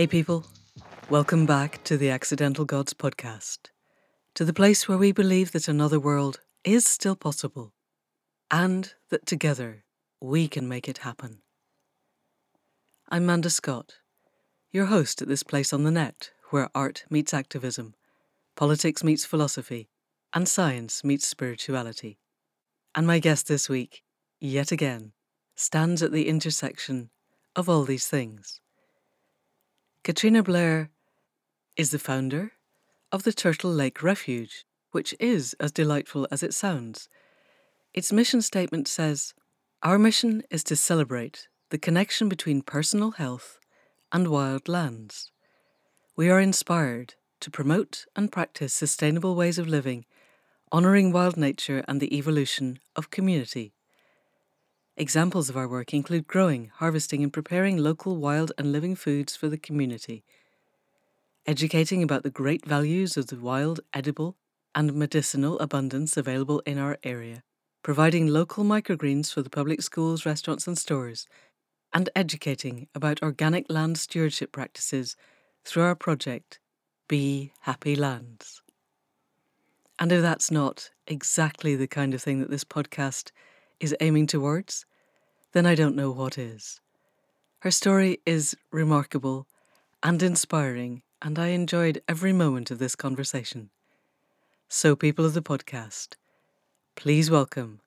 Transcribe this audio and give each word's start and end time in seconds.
Hey, 0.00 0.06
people. 0.06 0.46
Welcome 1.10 1.44
back 1.44 1.84
to 1.84 1.98
the 1.98 2.08
Accidental 2.08 2.64
Gods 2.64 2.94
podcast, 2.94 3.68
to 4.34 4.46
the 4.46 4.54
place 4.54 4.88
where 4.88 4.96
we 4.96 5.12
believe 5.12 5.52
that 5.52 5.68
another 5.68 6.00
world 6.00 6.40
is 6.64 6.86
still 6.86 7.14
possible 7.14 7.74
and 8.50 8.94
that 9.10 9.26
together 9.26 9.84
we 10.18 10.48
can 10.48 10.66
make 10.66 10.88
it 10.88 11.04
happen. 11.04 11.42
I'm 13.10 13.26
Manda 13.26 13.50
Scott, 13.50 13.96
your 14.72 14.86
host 14.86 15.20
at 15.20 15.28
this 15.28 15.42
place 15.42 15.70
on 15.70 15.84
the 15.84 15.90
net 15.90 16.30
where 16.48 16.70
art 16.74 17.04
meets 17.10 17.34
activism, 17.34 17.92
politics 18.56 19.04
meets 19.04 19.26
philosophy, 19.26 19.90
and 20.32 20.48
science 20.48 21.04
meets 21.04 21.26
spirituality. 21.26 22.18
And 22.94 23.06
my 23.06 23.18
guest 23.18 23.48
this 23.48 23.68
week, 23.68 24.02
yet 24.40 24.72
again, 24.72 25.12
stands 25.56 26.02
at 26.02 26.10
the 26.10 26.26
intersection 26.26 27.10
of 27.54 27.68
all 27.68 27.84
these 27.84 28.06
things. 28.06 28.62
Katrina 30.02 30.42
Blair 30.42 30.88
is 31.76 31.90
the 31.90 31.98
founder 31.98 32.52
of 33.12 33.24
the 33.24 33.34
Turtle 33.34 33.70
Lake 33.70 34.02
Refuge, 34.02 34.64
which 34.92 35.14
is 35.20 35.54
as 35.60 35.72
delightful 35.72 36.26
as 36.30 36.42
it 36.42 36.54
sounds. 36.54 37.10
Its 37.92 38.10
mission 38.10 38.40
statement 38.40 38.88
says 38.88 39.34
Our 39.82 39.98
mission 39.98 40.42
is 40.50 40.64
to 40.64 40.74
celebrate 40.74 41.48
the 41.68 41.76
connection 41.76 42.30
between 42.30 42.62
personal 42.62 43.10
health 43.10 43.58
and 44.10 44.28
wild 44.28 44.70
lands. 44.70 45.32
We 46.16 46.30
are 46.30 46.40
inspired 46.40 47.14
to 47.40 47.50
promote 47.50 48.06
and 48.16 48.32
practice 48.32 48.72
sustainable 48.72 49.34
ways 49.34 49.58
of 49.58 49.68
living, 49.68 50.06
honouring 50.72 51.12
wild 51.12 51.36
nature 51.36 51.84
and 51.86 52.00
the 52.00 52.16
evolution 52.16 52.78
of 52.96 53.10
community. 53.10 53.74
Examples 54.96 55.48
of 55.48 55.56
our 55.56 55.68
work 55.68 55.94
include 55.94 56.26
growing, 56.26 56.70
harvesting, 56.74 57.22
and 57.22 57.32
preparing 57.32 57.76
local 57.76 58.16
wild 58.16 58.52
and 58.58 58.72
living 58.72 58.94
foods 58.94 59.34
for 59.34 59.48
the 59.48 59.56
community, 59.58 60.24
educating 61.46 62.02
about 62.02 62.22
the 62.22 62.30
great 62.30 62.64
values 62.66 63.16
of 63.16 63.28
the 63.28 63.36
wild, 63.36 63.80
edible, 63.94 64.36
and 64.74 64.94
medicinal 64.94 65.58
abundance 65.58 66.16
available 66.16 66.60
in 66.66 66.78
our 66.78 66.98
area, 67.02 67.42
providing 67.82 68.26
local 68.26 68.64
microgreens 68.64 69.32
for 69.32 69.42
the 69.42 69.50
public 69.50 69.82
schools, 69.82 70.26
restaurants, 70.26 70.66
and 70.66 70.78
stores, 70.78 71.26
and 71.92 72.10
educating 72.14 72.88
about 72.94 73.22
organic 73.22 73.66
land 73.70 73.98
stewardship 73.98 74.52
practices 74.52 75.16
through 75.64 75.82
our 75.82 75.96
project, 75.96 76.60
Be 77.08 77.52
Happy 77.62 77.96
Lands. 77.96 78.62
And 79.98 80.12
if 80.12 80.22
that's 80.22 80.50
not 80.50 80.90
exactly 81.06 81.76
the 81.76 81.88
kind 81.88 82.14
of 82.14 82.22
thing 82.22 82.40
that 82.40 82.50
this 82.50 82.64
podcast 82.64 83.32
is 83.80 83.96
aiming 84.00 84.26
towards, 84.26 84.84
then 85.52 85.66
I 85.66 85.74
don't 85.74 85.96
know 85.96 86.10
what 86.10 86.38
is. 86.38 86.80
Her 87.60 87.70
story 87.70 88.18
is 88.24 88.56
remarkable 88.70 89.46
and 90.02 90.22
inspiring, 90.22 91.02
and 91.20 91.38
I 91.38 91.48
enjoyed 91.48 92.02
every 92.06 92.32
moment 92.32 92.70
of 92.70 92.78
this 92.78 92.94
conversation. 92.94 93.70
So, 94.68 94.94
people 94.94 95.24
of 95.24 95.34
the 95.34 95.42
podcast, 95.42 96.14
please 96.94 97.30
welcome 97.30 97.80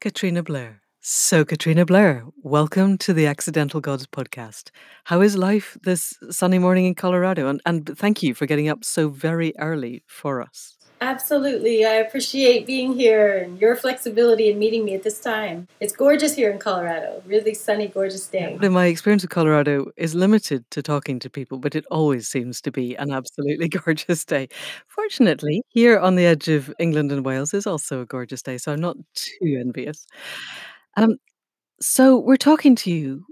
Katrina 0.00 0.42
Blair. 0.42 0.80
So, 1.00 1.44
Katrina 1.44 1.84
Blair, 1.84 2.24
welcome 2.42 2.98
to 2.98 3.12
the 3.12 3.26
Accidental 3.26 3.80
Gods 3.80 4.06
podcast. 4.06 4.70
How 5.04 5.20
is 5.20 5.36
life 5.36 5.76
this 5.82 6.18
sunny 6.30 6.58
morning 6.58 6.86
in 6.86 6.94
Colorado? 6.94 7.48
And, 7.48 7.60
and 7.66 7.86
thank 7.98 8.22
you 8.22 8.34
for 8.34 8.46
getting 8.46 8.68
up 8.68 8.84
so 8.84 9.08
very 9.08 9.52
early 9.58 10.02
for 10.06 10.40
us. 10.40 10.77
Absolutely. 11.00 11.84
I 11.84 11.94
appreciate 11.94 12.66
being 12.66 12.92
here 12.92 13.38
and 13.38 13.60
your 13.60 13.76
flexibility 13.76 14.50
in 14.50 14.58
meeting 14.58 14.84
me 14.84 14.94
at 14.94 15.02
this 15.04 15.20
time. 15.20 15.68
It's 15.80 15.92
gorgeous 15.92 16.34
here 16.34 16.50
in 16.50 16.58
Colorado. 16.58 17.22
Really 17.24 17.54
sunny, 17.54 17.88
gorgeous 17.88 18.26
day. 18.26 18.58
My 18.60 18.86
experience 18.86 19.22
of 19.22 19.30
Colorado 19.30 19.86
is 19.96 20.14
limited 20.14 20.68
to 20.72 20.82
talking 20.82 21.18
to 21.20 21.30
people, 21.30 21.58
but 21.58 21.74
it 21.74 21.86
always 21.90 22.28
seems 22.28 22.60
to 22.62 22.72
be 22.72 22.96
an 22.96 23.12
absolutely 23.12 23.68
gorgeous 23.84 24.24
day. 24.24 24.48
Fortunately, 24.88 25.62
here 25.68 25.98
on 25.98 26.16
the 26.16 26.26
edge 26.26 26.48
of 26.48 26.74
England 26.78 27.12
and 27.12 27.24
Wales 27.24 27.54
is 27.54 27.66
also 27.66 28.00
a 28.00 28.06
gorgeous 28.06 28.42
day, 28.42 28.58
so 28.58 28.72
I'm 28.72 28.80
not 28.80 28.96
too 29.14 29.58
envious. 29.60 30.06
Um, 30.96 31.16
so 31.80 32.18
we're 32.18 32.36
talking 32.36 32.74
to 32.76 32.90
you 32.90 33.24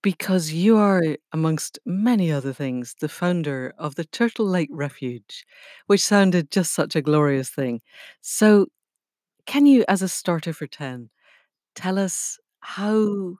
because 0.00 0.52
you 0.52 0.76
are, 0.76 1.16
amongst 1.32 1.78
many 1.84 2.32
other 2.32 2.52
things, 2.52 2.94
the 3.00 3.08
founder 3.08 3.74
of 3.78 3.94
the 3.94 4.04
Turtle 4.04 4.46
Lake 4.46 4.70
Refuge, 4.70 5.44
which 5.86 6.04
sounded 6.04 6.50
just 6.50 6.72
such 6.72 6.96
a 6.96 7.02
glorious 7.02 7.50
thing. 7.50 7.80
So, 8.20 8.66
can 9.46 9.66
you, 9.66 9.84
as 9.88 10.02
a 10.02 10.08
starter 10.08 10.52
for 10.52 10.66
10, 10.66 11.10
tell 11.74 11.98
us 11.98 12.38
how 12.60 13.36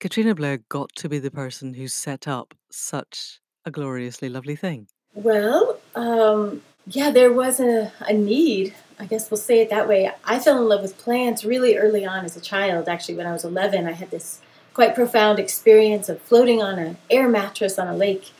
Katrina 0.00 0.34
Blair 0.34 0.58
got 0.68 0.90
to 0.96 1.08
be 1.08 1.18
the 1.18 1.30
person 1.30 1.74
who 1.74 1.88
set 1.88 2.26
up 2.26 2.54
such 2.70 3.40
a 3.64 3.70
gloriously 3.70 4.28
lovely 4.28 4.56
thing? 4.56 4.88
Well, 5.14 5.78
um, 5.94 6.62
yeah, 6.86 7.10
there 7.10 7.32
was 7.32 7.60
a, 7.60 7.92
a 8.00 8.12
need. 8.12 8.74
I 8.98 9.06
guess 9.06 9.30
we'll 9.30 9.38
say 9.38 9.60
it 9.60 9.70
that 9.70 9.88
way. 9.88 10.10
I 10.24 10.38
fell 10.38 10.58
in 10.58 10.68
love 10.68 10.82
with 10.82 10.98
plants 10.98 11.44
really 11.44 11.76
early 11.76 12.04
on 12.04 12.24
as 12.24 12.36
a 12.36 12.40
child. 12.40 12.88
Actually, 12.88 13.14
when 13.14 13.26
I 13.26 13.32
was 13.32 13.44
11, 13.44 13.86
I 13.86 13.92
had 13.92 14.10
this 14.10 14.40
quite 14.74 14.94
profound 14.94 15.38
experience 15.38 16.08
of 16.08 16.20
floating 16.20 16.60
on 16.60 16.78
an 16.78 16.96
air 17.08 17.28
mattress 17.28 17.78
on 17.78 17.88
a 17.88 17.96
lake, 17.96 18.32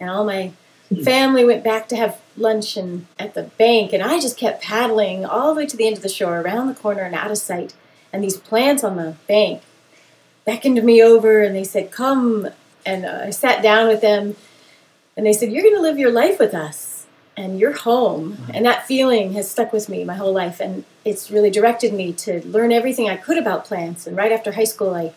and 0.00 0.10
all 0.10 0.24
my 0.24 0.52
hmm. 0.88 1.02
family 1.02 1.44
went 1.44 1.62
back 1.62 1.86
to 1.88 1.96
have 1.96 2.20
lunch 2.36 2.76
and 2.76 3.06
at 3.18 3.34
the 3.34 3.44
bank, 3.44 3.92
and 3.92 4.02
I 4.02 4.18
just 4.18 4.38
kept 4.38 4.62
paddling 4.62 5.24
all 5.24 5.54
the 5.54 5.60
way 5.60 5.66
to 5.66 5.76
the 5.76 5.86
end 5.86 5.98
of 5.98 6.02
the 6.02 6.08
shore, 6.08 6.40
around 6.40 6.66
the 6.66 6.74
corner 6.74 7.02
and 7.02 7.14
out 7.14 7.30
of 7.30 7.38
sight. 7.38 7.74
And 8.12 8.24
these 8.24 8.36
plants 8.36 8.82
on 8.82 8.96
the 8.96 9.14
bank 9.28 9.62
beckoned 10.44 10.82
me 10.82 11.02
over, 11.02 11.42
and 11.42 11.54
they 11.54 11.64
said, 11.64 11.90
"Come." 11.90 12.48
And 12.84 13.06
I 13.06 13.30
sat 13.30 13.62
down 13.62 13.86
with 13.86 14.00
them, 14.00 14.34
and 15.16 15.24
they 15.24 15.32
said, 15.32 15.52
"You're 15.52 15.62
going 15.62 15.76
to 15.76 15.80
live 15.80 15.98
your 15.98 16.10
life 16.10 16.38
with 16.38 16.54
us, 16.54 17.06
and 17.36 17.60
you're 17.60 17.72
home." 17.72 18.32
Hmm. 18.32 18.50
And 18.54 18.66
that 18.66 18.86
feeling 18.86 19.34
has 19.34 19.50
stuck 19.50 19.72
with 19.72 19.88
me 19.88 20.04
my 20.04 20.14
whole 20.14 20.32
life, 20.32 20.58
and 20.58 20.84
it's 21.04 21.30
really 21.30 21.50
directed 21.50 21.92
me 21.92 22.12
to 22.14 22.46
learn 22.46 22.72
everything 22.72 23.08
I 23.08 23.16
could 23.16 23.38
about 23.38 23.64
plants. 23.66 24.06
And 24.06 24.16
right 24.16 24.32
after 24.32 24.52
high 24.52 24.64
school, 24.64 24.94
I 24.94 25.12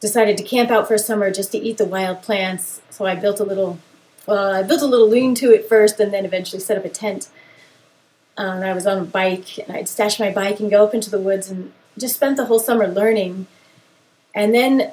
decided 0.00 0.36
to 0.38 0.44
camp 0.44 0.70
out 0.70 0.86
for 0.86 0.94
a 0.94 0.98
summer 0.98 1.30
just 1.30 1.52
to 1.52 1.58
eat 1.58 1.78
the 1.78 1.84
wild 1.84 2.22
plants. 2.22 2.80
So 2.90 3.06
I 3.06 3.14
built 3.14 3.40
a 3.40 3.44
little, 3.44 3.78
well, 4.26 4.54
I 4.54 4.62
built 4.62 4.82
a 4.82 4.86
little 4.86 5.08
lean-to 5.08 5.54
at 5.54 5.68
first, 5.68 5.98
and 6.00 6.12
then 6.12 6.24
eventually 6.24 6.60
set 6.60 6.78
up 6.78 6.84
a 6.84 6.88
tent. 6.88 7.28
Um, 8.36 8.62
I 8.62 8.72
was 8.72 8.86
on 8.86 8.98
a 8.98 9.04
bike, 9.04 9.58
and 9.58 9.76
I'd 9.76 9.88
stash 9.88 10.20
my 10.20 10.30
bike 10.30 10.60
and 10.60 10.70
go 10.70 10.84
up 10.84 10.94
into 10.94 11.10
the 11.10 11.18
woods, 11.18 11.50
and 11.50 11.72
just 11.98 12.14
spent 12.14 12.36
the 12.36 12.44
whole 12.44 12.60
summer 12.60 12.86
learning. 12.86 13.48
And 14.34 14.54
then 14.54 14.92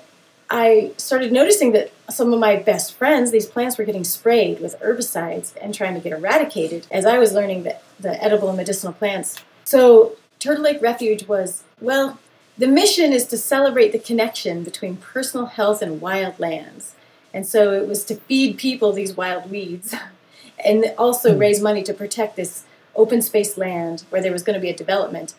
I 0.50 0.94
started 0.98 1.32
noticing 1.32 1.72
that 1.74 1.92
some 2.10 2.34
of 2.34 2.40
my 2.40 2.56
best 2.56 2.94
friends, 2.94 3.32
these 3.32 3.46
plants 3.46 3.78
were 3.78 3.84
getting 3.84 4.04
sprayed 4.04 4.60
with 4.60 4.80
herbicides 4.80 5.54
and 5.62 5.74
trying 5.74 5.96
to 5.96 6.00
get 6.00 6.14
eradicated 6.14 6.88
as 6.92 7.06
I 7.06 7.18
was 7.18 7.34
learning 7.34 7.64
the, 7.64 7.78
the 8.00 8.24
edible 8.24 8.50
and 8.50 8.58
medicinal 8.58 8.94
plants. 8.94 9.44
So 9.64 10.16
Turtle 10.40 10.64
Lake 10.64 10.82
Refuge 10.82 11.28
was, 11.28 11.64
well, 11.82 12.20
the 12.58 12.68
mission 12.68 13.12
is 13.12 13.26
to 13.28 13.38
celebrate 13.38 13.92
the 13.92 14.00
connection 14.00 14.64
between 14.64 14.98
personal 14.98 15.48
health 15.48 15.82
and 15.82 16.00
wild 16.00 16.40
lands. 16.40 16.96
And 17.34 17.46
so 17.46 17.74
it 17.74 17.88
was 17.88 18.06
to 18.06 18.16
feed 18.16 18.58
people 18.58 18.94
these 18.94 19.16
wild 19.16 19.52
weeds 19.52 19.94
and 20.66 20.94
also 20.98 21.38
raise 21.38 21.62
money 21.62 21.84
to 21.84 21.94
protect 21.94 22.36
this 22.36 22.64
open 22.96 23.22
space 23.22 23.58
land 23.58 24.06
where 24.10 24.22
there 24.22 24.32
was 24.32 24.44
going 24.44 24.54
to 24.54 24.62
be 24.62 24.70
a 24.70 24.76
development. 24.76 25.36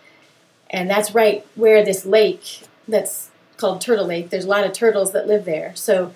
And 0.68 0.90
that's 0.90 1.14
right 1.14 1.46
where 1.54 1.84
this 1.84 2.04
lake 2.04 2.64
that's 2.86 3.30
called 3.56 3.80
Turtle 3.80 4.06
Lake, 4.06 4.28
there's 4.28 4.44
a 4.44 4.48
lot 4.48 4.64
of 4.64 4.72
turtles 4.72 5.12
that 5.12 5.26
live 5.26 5.46
there. 5.46 5.74
So 5.74 6.14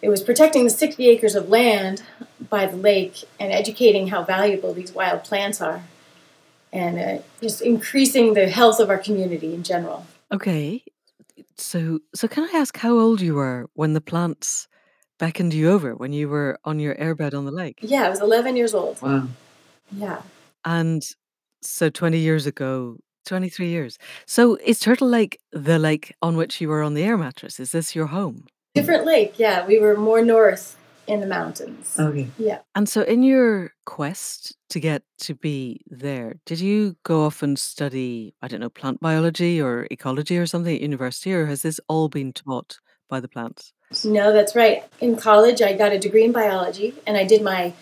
it 0.00 0.08
was 0.08 0.22
protecting 0.22 0.62
the 0.62 0.70
60 0.70 1.08
acres 1.08 1.34
of 1.34 1.48
land 1.48 2.04
by 2.48 2.66
the 2.66 2.76
lake 2.76 3.24
and 3.40 3.52
educating 3.52 4.08
how 4.08 4.22
valuable 4.22 4.72
these 4.72 4.92
wild 4.92 5.24
plants 5.24 5.60
are 5.60 5.82
and 6.72 6.98
uh, 6.98 7.22
just 7.40 7.60
increasing 7.60 8.34
the 8.34 8.48
health 8.48 8.78
of 8.78 8.90
our 8.90 8.98
community 8.98 9.52
in 9.52 9.64
general. 9.64 10.06
Okay. 10.32 10.84
So 11.56 12.00
so 12.14 12.28
can 12.28 12.44
I 12.44 12.58
ask 12.58 12.76
how 12.76 12.98
old 12.98 13.20
you 13.20 13.34
were 13.34 13.66
when 13.74 13.92
the 13.94 14.00
plants 14.00 14.68
beckoned 15.18 15.52
you 15.54 15.70
over, 15.70 15.94
when 15.94 16.12
you 16.12 16.28
were 16.28 16.58
on 16.64 16.78
your 16.78 16.94
airbed 16.94 17.34
on 17.34 17.44
the 17.44 17.50
lake? 17.50 17.78
Yeah, 17.82 18.06
I 18.06 18.08
was 18.08 18.20
11 18.20 18.56
years 18.56 18.74
old. 18.74 19.00
Wow. 19.02 19.28
Yeah. 19.90 20.22
And 20.64 21.02
so 21.62 21.90
20 21.90 22.18
years 22.18 22.46
ago, 22.46 22.98
23 23.26 23.68
years. 23.68 23.98
So 24.26 24.56
is 24.64 24.80
Turtle 24.80 25.08
Lake 25.08 25.38
the 25.52 25.78
lake 25.78 26.14
on 26.22 26.36
which 26.36 26.60
you 26.60 26.68
were 26.68 26.82
on 26.82 26.94
the 26.94 27.02
air 27.02 27.18
mattress? 27.18 27.58
Is 27.60 27.72
this 27.72 27.94
your 27.94 28.06
home? 28.06 28.46
Different 28.74 29.04
lake, 29.04 29.38
yeah. 29.38 29.66
We 29.66 29.78
were 29.78 29.96
more 29.96 30.22
north 30.22 30.76
in 31.08 31.20
the 31.20 31.26
mountains. 31.26 31.96
Okay. 31.98 32.28
Yeah. 32.38 32.58
And 32.74 32.88
so 32.88 33.02
in 33.02 33.22
your 33.22 33.72
quest 33.86 34.54
to 34.68 34.78
get 34.78 35.02
to 35.22 35.34
be 35.34 35.80
there, 35.86 36.36
did 36.44 36.60
you 36.60 36.96
go 37.02 37.24
off 37.24 37.42
and 37.42 37.58
study, 37.58 38.34
I 38.42 38.48
don't 38.48 38.60
know, 38.60 38.68
plant 38.68 39.00
biology 39.00 39.60
or 39.60 39.88
ecology 39.90 40.36
or 40.38 40.46
something 40.46 40.74
at 40.74 40.82
university, 40.82 41.32
or 41.32 41.46
has 41.46 41.62
this 41.62 41.80
all 41.88 42.08
been 42.08 42.32
taught 42.32 42.78
by 43.08 43.20
the 43.20 43.28
plants? 43.28 43.72
No, 44.04 44.32
that's 44.32 44.54
right. 44.54 44.84
In 45.00 45.16
college, 45.16 45.62
I 45.62 45.72
got 45.72 45.92
a 45.92 45.98
degree 45.98 46.24
in 46.24 46.32
biology 46.32 46.94
and 47.06 47.16
I 47.16 47.24
did 47.24 47.42
my 47.42 47.72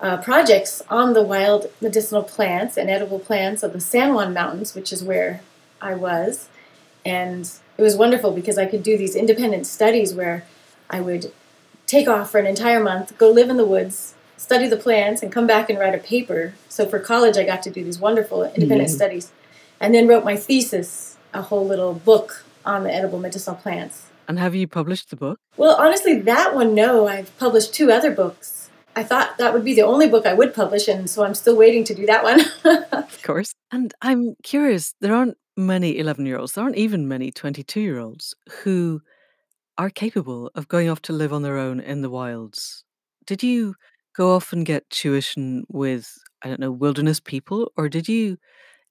uh, 0.00 0.18
projects 0.18 0.80
on 0.88 1.14
the 1.14 1.22
wild 1.22 1.66
medicinal 1.80 2.22
plants 2.22 2.76
and 2.76 2.88
edible 2.88 3.18
plants 3.18 3.64
of 3.64 3.72
the 3.72 3.80
San 3.80 4.14
Juan 4.14 4.32
Mountains, 4.32 4.74
which 4.74 4.92
is 4.92 5.02
where 5.02 5.40
I 5.80 5.94
was. 5.94 6.48
And 7.04 7.50
it 7.76 7.82
was 7.82 7.96
wonderful 7.96 8.30
because 8.30 8.56
I 8.56 8.66
could 8.66 8.84
do 8.84 8.96
these 8.96 9.16
independent 9.16 9.66
studies 9.66 10.14
where 10.14 10.44
I 10.88 11.00
would 11.00 11.32
take 11.88 12.06
off 12.06 12.30
for 12.30 12.38
an 12.38 12.46
entire 12.46 12.80
month, 12.80 13.18
go 13.18 13.30
live 13.30 13.50
in 13.50 13.56
the 13.56 13.64
woods, 13.64 14.14
study 14.36 14.68
the 14.68 14.76
plants, 14.76 15.22
and 15.22 15.32
come 15.32 15.46
back 15.46 15.68
and 15.68 15.78
write 15.78 15.94
a 15.94 15.98
paper. 15.98 16.54
So 16.68 16.86
for 16.86 17.00
college, 17.00 17.36
I 17.36 17.44
got 17.44 17.62
to 17.62 17.70
do 17.70 17.82
these 17.82 17.98
wonderful 17.98 18.44
independent 18.44 18.90
mm-hmm. 18.90 18.96
studies, 18.96 19.32
and 19.80 19.92
then 19.92 20.06
wrote 20.06 20.24
my 20.24 20.36
thesis, 20.36 21.16
a 21.34 21.42
whole 21.42 21.66
little 21.66 21.94
book 21.94 22.44
on 22.64 22.84
the 22.84 22.94
edible 22.94 23.18
medicinal 23.18 23.56
plants. 23.56 24.06
And 24.28 24.38
have 24.38 24.54
you 24.54 24.68
published 24.68 25.08
the 25.10 25.16
book? 25.16 25.40
Well, 25.56 25.76
honestly, 25.76 26.20
that 26.20 26.54
one, 26.54 26.74
no. 26.74 27.08
I've 27.08 27.36
published 27.38 27.72
two 27.72 27.90
other 27.90 28.10
books. 28.10 28.68
I 28.94 29.02
thought 29.02 29.38
that 29.38 29.54
would 29.54 29.64
be 29.64 29.74
the 29.74 29.82
only 29.82 30.08
book 30.08 30.26
I 30.26 30.34
would 30.34 30.54
publish, 30.54 30.88
and 30.88 31.08
so 31.08 31.24
I'm 31.24 31.34
still 31.34 31.56
waiting 31.56 31.84
to 31.84 31.94
do 31.94 32.04
that 32.06 32.22
one. 32.22 32.40
of 32.92 33.22
course. 33.22 33.54
And 33.72 33.94
I'm 34.02 34.34
curious, 34.42 34.94
there 35.00 35.14
aren't 35.14 35.38
many 35.56 35.98
11 35.98 36.26
year 36.26 36.36
olds, 36.38 36.52
there 36.52 36.64
aren't 36.64 36.76
even 36.76 37.08
many 37.08 37.30
22 37.30 37.80
year 37.80 37.98
olds 37.98 38.34
who 38.62 39.00
are 39.78 39.90
capable 39.90 40.50
of 40.56 40.68
going 40.68 40.90
off 40.90 41.00
to 41.02 41.12
live 41.12 41.32
on 41.32 41.42
their 41.42 41.56
own 41.56 41.78
in 41.78 42.02
the 42.02 42.10
wilds. 42.10 42.84
Did 43.26 43.42
you 43.42 43.76
go 44.16 44.34
off 44.34 44.52
and 44.52 44.66
get 44.66 44.90
tuition 44.90 45.64
with, 45.68 46.12
I 46.42 46.48
don't 46.48 46.58
know, 46.58 46.72
wilderness 46.72 47.20
people, 47.20 47.70
or 47.76 47.88
did 47.88 48.08
you 48.08 48.38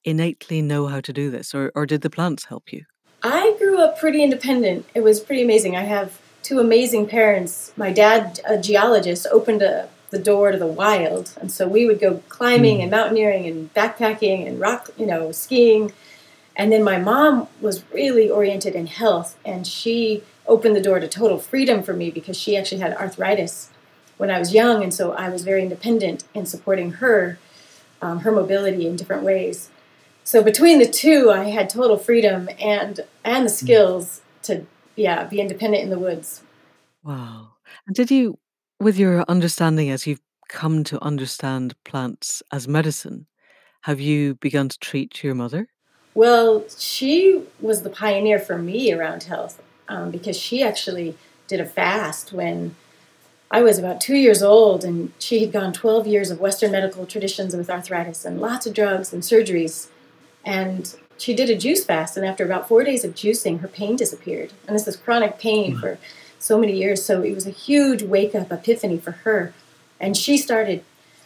innately 0.05 0.61
know 0.61 0.87
how 0.87 1.01
to 1.01 1.11
do 1.11 1.29
this, 1.29 1.53
or, 1.53 1.71
or 1.75 1.85
did 1.85 2.01
the 2.01 2.09
plants 2.09 2.45
help 2.45 2.71
you? 2.71 2.85
I 3.21 3.55
grew 3.59 3.81
up 3.81 3.99
pretty 3.99 4.23
independent. 4.23 4.85
It 4.95 5.01
was 5.01 5.19
pretty 5.19 5.41
amazing. 5.41 5.75
I 5.75 5.83
have 5.83 6.19
two 6.43 6.59
amazing 6.59 7.07
parents. 7.07 7.73
My 7.75 7.91
dad, 7.91 8.39
a 8.47 8.57
geologist, 8.57 9.27
opened 9.31 9.61
a, 9.61 9.89
the 10.11 10.19
door 10.19 10.51
to 10.51 10.57
the 10.57 10.67
wild, 10.67 11.33
and 11.41 11.51
so 11.51 11.67
we 11.67 11.85
would 11.85 11.99
go 11.99 12.23
climbing 12.29 12.77
mm. 12.77 12.83
and 12.83 12.91
mountaineering 12.91 13.45
and 13.45 13.73
backpacking 13.73 14.47
and 14.47 14.61
rock, 14.61 14.89
you 14.97 15.05
know, 15.05 15.33
skiing. 15.33 15.91
And 16.55 16.71
then 16.71 16.83
my 16.83 16.97
mom 16.97 17.47
was 17.59 17.83
really 17.91 18.29
oriented 18.29 18.75
in 18.75 18.87
health, 18.87 19.37
and 19.43 19.67
she 19.67 20.23
opened 20.47 20.75
the 20.75 20.81
door 20.81 20.99
to 20.99 21.07
total 21.07 21.39
freedom 21.39 21.83
for 21.83 21.93
me 21.93 22.09
because 22.09 22.37
she 22.37 22.57
actually 22.57 22.81
had 22.81 22.93
arthritis 22.95 23.69
when 24.17 24.31
I 24.31 24.39
was 24.39 24.53
young, 24.53 24.83
and 24.83 24.93
so 24.93 25.13
I 25.13 25.29
was 25.29 25.43
very 25.43 25.61
independent 25.61 26.23
in 26.33 26.45
supporting 26.45 26.93
her, 26.93 27.37
um, 28.01 28.19
her 28.21 28.31
mobility 28.31 28.87
in 28.87 28.95
different 28.95 29.23
ways. 29.23 29.69
So 30.23 30.43
between 30.43 30.79
the 30.79 30.87
two, 30.87 31.31
I 31.31 31.45
had 31.45 31.69
total 31.69 31.97
freedom 31.97 32.49
and 32.59 32.99
and 33.23 33.45
the 33.45 33.49
skills 33.49 34.21
to 34.43 34.65
yeah 34.95 35.23
be 35.23 35.39
independent 35.39 35.83
in 35.83 35.89
the 35.89 35.99
woods. 35.99 36.41
Wow! 37.03 37.53
And 37.85 37.95
did 37.95 38.11
you, 38.11 38.39
with 38.79 38.97
your 38.97 39.23
understanding 39.27 39.89
as 39.89 40.07
you've 40.07 40.21
come 40.49 40.83
to 40.85 41.01
understand 41.03 41.75
plants 41.83 42.41
as 42.51 42.67
medicine, 42.67 43.27
have 43.81 43.99
you 43.99 44.35
begun 44.35 44.69
to 44.69 44.79
treat 44.79 45.23
your 45.23 45.35
mother? 45.35 45.69
Well, 46.13 46.65
she 46.77 47.43
was 47.61 47.83
the 47.83 47.89
pioneer 47.91 48.39
for 48.39 48.57
me 48.57 48.91
around 48.91 49.23
health 49.23 49.61
um, 49.87 50.11
because 50.11 50.37
she 50.37 50.63
actually 50.63 51.15
did 51.47 51.59
a 51.59 51.65
fast 51.65 52.33
when 52.33 52.75
I 53.49 53.61
was 53.61 53.79
about 53.79 54.01
two 54.01 54.15
years 54.15 54.43
old, 54.43 54.83
and 54.83 55.13
she 55.19 55.39
had 55.39 55.53
gone 55.53 55.71
12 55.71 56.05
years 56.05 56.29
of 56.31 56.39
Western 56.39 56.71
medical 56.71 57.05
traditions 57.05 57.55
with 57.55 57.69
arthritis 57.69 58.25
and 58.25 58.41
lots 58.41 58.65
of 58.65 58.73
drugs 58.73 59.13
and 59.13 59.23
surgeries. 59.23 59.87
And 60.45 60.93
she 61.17 61.33
did 61.33 61.49
a 61.49 61.57
juice 61.57 61.85
fast, 61.85 62.17
and 62.17 62.25
after 62.25 62.43
about 62.43 62.67
four 62.67 62.83
days 62.83 63.05
of 63.05 63.15
juicing, 63.15 63.61
her 63.61 63.67
pain 63.67 63.95
disappeared. 63.95 64.51
And 64.67 64.75
this 64.75 64.87
is 64.87 64.97
chronic 64.97 65.39
pain 65.39 65.71
mm-hmm. 65.71 65.79
for 65.79 65.97
so 66.39 66.57
many 66.57 66.77
years. 66.77 67.03
So 67.03 67.21
it 67.21 67.33
was 67.33 67.47
a 67.47 67.51
huge 67.51 68.03
wake 68.03 68.35
up 68.35 68.51
epiphany 68.51 68.97
for 68.97 69.11
her. 69.11 69.53
And 69.99 70.15
she 70.15 70.37
started 70.37 70.83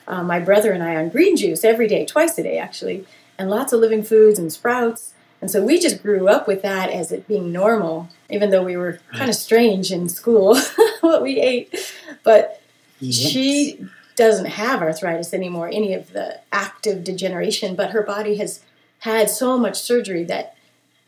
uh, 0.07 0.23
my 0.23 0.39
brother 0.39 0.71
and 0.71 0.83
I 0.83 0.95
on 0.95 1.09
green 1.09 1.35
juice 1.35 1.63
every 1.63 1.87
day, 1.87 2.05
twice 2.05 2.37
a 2.37 2.43
day 2.43 2.57
actually, 2.57 3.05
and 3.37 3.49
lots 3.49 3.73
of 3.73 3.79
living 3.79 4.03
foods 4.03 4.39
and 4.39 4.51
sprouts. 4.51 5.13
And 5.41 5.49
so 5.49 5.63
we 5.63 5.79
just 5.79 6.03
grew 6.03 6.27
up 6.27 6.47
with 6.47 6.61
that 6.61 6.91
as 6.91 7.11
it 7.11 7.27
being 7.27 7.51
normal, 7.51 8.09
even 8.29 8.51
though 8.51 8.63
we 8.63 8.77
were 8.77 8.99
kind 9.11 9.29
of 9.29 9.35
strange 9.35 9.91
in 9.91 10.07
school 10.07 10.55
what 11.01 11.23
we 11.23 11.39
ate. 11.39 11.93
But 12.23 12.61
yes. 12.99 13.15
she 13.15 13.83
doesn't 14.15 14.45
have 14.45 14.81
arthritis 14.81 15.33
anymore, 15.33 15.67
any 15.67 15.93
of 15.95 16.13
the 16.13 16.39
active 16.51 17.03
degeneration, 17.03 17.75
but 17.75 17.89
her 17.89 18.03
body 18.03 18.35
has 18.35 18.61
had 18.99 19.29
so 19.29 19.57
much 19.57 19.81
surgery 19.81 20.23
that 20.25 20.55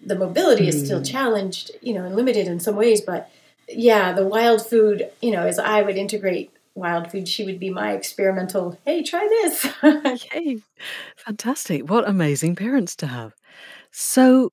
the 0.03 0.15
mobility 0.15 0.67
is 0.67 0.83
still 0.83 0.97
hmm. 0.97 1.03
challenged, 1.03 1.71
you 1.81 1.93
know, 1.93 2.03
and 2.03 2.15
limited 2.15 2.47
in 2.47 2.59
some 2.59 2.75
ways. 2.75 3.01
But 3.01 3.29
yeah, 3.69 4.13
the 4.13 4.27
wild 4.27 4.65
food, 4.65 5.09
you 5.21 5.31
know, 5.31 5.45
as 5.45 5.59
I 5.59 5.83
would 5.83 5.95
integrate 5.95 6.51
wild 6.75 7.11
food, 7.11 7.27
she 7.27 7.45
would 7.45 7.59
be 7.59 7.69
my 7.69 7.93
experimental, 7.93 8.79
hey, 8.85 9.03
try 9.03 9.27
this. 9.27 9.67
Yay. 10.33 10.57
Fantastic. 11.17 11.89
What 11.89 12.07
amazing 12.07 12.55
parents 12.55 12.95
to 12.97 13.07
have. 13.07 13.33
So 13.93 14.51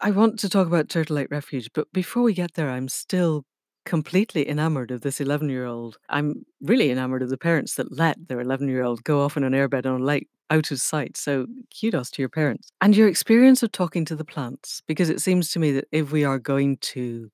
I 0.00 0.12
want 0.12 0.38
to 0.40 0.48
talk 0.48 0.68
about 0.68 0.88
Turtle 0.88 1.16
Lake 1.16 1.28
Refuge, 1.30 1.70
but 1.74 1.92
before 1.92 2.22
we 2.22 2.32
get 2.34 2.54
there, 2.54 2.70
I'm 2.70 2.88
still 2.88 3.44
completely 3.84 4.48
enamored 4.48 4.92
of 4.92 5.00
this 5.00 5.20
11 5.20 5.48
year 5.48 5.64
old. 5.66 5.98
I'm 6.08 6.46
really 6.60 6.90
enamored 6.92 7.22
of 7.22 7.30
the 7.30 7.36
parents 7.36 7.74
that 7.74 7.96
let 7.96 8.28
their 8.28 8.40
11 8.40 8.68
year 8.68 8.84
old 8.84 9.02
go 9.02 9.22
off 9.22 9.36
in 9.36 9.42
an 9.42 9.54
airbed 9.54 9.86
on 9.86 10.00
a 10.00 10.04
lake 10.04 10.28
out 10.50 10.70
of 10.70 10.80
sight. 10.80 11.16
So 11.16 11.46
kudos 11.80 12.10
to 12.12 12.22
your 12.22 12.28
parents. 12.28 12.70
And 12.80 12.96
your 12.96 13.08
experience 13.08 13.64
of 13.64 13.72
talking 13.72 14.04
to 14.04 14.14
the 14.14 14.24
plants, 14.24 14.82
because 14.86 15.10
it 15.10 15.20
seems 15.20 15.50
to 15.50 15.58
me 15.58 15.72
that 15.72 15.88
if 15.90 16.12
we 16.12 16.24
are 16.24 16.38
going 16.38 16.76
to 16.78 17.30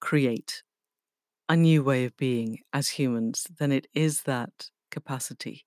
create 0.00 0.62
a 1.48 1.56
new 1.56 1.82
way 1.82 2.04
of 2.04 2.16
being 2.18 2.58
as 2.74 2.88
humans, 2.90 3.46
then 3.58 3.72
it 3.72 3.86
is 3.94 4.24
that 4.24 4.70
capacity 4.90 5.64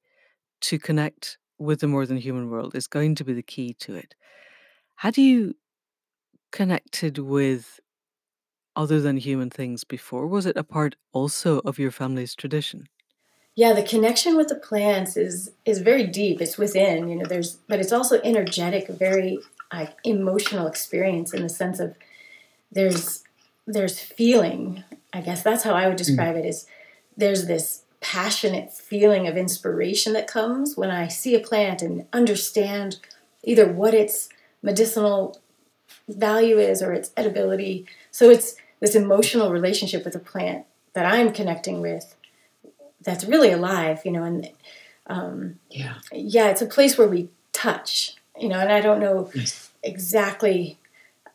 to 0.61 0.77
connect 0.77 1.39
with 1.57 1.79
the 1.79 1.88
more 1.88 2.06
than 2.06 2.17
human 2.17 2.50
world 2.50 2.75
is 2.75 2.88
going 2.88 3.15
to 3.15 3.23
be 3.23 3.33
the 3.33 3.44
key 3.44 3.75
to 3.79 3.95
it. 3.95 4.13
Had 4.99 5.17
you 5.17 5.55
connected 6.51 7.19
with 7.19 7.79
other 8.75 8.99
than 8.99 9.15
human 9.15 9.49
things 9.49 9.85
before? 9.85 10.27
Was 10.27 10.45
it 10.45 10.57
a 10.57 10.63
part 10.65 10.97
also 11.13 11.59
of 11.59 11.79
your 11.79 11.89
family's 11.89 12.35
tradition? 12.35 12.89
Yeah, 13.55 13.71
the 13.71 13.81
connection 13.81 14.35
with 14.35 14.49
the 14.49 14.55
plants 14.55 15.15
is 15.15 15.51
is 15.63 15.79
very 15.79 16.05
deep. 16.05 16.41
It's 16.41 16.57
within, 16.57 17.07
you 17.07 17.15
know. 17.15 17.25
There's, 17.25 17.59
but 17.69 17.79
it's 17.79 17.93
also 17.93 18.19
energetic, 18.25 18.89
very 18.89 19.39
like 19.71 19.95
emotional 20.03 20.67
experience 20.67 21.33
in 21.33 21.43
the 21.43 21.49
sense 21.49 21.79
of 21.79 21.95
there's 22.69 23.23
there's 23.67 24.01
feeling. 24.01 24.83
I 25.13 25.21
guess 25.21 25.43
that's 25.43 25.63
how 25.63 25.75
I 25.75 25.87
would 25.87 25.95
mm. 25.95 26.05
describe 26.05 26.35
mm. 26.35 26.39
it. 26.39 26.45
Is 26.45 26.65
there's 27.15 27.47
this 27.47 27.83
passionate 28.01 28.73
feeling 28.73 29.29
of 29.29 29.37
inspiration 29.37 30.11
that 30.11 30.27
comes 30.27 30.75
when 30.75 30.91
I 30.91 31.07
see 31.07 31.35
a 31.35 31.39
plant 31.39 31.81
and 31.81 32.06
understand 32.11 32.97
either 33.45 33.65
what 33.65 33.94
its 33.94 34.27
medicinal 34.61 35.39
value 36.07 36.57
is 36.57 36.81
or 36.81 36.94
its 36.94 37.11
edibility. 37.18 37.85
So 38.11 38.30
it's 38.30 38.56
this 38.80 38.95
emotional 38.95 39.51
relationship 39.51 40.06
with 40.06 40.16
a 40.16 40.19
plant 40.19 40.66
that 40.94 41.06
I'm 41.06 41.31
connecting 41.31 41.81
with 41.81 42.16
that's 43.01 43.25
really 43.25 43.51
alive, 43.51 44.01
you 44.06 44.11
know, 44.11 44.23
and 44.23 44.49
um, 45.07 45.59
yeah, 45.69 45.95
yeah, 46.11 46.49
it's 46.49 46.61
a 46.61 46.68
place 46.68 46.97
where 46.97 47.07
we 47.07 47.30
touch, 47.54 48.16
you 48.39 48.47
know, 48.47 48.59
and 48.59 48.71
I 48.71 48.81
don't 48.81 48.99
know 48.99 49.31
yes. 49.33 49.71
exactly 49.81 50.78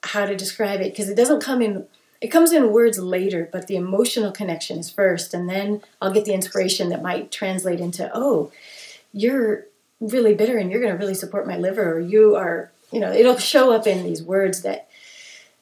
how 0.03 0.27
to 0.27 0.37
describe 0.37 0.81
it 0.81 0.93
because 0.93 1.09
it 1.09 1.17
doesn't 1.17 1.43
come 1.43 1.63
in. 1.63 1.87
It 2.21 2.29
comes 2.29 2.53
in 2.53 2.73
words 2.73 2.99
later, 2.99 3.49
but 3.53 3.67
the 3.67 3.77
emotional 3.77 4.33
connection 4.33 4.79
is 4.79 4.91
first, 4.91 5.35
and 5.35 5.49
then 5.49 5.83
I'll 6.01 6.13
get 6.13 6.25
the 6.25 6.33
inspiration 6.33 6.89
that 6.91 7.03
might 7.03 7.31
translate 7.31 7.81
into, 7.81 8.11
oh, 8.15 8.51
you're 9.13 9.67
really 10.01 10.35
bitter 10.35 10.57
and 10.57 10.71
you're 10.71 10.81
going 10.81 10.93
to 10.93 10.99
really 10.99 11.15
support 11.15 11.47
my 11.47 11.57
liver, 11.57 11.95
or 11.95 12.01
you 12.01 12.35
are 12.37 12.71
you 12.93 13.01
know 13.01 13.13
it'll 13.13 13.39
show 13.53 13.73
up 13.73 13.87
in 13.87 14.05
these 14.05 14.23
words 14.23 14.63
that 14.63 14.89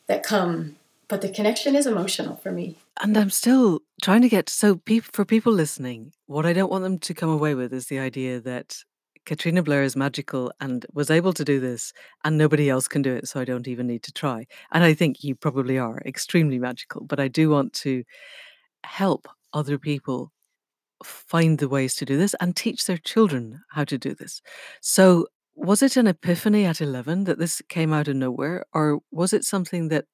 that 0.07 0.23
come 0.23 0.76
but 1.09 1.21
the 1.21 1.29
connection 1.29 1.76
is 1.76 1.87
emotional 1.87 2.37
for 2.37 2.50
me. 2.50 2.79
And 3.02 3.17
i'm 3.17 3.31
still 3.31 3.81
trying 4.02 4.23
to 4.23 4.29
get 4.29 4.49
so 4.49 4.76
pe- 4.76 5.00
for 5.00 5.25
people 5.25 5.52
listening 5.52 6.12
what 6.26 6.47
i 6.47 6.52
don't 6.52 6.71
want 6.71 6.85
them 6.85 6.99
to 6.99 7.14
come 7.14 7.31
away 7.31 7.55
with 7.55 7.73
is 7.73 7.87
the 7.87 7.99
idea 7.99 8.41
that 8.41 8.76
katrina 9.25 9.62
blair 9.62 9.83
is 9.83 9.97
magical 9.97 10.52
and 10.61 10.85
was 10.93 11.11
able 11.11 11.33
to 11.33 11.45
do 11.45 11.61
this 11.61 11.93
and 12.25 12.37
nobody 12.37 12.69
else 12.69 12.88
can 12.88 13.02
do 13.02 13.14
it 13.14 13.29
so 13.29 13.41
i 13.41 13.45
don't 13.45 13.69
even 13.69 13.87
need 13.87 14.02
to 14.02 14.12
try. 14.12 14.47
And 14.73 14.85
i 14.85 14.95
think 14.95 15.25
you 15.25 15.35
probably 15.35 15.79
are 15.79 15.99
extremely 16.05 16.59
magical 16.59 17.05
but 17.05 17.21
i 17.21 17.29
do 17.29 17.49
want 17.50 17.73
to 17.75 18.05
help 18.85 19.29
other 19.52 19.79
people 19.79 20.33
find 21.05 21.59
the 21.59 21.69
ways 21.69 21.95
to 21.97 22.05
do 22.05 22.17
this 22.17 22.35
and 22.41 22.55
teach 22.55 22.87
their 22.87 22.99
children 22.99 23.62
how 23.71 23.85
to 23.85 23.99
do 23.99 24.14
this. 24.14 24.41
So 24.81 25.26
was 25.54 25.82
it 25.82 25.97
an 25.97 26.06
epiphany 26.06 26.64
at 26.64 26.80
11 26.80 27.25
that 27.25 27.38
this 27.38 27.62
came 27.68 27.92
out 27.92 28.09
of 28.09 28.16
nowhere, 28.16 28.64
or 28.73 29.00
was 29.11 29.32
it 29.32 29.44
something 29.44 29.88
that 29.88 30.06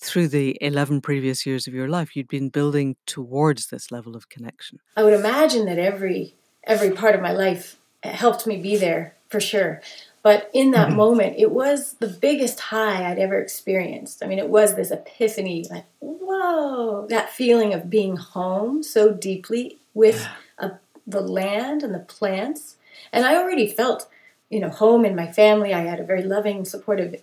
through 0.00 0.28
the 0.28 0.56
11 0.60 1.00
previous 1.00 1.44
years 1.44 1.66
of 1.66 1.74
your 1.74 1.88
life 1.88 2.14
you'd 2.14 2.28
been 2.28 2.48
building 2.48 2.96
towards 3.06 3.68
this 3.68 3.90
level 3.90 4.16
of 4.16 4.28
connection? 4.28 4.78
I 4.96 5.02
would 5.02 5.14
imagine 5.14 5.66
that 5.66 5.78
every 5.78 6.34
every 6.64 6.90
part 6.90 7.14
of 7.14 7.22
my 7.22 7.32
life 7.32 7.78
helped 8.02 8.46
me 8.46 8.56
be 8.56 8.76
there 8.76 9.14
for 9.28 9.40
sure. 9.40 9.80
But 10.22 10.50
in 10.52 10.72
that 10.72 10.88
mm-hmm. 10.88 10.96
moment, 10.96 11.36
it 11.38 11.50
was 11.50 11.94
the 11.94 12.08
biggest 12.08 12.60
high 12.60 13.10
I'd 13.10 13.18
ever 13.18 13.38
experienced. 13.38 14.22
I 14.22 14.26
mean, 14.26 14.38
it 14.38 14.48
was 14.48 14.74
this 14.74 14.90
epiphany 14.90 15.66
like, 15.70 15.86
whoa, 16.00 17.06
that 17.08 17.30
feeling 17.30 17.72
of 17.72 17.88
being 17.88 18.16
home 18.16 18.82
so 18.82 19.12
deeply 19.12 19.78
with 19.94 20.26
a, 20.58 20.72
the 21.06 21.20
land 21.20 21.82
and 21.82 21.94
the 21.94 22.00
plants. 22.00 22.76
And 23.12 23.24
I 23.24 23.36
already 23.36 23.66
felt 23.66 24.08
you 24.50 24.60
know 24.60 24.70
home 24.70 25.04
and 25.04 25.16
my 25.16 25.30
family. 25.30 25.72
I 25.74 25.80
had 25.80 26.00
a 26.00 26.04
very 26.04 26.22
loving, 26.22 26.64
supportive 26.64 27.22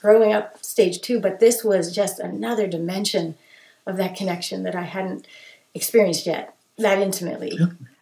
growing 0.00 0.32
up 0.32 0.64
stage 0.64 1.00
too, 1.00 1.20
but 1.20 1.40
this 1.40 1.62
was 1.64 1.94
just 1.94 2.18
another 2.18 2.66
dimension 2.66 3.36
of 3.86 3.96
that 3.96 4.16
connection 4.16 4.62
that 4.64 4.74
I 4.74 4.82
hadn't 4.82 5.26
experienced 5.74 6.26
yet 6.26 6.56
that 6.78 6.98
intimately. 6.98 7.58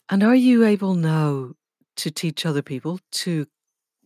And 0.09 0.23
are 0.23 0.35
you 0.35 0.65
able 0.65 0.95
now 0.95 1.53
to 1.97 2.11
teach 2.11 2.47
other 2.47 2.63
people 2.63 3.01
to 3.11 3.47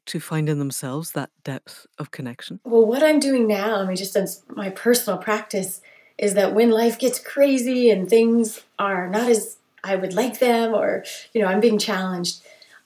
to 0.05 0.19
find 0.19 0.49
in 0.49 0.59
themselves 0.59 1.13
that 1.13 1.31
depth 1.45 1.87
of 1.99 2.11
connection? 2.11 2.59
Well, 2.65 2.85
what 2.85 3.05
I'm 3.05 3.21
doing 3.21 3.47
now, 3.47 3.77
I 3.77 3.87
mean, 3.87 3.95
just 3.95 4.13
since 4.13 4.43
my 4.49 4.69
personal 4.71 5.17
practice, 5.19 5.81
is 6.19 6.35
that 6.35 6.55
when 6.55 6.71
life 6.71 6.99
gets 6.99 7.21
crazy 7.21 7.89
and 7.89 8.09
things 8.09 8.63
are 8.81 9.09
not 9.09 9.31
as 9.31 9.59
I 9.85 9.95
would 9.95 10.13
like 10.13 10.41
them, 10.41 10.75
or, 10.75 11.05
you 11.33 11.41
know, 11.41 11.47
I'm 11.47 11.61
being 11.61 11.79
challenged, 11.79 12.43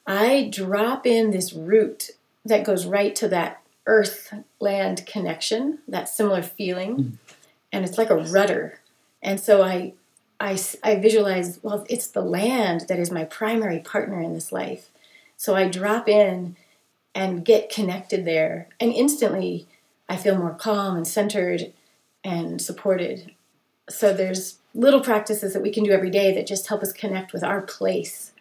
I 0.06 0.48
drop 0.52 1.06
in 1.06 1.30
this 1.30 1.52
root 1.52 2.10
that 2.44 2.64
goes 2.64 2.86
right 2.86 3.14
to 3.16 3.28
that 3.28 3.60
earth 3.86 4.32
land 4.60 5.04
connection, 5.06 5.80
that 5.88 6.08
similar 6.08 6.42
feeling. 6.42 6.96
Mm. 6.96 7.12
And 7.72 7.84
it's 7.84 7.98
like 7.98 8.10
a 8.10 8.16
rudder. 8.16 8.80
And 9.22 9.40
so 9.40 9.62
I, 9.62 9.94
I, 10.38 10.58
I 10.82 10.96
visualize, 10.96 11.58
well, 11.62 11.84
it's 11.88 12.06
the 12.06 12.22
land 12.22 12.86
that 12.88 12.98
is 12.98 13.10
my 13.10 13.24
primary 13.24 13.80
partner 13.80 14.20
in 14.20 14.34
this 14.34 14.52
life. 14.52 14.90
So 15.36 15.54
I 15.54 15.68
drop 15.68 16.08
in 16.08 16.56
and 17.14 17.44
get 17.44 17.70
connected 17.70 18.24
there. 18.24 18.68
And 18.78 18.92
instantly, 18.92 19.66
I 20.08 20.16
feel 20.16 20.36
more 20.36 20.54
calm 20.54 20.96
and 20.96 21.06
centered 21.06 21.72
and 22.22 22.60
supported. 22.60 23.32
So 23.88 24.12
there's 24.12 24.58
little 24.74 25.00
practices 25.00 25.52
that 25.52 25.62
we 25.62 25.70
can 25.70 25.84
do 25.84 25.92
every 25.92 26.10
day 26.10 26.34
that 26.34 26.46
just 26.46 26.68
help 26.68 26.82
us 26.82 26.92
connect 26.92 27.32
with 27.32 27.42
our 27.42 27.62
place. 27.62 28.32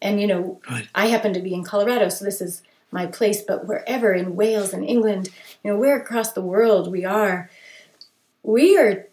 And 0.00 0.20
you 0.20 0.26
know, 0.26 0.60
Right. 0.70 0.88
I 0.94 1.06
happen 1.06 1.32
to 1.34 1.40
be 1.40 1.54
in 1.54 1.64
Colorado, 1.64 2.08
so 2.08 2.24
this 2.24 2.40
is 2.40 2.62
my 2.90 3.06
place, 3.06 3.42
but 3.42 3.66
wherever 3.66 4.12
in 4.12 4.36
Wales 4.36 4.72
and 4.72 4.84
England, 4.84 5.30
you 5.62 5.70
know, 5.70 5.78
where 5.78 5.96
across 5.96 6.32
the 6.32 6.40
world 6.42 6.90
we 6.90 7.04
are, 7.04 7.50
we 8.42 8.78
are 8.78 9.08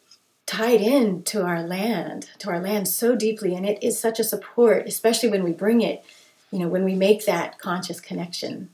tied 0.46 0.82
in 0.82 1.24
to 1.24 1.44
our 1.44 1.64
land, 1.64 2.30
to 2.40 2.50
our 2.50 2.60
land 2.60 2.88
so 2.88 3.16
deeply, 3.16 3.56
and 3.56 3.66
it 3.66 3.82
is 3.82 4.00
such 4.00 4.20
a 4.20 4.24
support, 4.24 4.88
especially 4.88 5.30
when 5.30 5.44
we 5.44 5.52
bring 5.52 5.82
it, 5.82 6.04
you 6.52 6.60
know, 6.60 6.68
when 6.68 6.84
we 6.84 6.94
make 6.94 7.26
that 7.26 7.58
conscious 7.58 8.00
connection. 8.00 8.70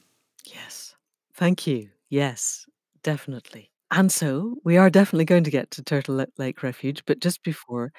Yes. 0.45 0.95
Thank 1.33 1.65
you. 1.65 1.89
Yes, 2.09 2.65
definitely. 3.03 3.71
And 3.91 4.11
so 4.11 4.57
we 4.63 4.77
are 4.77 4.89
definitely 4.89 5.25
going 5.25 5.45
to 5.45 5.51
get 5.51 5.71
to 5.71 5.83
Turtle 5.83 6.25
Lake 6.37 6.61
Refuge, 6.61 7.03
but 7.05 7.19
just 7.19 7.43
before, 7.43 7.91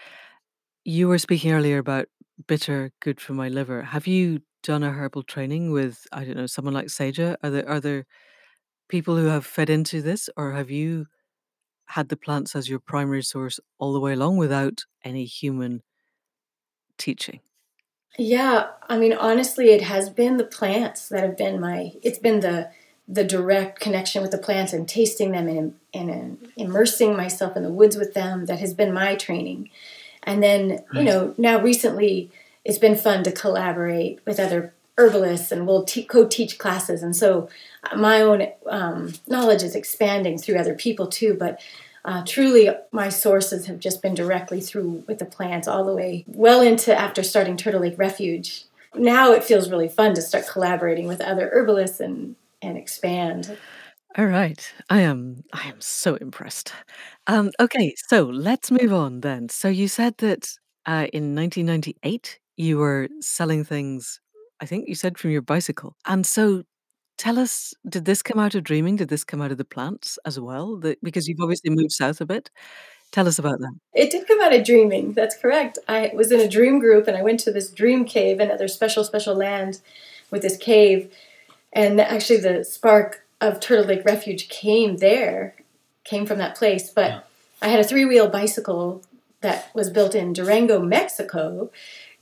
you 0.85 1.09
were 1.09 1.19
speaking 1.19 1.52
earlier 1.52 1.79
about 1.79 2.07
bitter, 2.47 2.92
good 3.00 3.20
for 3.20 3.32
my 3.32 3.49
liver. 3.49 3.82
Have 3.82 4.06
you 4.06 4.42
done 4.62 4.82
a 4.82 4.92
herbal 4.92 5.23
training 5.25 5.73
with, 5.73 6.06
I 6.12 6.25
don't 6.25 6.37
know, 6.37 6.47
someone 6.47 6.75
like 6.75 6.90
Seja? 6.90 7.37
Are 7.42 7.50
there 7.50 7.68
are 7.68 7.80
there 7.80 8.06
people 8.88 9.16
who 9.16 9.26
have 9.26 9.47
fed 9.47 9.70
into 9.70 10.02
this, 10.02 10.28
or 10.37 10.52
have 10.52 10.70
you 10.70 11.06
had 11.87 12.09
the 12.09 12.16
plants 12.16 12.54
as 12.54 12.68
your 12.68 12.78
primary 12.78 13.23
source 13.23 13.59
all 13.78 13.92
the 13.92 14.00
way 14.00 14.12
along 14.12 14.37
without 14.37 14.85
any 15.04 15.25
human 15.25 15.82
teaching? 16.99 17.40
Yeah, 18.18 18.68
I 18.88 18.99
mean, 18.99 19.12
honestly, 19.12 19.70
it 19.70 19.82
has 19.82 20.11
been 20.11 20.37
the 20.37 20.44
plants 20.44 21.09
that 21.09 21.23
have 21.23 21.37
been 21.37 21.61
my. 21.61 21.92
It's 22.02 22.18
been 22.18 22.40
the 22.40 22.70
the 23.09 23.25
direct 23.25 23.80
connection 23.80 24.23
with 24.23 24.30
the 24.30 24.38
plants 24.38 24.73
and 24.73 24.88
tasting 24.88 25.32
them 25.32 25.49
and, 25.49 25.75
and 25.92 26.52
immersing 26.56 27.16
myself 27.16 27.56
in 27.56 27.64
the 27.64 27.73
woods 27.73 27.97
with 27.97 28.14
them 28.14 28.47
that 28.47 28.61
has 28.61 28.73
been 28.73 28.92
my 28.94 29.16
training. 29.16 29.68
And 30.24 30.42
then, 30.42 30.84
you 30.92 31.02
know, 31.02 31.34
now 31.38 31.60
recently 31.60 32.30
it's 32.64 32.78
been 32.78 32.96
fun 32.96 33.24
to 33.24 33.32
collaborate 33.32 34.20
with 34.26 34.38
other 34.38 34.72
herbalists 34.98 35.50
and 35.50 35.66
we'll 35.66 35.84
te- 35.84 36.04
co-teach 36.04 36.58
classes. 36.58 37.02
And 37.02 37.16
so 37.16 37.48
uh, 37.90 37.96
my 37.96 38.20
own 38.20 38.48
um, 38.66 39.14
knowledge 39.26 39.62
is 39.62 39.74
expanding 39.74 40.38
through 40.38 40.58
other 40.58 40.74
people 40.74 41.06
too. 41.06 41.34
But 41.34 41.60
uh, 42.04 42.22
truly, 42.26 42.70
my 42.92 43.08
sources 43.08 43.66
have 43.66 43.78
just 43.78 44.02
been 44.02 44.14
directly 44.14 44.60
through 44.60 45.04
with 45.06 45.18
the 45.18 45.24
plants 45.24 45.68
all 45.68 45.84
the 45.84 45.94
way 45.94 46.24
well 46.26 46.60
into 46.60 46.98
after 46.98 47.22
starting 47.22 47.56
Turtle 47.56 47.80
Lake 47.80 47.98
Refuge. 47.98 48.64
Now 48.94 49.32
it 49.32 49.44
feels 49.44 49.70
really 49.70 49.88
fun 49.88 50.14
to 50.14 50.22
start 50.22 50.48
collaborating 50.48 51.06
with 51.06 51.20
other 51.20 51.48
herbalists 51.52 52.00
and 52.00 52.36
and 52.62 52.76
expand. 52.76 53.56
All 54.19 54.26
right. 54.26 54.73
I 54.88 55.00
am 55.00 55.45
I 55.52 55.69
am 55.69 55.81
so 55.81 56.17
impressed. 56.17 56.73
Um, 57.29 57.52
okay, 57.61 57.95
so 58.09 58.25
let's 58.25 58.71
move 58.71 58.93
on 58.93 59.21
then. 59.21 59.49
So 59.49 59.69
you 59.69 59.87
said 59.87 60.17
that 60.19 60.49
uh, 60.85 61.07
in 61.12 61.37
1998 61.37 62.40
you 62.57 62.79
were 62.79 63.09
selling 63.21 63.62
things, 63.62 64.21
I 64.61 64.67
think 64.67 64.88
you 64.88 64.97
said 64.97 65.17
from 65.17 65.31
your 65.31 65.43
bicycle. 65.43 65.95
And 66.07 66.26
so 66.26 66.64
tell 67.19 67.38
us, 67.38 67.73
did 67.88 68.05
this 68.05 68.21
come 68.21 68.40
out 68.40 68.57
of 68.57 68.64
dreaming? 68.64 68.97
Did 68.97 69.09
this 69.11 69.23
come 69.23 69.40
out 69.40 69.52
of 69.52 69.59
the 69.59 69.64
plants 69.64 70.19
as 70.26 70.40
well? 70.40 70.76
The, 70.76 70.97
because 71.02 71.29
you've 71.29 71.40
obviously 71.40 71.71
moved 71.71 71.93
south 71.93 72.21
a 72.21 72.26
bit. 72.26 72.50
Tell 73.12 73.29
us 73.29 73.38
about 73.38 73.61
that. 73.61 73.75
It 73.95 74.11
did 74.11 74.26
come 74.26 74.40
out 74.40 74.52
of 74.52 74.64
dreaming. 74.64 75.12
That's 75.12 75.37
correct. 75.37 75.79
I 75.87 76.11
was 76.14 76.33
in 76.33 76.40
a 76.40 76.49
dream 76.49 76.81
group 76.81 77.07
and 77.07 77.17
I 77.17 77.23
went 77.23 77.40
to 77.40 77.52
this 77.52 77.71
dream 77.71 78.05
cave, 78.05 78.40
another 78.40 78.67
special, 78.67 79.05
special 79.05 79.37
land 79.37 79.81
with 80.33 80.43
this 80.43 80.57
cave. 80.57 81.12
And 81.73 82.00
actually, 82.00 82.38
the 82.38 82.64
spark 82.64 83.25
of 83.40 83.61
Turtle 83.61 83.87
Lake 83.87 84.04
Refuge 84.04 84.49
came 84.49 84.99
there, 84.99 85.54
came 86.04 86.26
from 86.26 86.38
that 86.38 86.56
place. 86.56 86.90
But 86.90 87.11
Yeah. 87.11 87.20
I 87.62 87.68
had 87.68 87.80
a 87.80 87.85
three 87.85 88.04
wheel 88.04 88.28
bicycle 88.28 89.02
that 89.40 89.75
was 89.75 89.90
built 89.90 90.14
in 90.14 90.32
Durango, 90.32 90.80
Mexico. 90.80 91.70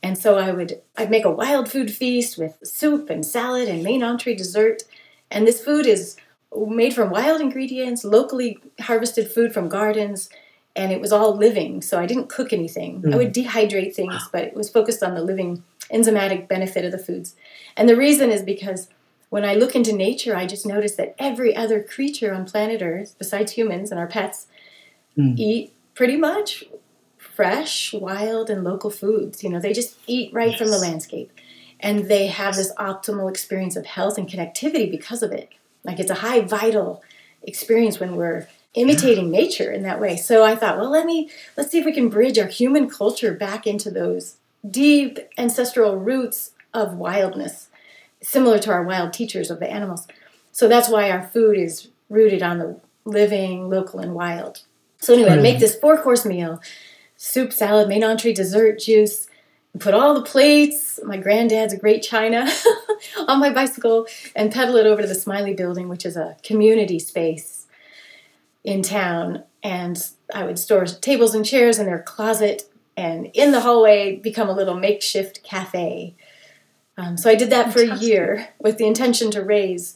And 0.03 0.17
so 0.17 0.39
I 0.39 0.53
would 0.53 0.81
I'd 0.97 1.11
make 1.11 1.25
a 1.25 1.31
wild 1.31 1.71
food 1.71 1.93
feast 1.93 2.39
with 2.39 2.59
soup 2.63 3.11
and 3.11 3.27
salad 3.27 3.69
and 3.69 3.83
main 3.83 4.03
entree 4.03 4.35
dessert. 4.35 4.83
And 5.31 5.47
this 5.47 5.63
food 5.63 5.87
is 5.87 6.17
made 6.57 6.95
from 6.95 7.11
wild 7.11 7.41
ingredients, 7.41 8.05
locally 8.05 8.59
harvested 8.81 9.31
food 9.31 9.53
from 9.53 9.69
gardens, 9.69 10.31
and 10.75 10.93
it 10.93 11.01
was 11.01 11.13
all 11.13 11.37
living. 11.37 11.83
So 11.83 11.99
I 11.99 12.07
didn't 12.07 12.29
cook 12.29 12.53
anything. 12.53 13.05
I 13.13 13.17
would 13.17 13.37
hmm. 13.37 13.43
dehydrate 13.43 13.95
things, 13.95 14.29
but 14.33 14.45
it 14.45 14.55
was 14.55 14.71
focused 14.71 15.03
on 15.03 15.15
the 15.15 15.23
living 15.23 15.65
enzymatic 15.93 16.49
benefit 16.49 16.85
of 16.85 16.93
the 16.93 16.99
foods. 16.99 17.35
And 17.77 17.89
the 17.89 17.97
reason 17.97 18.31
is 18.31 18.43
because 18.43 18.89
when 19.31 19.45
I 19.45 19.55
look 19.55 19.75
into 19.77 19.93
nature, 19.93 20.35
I 20.37 20.47
just 20.47 20.67
notice 20.67 20.95
that 20.97 21.15
every 21.19 21.55
other 21.55 21.83
creature 21.83 22.33
on 22.35 22.47
planet 22.47 22.83
Earth, 22.83 23.15
besides 23.19 23.53
humans 23.53 23.91
and 23.91 24.01
our 24.01 24.07
pets, 24.07 24.47
Mm. 25.17 25.39
eat 25.39 25.73
pretty 25.95 26.17
much 26.17 26.65
fresh, 27.17 27.93
wild, 27.93 28.49
and 28.51 28.63
local 28.65 28.91
foods. 28.91 29.43
You 29.43 29.51
know, 29.51 29.61
they 29.61 29.73
just 29.73 29.97
eat 30.07 30.33
right 30.33 30.57
from 30.57 30.71
the 30.71 30.79
landscape. 30.79 31.31
And 31.81 32.07
they 32.07 32.27
have 32.29 32.57
this 32.57 32.73
optimal 32.75 33.29
experience 33.31 33.77
of 33.77 33.87
health 33.87 34.19
and 34.19 34.29
connectivity 34.29 34.91
because 34.91 35.23
of 35.23 35.33
it. 35.33 35.49
Like 35.85 35.99
it's 36.01 36.11
a 36.11 36.15
high 36.15 36.41
vital 36.41 37.03
experience 37.43 38.01
when 38.01 38.17
we're 38.17 38.49
imitating 38.75 39.31
nature 39.31 39.71
in 39.73 39.83
that 39.83 40.01
way. 40.01 40.17
So 40.17 40.45
I 40.45 40.55
thought, 40.57 40.79
well, 40.79 40.91
let 40.91 41.07
me 41.07 41.31
let's 41.57 41.71
see 41.71 41.79
if 41.79 41.85
we 41.85 41.93
can 41.93 42.09
bridge 42.09 42.39
our 42.39 42.47
human 42.49 42.89
culture 42.89 43.33
back 43.33 43.67
into 43.67 43.91
those 43.91 44.37
deep 44.69 45.19
ancestral 45.37 45.97
roots 45.97 46.53
of 46.75 46.95
wildness, 46.95 47.68
similar 48.23 48.59
to 48.61 48.71
our 48.71 48.83
wild 48.83 49.13
teachers 49.13 49.51
of 49.51 49.61
the 49.61 49.71
animals. 49.71 50.07
So 50.53 50.69
that's 50.69 50.89
why 50.89 51.11
our 51.11 51.23
food 51.23 51.57
is 51.57 51.89
rooted 52.09 52.43
on 52.43 52.59
the 52.59 52.81
living, 53.05 53.69
local, 53.69 54.01
and 54.01 54.15
wild. 54.15 54.63
So 54.99 55.15
anyway, 55.15 55.31
I 55.31 55.37
make 55.37 55.61
this 55.61 55.77
four 55.77 55.97
course 56.03 56.25
meal: 56.25 56.61
soup, 57.17 57.53
salad, 57.53 57.89
main 57.89 58.05
entree, 58.05 58.33
dessert, 58.33 58.81
juice. 58.81 59.29
Put 59.79 59.95
all 59.95 60.15
the 60.15 60.23
plates, 60.23 60.99
my 61.05 61.19
granddad's 61.19 61.73
a 61.73 61.77
great 61.77 62.03
china, 62.03 62.49
on 63.29 63.39
my 63.39 63.53
bicycle 63.53 64.07
and 64.35 64.53
pedal 64.53 64.77
it 64.77 64.87
over 64.87 65.03
to 65.03 65.07
the 65.07 65.15
Smiley 65.15 65.55
Building, 65.55 65.89
which 65.89 66.05
is 66.05 66.17
a 66.17 66.37
community 66.43 66.99
space 66.99 67.67
in 68.65 68.83
town. 68.83 69.45
And 69.63 70.03
I 70.35 70.45
would 70.45 70.59
store 70.59 70.87
tables 70.87 71.35
and 71.35 71.45
chairs 71.45 71.79
in 71.79 71.87
their 71.87 72.03
closet, 72.03 72.71
and 72.97 73.27
in 73.35 73.53
the 73.53 73.61
hallway 73.61 74.17
become 74.17 74.49
a 74.49 74.53
little 74.53 74.75
makeshift 74.75 75.43
cafe. 75.45 76.15
Um, 76.99 77.17
so 77.17 77.31
I 77.31 77.35
did 77.37 77.51
that 77.51 77.73
for 77.73 77.81
a 77.81 77.97
year 77.97 78.49
with 78.59 78.77
the 78.77 78.87
intention 78.87 79.31
to 79.31 79.43
raise 79.43 79.95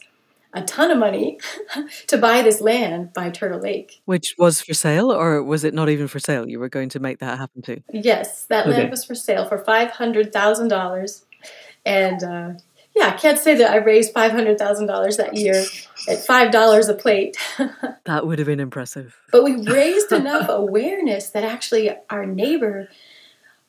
a 0.53 0.61
ton 0.61 0.89
of 0.89 0.97
money 0.97 1.37
to 2.07 2.17
buy 2.17 2.41
this 2.41 2.61
land 2.61 3.11
by 3.13 3.29
Turtle 3.29 3.59
Lake. 3.59 4.01
Which 4.05 4.35
was 4.37 4.61
for 4.61 4.73
sale, 4.73 5.11
or 5.11 5.43
was 5.43 5.63
it 5.63 5.73
not 5.73 5.89
even 5.89 6.07
for 6.07 6.19
sale? 6.19 6.47
You 6.47 6.59
were 6.59 6.69
going 6.69 6.89
to 6.89 6.99
make 6.99 7.19
that 7.19 7.37
happen 7.37 7.61
too. 7.61 7.81
Yes, 7.91 8.45
that 8.45 8.67
Okay. 8.67 8.77
land 8.77 8.91
was 8.91 9.03
for 9.03 9.15
sale 9.15 9.45
for 9.47 9.57
five 9.57 9.91
hundred 9.91 10.31
thousand 10.31 10.69
dollars, 10.69 11.25
and 11.85 12.23
uh, 12.23 12.49
yeah, 12.95 13.07
I 13.07 13.17
can't 13.17 13.39
say 13.39 13.55
that 13.55 13.71
I 13.71 13.77
raised 13.77 14.13
five 14.13 14.31
hundred 14.31 14.57
thousand 14.57 14.85
dollars 14.87 15.17
that 15.17 15.35
year 15.35 15.65
at 16.07 16.25
five 16.25 16.51
dollars 16.51 16.87
a 16.87 16.93
plate, 16.93 17.35
That 18.05 18.27
would 18.27 18.37
have 18.39 18.45
been 18.45 18.59
impressive. 18.59 19.15
but 19.31 19.43
we 19.43 19.55
raised 19.67 20.11
enough 20.21 20.47
awareness 20.49 21.29
that 21.31 21.43
actually 21.43 21.89
our 22.09 22.25
neighbor 22.25 22.89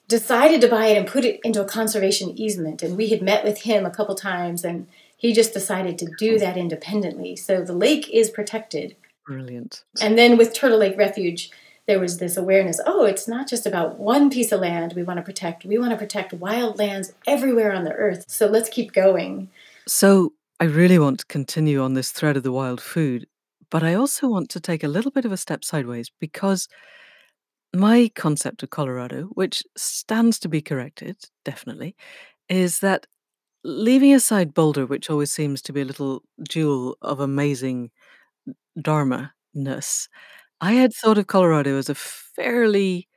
decided 0.09 0.61
to 0.61 0.69
buy 0.69 0.87
it 0.87 0.99
and 0.99 1.07
put 1.07 1.25
it 1.25 1.41
into 1.45 1.63
a 1.63 1.67
conservation 1.67 2.39
easement, 2.39 2.83
and 2.83 2.97
we 2.97 3.09
had 3.09 3.23
met 3.23 3.45
with 3.45 3.63
him 3.63 3.87
a 3.87 3.91
couple 3.91 4.15
times, 4.15 4.65
and 4.65 4.87
he 5.17 5.33
just 5.33 5.53
decided 5.53 5.99
to 5.99 6.09
do 6.19 6.39
that 6.39 6.57
independently. 6.57 7.37
So 7.37 7.63
the 7.63 7.73
lake 7.73 8.09
is 8.11 8.31
protected. 8.31 8.97
Brilliant. 9.27 9.85
And 10.01 10.19
then 10.19 10.37
with 10.37 10.53
Turtle 10.53 10.79
Lake 10.79 10.99
Refuge, 10.99 11.51
there 11.87 12.01
was 12.01 12.19
this 12.19 12.37
awareness 12.37 12.81
oh, 12.87 13.05
it's 13.05 13.29
not 13.29 13.49
just 13.49 13.67
about 13.67 13.99
one 13.99 14.31
piece 14.31 14.53
of 14.53 14.61
land 14.61 14.95
we 14.95 15.03
want 15.03 15.19
to 15.19 15.23
protect. 15.23 15.65
We 15.65 15.79
want 15.79 15.93
to 15.93 15.97
protect 15.97 16.33
wild 16.33 16.79
lands 16.79 17.13
everywhere 17.27 17.73
on 17.73 17.85
the 17.85 17.93
earth. 17.93 18.25
So 18.29 18.47
let's 18.47 18.69
keep 18.69 18.93
going. 18.93 19.51
So 19.87 20.33
I 20.61 20.65
really 20.65 20.99
want 20.99 21.21
to 21.21 21.27
continue 21.27 21.83
on 21.83 21.95
this 21.95 22.11
thread 22.11 22.37
of 22.37 22.43
the 22.43 22.53
wild 22.53 22.81
food, 22.81 23.27
but 23.71 23.83
I 23.83 23.95
also 23.95 24.29
want 24.29 24.49
to 24.51 24.61
take 24.61 24.85
a 24.85 24.89
little 24.89 25.11
bit 25.11 25.25
of 25.25 25.33
a 25.33 25.37
step 25.37 25.65
sideways 25.65 26.11
because 26.21 26.69
my 27.75 28.11
concept 28.15 28.63
of 28.63 28.71
Colorado, 28.71 29.25
which 29.35 29.63
stands 29.77 30.39
to 30.41 30.49
be 30.49 30.63
corrected, 30.63 31.17
definitely, 31.45 31.97
is 32.49 32.81
that 32.81 33.07
leaving 33.65 34.15
aside 34.15 34.55
Boulder, 34.55 34.87
which 34.87 35.11
always 35.11 35.33
seems 35.33 35.63
to 35.63 35.73
be 35.73 35.81
a 35.81 35.85
little 35.87 36.23
jewel 36.49 36.97
of 37.03 37.21
amazing 37.21 37.91
dharma-ness, 38.81 40.09
I 40.61 40.73
had 40.73 40.93
thought 40.93 41.19
of 41.19 41.27
Colorado 41.27 41.79
as 41.79 41.89
a 41.89 41.95
fairly 41.95 43.09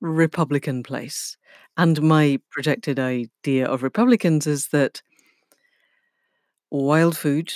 Republican 0.00 0.82
place. 0.82 1.36
And 1.76 2.02
my 2.02 2.40
projected 2.50 2.98
idea 2.98 3.66
of 3.66 3.82
Republicans 3.82 4.46
is 4.46 4.68
that 4.68 5.02
wild 6.70 7.16
food, 7.16 7.52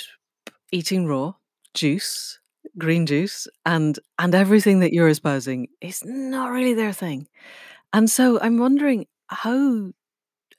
eating 0.71 1.07
raw, 1.07 1.33
juice, 1.73 2.39
green 2.77 3.05
juice, 3.05 3.47
and 3.65 3.97
and 4.19 4.35
everything 4.35 4.79
that 4.79 4.93
you're 4.93 5.09
espousing 5.09 5.67
is 5.81 6.03
not 6.05 6.51
really 6.51 6.73
their 6.73 6.93
thing. 6.93 7.27
And 7.93 8.09
so 8.09 8.39
I'm 8.41 8.57
wondering 8.57 9.05
how 9.27 9.91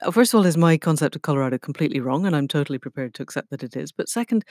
uh, 0.03 0.11
first 0.11 0.35
of 0.35 0.39
all, 0.39 0.47
is 0.47 0.57
my 0.57 0.77
concept 0.77 1.17
of 1.17 1.23
Colorado 1.23 1.59
completely 1.59 2.01
wrong? 2.01 2.27
And 2.27 2.37
I'm 2.37 2.49
totally 2.49 2.79
prepared 2.79 3.15
to 3.15 3.23
accept 3.23 3.51
that 3.51 3.63
it 3.63 3.77
is. 3.77 3.93
But 3.93 4.09
second, 4.09 4.45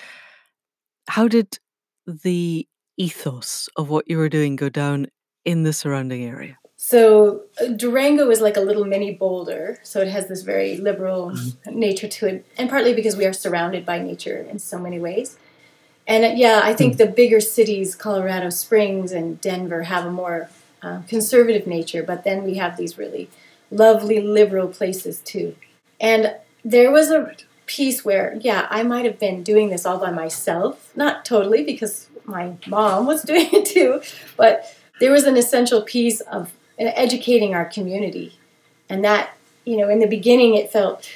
how 1.07 1.27
did 1.27 1.59
the 2.07 2.67
ethos 2.97 3.69
of 3.75 3.89
what 3.89 4.09
you 4.09 4.17
were 4.17 4.29
doing 4.29 4.55
go 4.55 4.69
down 4.69 5.07
in 5.43 5.63
the 5.63 5.73
surrounding 5.73 6.23
area? 6.23 6.57
So 6.77 7.43
uh, 7.61 7.67
Durango 7.67 8.29
is 8.29 8.41
like 8.41 8.57
a 8.57 8.61
little 8.61 8.85
mini 8.85 9.13
Boulder, 9.13 9.79
so 9.83 10.01
it 10.01 10.07
has 10.09 10.27
this 10.27 10.41
very 10.41 10.77
liberal 10.77 11.31
mm-hmm. 11.31 11.79
nature 11.79 12.07
to 12.07 12.27
it, 12.27 12.45
and 12.57 12.69
partly 12.69 12.93
because 12.93 13.15
we 13.15 13.25
are 13.25 13.33
surrounded 13.33 13.85
by 13.85 13.99
nature 13.99 14.45
in 14.49 14.59
so 14.59 14.77
many 14.77 14.99
ways. 14.99 15.37
And 16.07 16.23
uh, 16.23 16.33
yeah, 16.35 16.61
I 16.63 16.73
think 16.73 16.95
mm. 16.95 16.97
the 16.97 17.07
bigger 17.07 17.39
cities, 17.39 17.95
Colorado 17.95 18.49
Springs 18.49 19.11
and 19.11 19.39
Denver, 19.41 19.83
have 19.83 20.05
a 20.05 20.11
more 20.11 20.49
uh, 20.81 21.01
conservative 21.07 21.65
nature, 21.65 22.03
but 22.03 22.23
then 22.23 22.43
we 22.43 22.55
have 22.55 22.77
these 22.77 22.97
really 22.97 23.29
lovely 23.71 24.21
liberal 24.21 24.67
places 24.67 25.19
too. 25.21 25.55
And 25.99 26.35
there 26.63 26.91
was 26.91 27.09
a 27.09 27.35
piece 27.65 28.05
where, 28.05 28.37
yeah, 28.41 28.67
I 28.69 28.83
might 28.83 29.05
have 29.05 29.19
been 29.19 29.43
doing 29.43 29.69
this 29.69 29.85
all 29.85 29.97
by 29.97 30.11
myself, 30.11 30.91
not 30.95 31.25
totally 31.25 31.63
because 31.63 32.07
my 32.25 32.53
mom 32.67 33.05
was 33.05 33.21
doing 33.23 33.49
it 33.51 33.65
too, 33.65 34.01
but 34.37 34.75
there 34.99 35.11
was 35.11 35.25
an 35.25 35.37
essential 35.37 35.81
piece 35.81 36.21
of 36.21 36.53
educating 36.77 37.55
our 37.55 37.65
community. 37.65 38.37
And 38.89 39.03
that, 39.03 39.35
you 39.65 39.77
know, 39.77 39.89
in 39.89 39.99
the 39.99 40.07
beginning 40.07 40.55
it 40.55 40.71
felt 40.71 41.09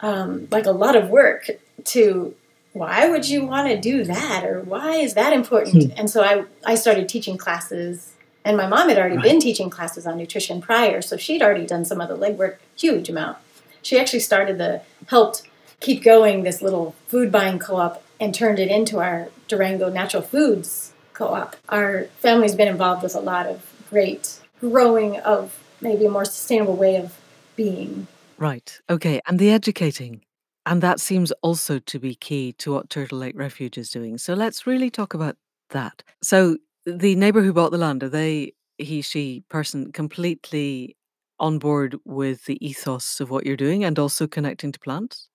um, 0.00 0.46
like 0.50 0.66
a 0.66 0.72
lot 0.72 0.94
of 0.94 1.10
work 1.10 1.50
to 1.84 2.34
why 2.76 3.08
would 3.08 3.28
you 3.28 3.44
want 3.44 3.68
to 3.68 3.80
do 3.80 4.04
that 4.04 4.44
or 4.44 4.60
why 4.60 4.96
is 4.96 5.14
that 5.14 5.32
important 5.32 5.92
hmm. 5.92 5.98
and 5.98 6.10
so 6.10 6.22
I, 6.22 6.44
I 6.64 6.74
started 6.74 7.08
teaching 7.08 7.36
classes 7.36 8.14
and 8.44 8.56
my 8.56 8.66
mom 8.66 8.88
had 8.88 8.98
already 8.98 9.16
right. 9.16 9.24
been 9.24 9.40
teaching 9.40 9.70
classes 9.70 10.06
on 10.06 10.18
nutrition 10.18 10.60
prior 10.60 11.00
so 11.02 11.16
she'd 11.16 11.42
already 11.42 11.66
done 11.66 11.84
some 11.84 12.00
of 12.00 12.08
the 12.08 12.16
legwork 12.16 12.56
huge 12.76 13.08
amount 13.08 13.38
she 13.82 13.98
actually 13.98 14.20
started 14.20 14.58
the 14.58 14.82
helped 15.08 15.42
keep 15.80 16.02
going 16.02 16.42
this 16.42 16.62
little 16.62 16.94
food 17.06 17.30
buying 17.30 17.58
co-op 17.58 18.02
and 18.18 18.34
turned 18.34 18.58
it 18.58 18.68
into 18.68 18.98
our 18.98 19.28
durango 19.48 19.88
natural 19.88 20.22
foods 20.22 20.92
co-op 21.12 21.56
our 21.68 22.04
family's 22.18 22.54
been 22.54 22.68
involved 22.68 23.02
with 23.02 23.14
a 23.14 23.20
lot 23.20 23.46
of 23.46 23.72
great 23.90 24.40
growing 24.60 25.18
of 25.20 25.58
maybe 25.80 26.06
a 26.06 26.10
more 26.10 26.24
sustainable 26.24 26.76
way 26.76 26.96
of 26.96 27.18
being. 27.54 28.06
Right. 28.38 28.80
Okay. 28.88 29.20
And 29.26 29.38
the 29.38 29.50
educating. 29.50 30.22
And 30.66 30.82
that 30.82 31.00
seems 31.00 31.30
also 31.42 31.78
to 31.78 31.98
be 32.00 32.16
key 32.16 32.52
to 32.54 32.72
what 32.72 32.90
Turtle 32.90 33.18
Lake 33.18 33.38
Refuge 33.38 33.78
is 33.78 33.88
doing. 33.88 34.18
So 34.18 34.34
let's 34.34 34.66
really 34.66 34.90
talk 34.90 35.14
about 35.14 35.36
that. 35.70 36.02
So 36.22 36.56
the 36.84 37.14
neighbor 37.14 37.42
who 37.42 37.52
bought 37.52 37.70
the 37.70 37.78
land, 37.78 38.02
are 38.02 38.08
they, 38.08 38.52
he, 38.76 39.00
she, 39.00 39.44
person 39.48 39.92
completely 39.92 40.96
on 41.38 41.58
board 41.58 41.96
with 42.04 42.46
the 42.46 42.64
ethos 42.66 43.20
of 43.20 43.30
what 43.30 43.46
you're 43.46 43.56
doing 43.56 43.84
and 43.84 43.96
also 43.96 44.26
connecting 44.26 44.72
to 44.72 44.80
plants? 44.80 45.28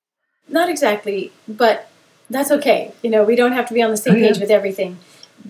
Not 0.49 0.69
exactly, 0.69 1.31
but 1.47 1.89
that's 2.29 2.51
okay. 2.51 2.91
You 3.01 3.09
know, 3.09 3.23
we 3.23 3.37
don't 3.37 3.53
have 3.53 3.67
to 3.67 3.73
be 3.73 3.81
on 3.81 3.89
the 3.89 3.93
oh, 3.93 3.95
same 3.95 4.15
oh, 4.15 4.17
yeah. 4.17 4.27
page 4.29 4.39
with 4.39 4.51
everything. 4.51 4.97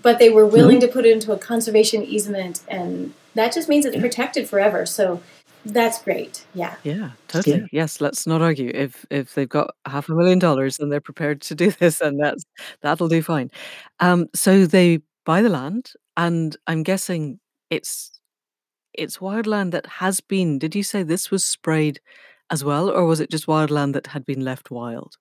But 0.00 0.20
they 0.20 0.30
were 0.30 0.44
mm-hmm. 0.44 0.56
willing 0.56 0.80
to 0.80 0.88
put 0.88 1.06
it 1.06 1.12
into 1.12 1.32
a 1.32 1.38
conservation 1.38 2.04
easement 2.04 2.62
and 2.68 3.14
that 3.34 3.52
just 3.52 3.68
means 3.68 3.84
it's 3.84 3.96
protected 3.96 4.48
forever. 4.48 4.84
So 4.86 5.22
that's 5.64 6.02
great. 6.02 6.44
Yeah. 6.54 6.74
Yeah, 6.82 7.10
totally. 7.28 7.60
Yeah. 7.60 7.66
Yes, 7.72 8.00
let's 8.00 8.26
not 8.26 8.42
argue. 8.42 8.70
If 8.74 9.06
if 9.10 9.34
they've 9.34 9.48
got 9.48 9.74
half 9.86 10.08
a 10.08 10.14
million 10.14 10.38
dollars 10.38 10.78
and 10.78 10.90
they're 10.90 11.00
prepared 11.00 11.40
to 11.42 11.54
do 11.54 11.70
this, 11.78 12.00
and 12.00 12.18
that's 12.20 12.44
that'll 12.80 13.08
do 13.08 13.22
fine. 13.22 13.50
Um, 14.00 14.26
so 14.34 14.66
they 14.66 15.00
buy 15.24 15.42
the 15.42 15.48
land, 15.48 15.92
and 16.16 16.56
I'm 16.66 16.82
guessing 16.82 17.38
it's 17.70 18.20
it's 18.92 19.18
wildland 19.18 19.70
that 19.72 19.86
has 19.86 20.20
been. 20.20 20.58
Did 20.58 20.74
you 20.74 20.82
say 20.82 21.02
this 21.02 21.30
was 21.30 21.44
sprayed 21.44 22.00
as 22.50 22.64
well, 22.64 22.90
or 22.90 23.06
was 23.06 23.20
it 23.20 23.30
just 23.30 23.46
wildland 23.46 23.94
that 23.94 24.08
had 24.08 24.24
been 24.26 24.44
left 24.44 24.70
wild? 24.70 25.16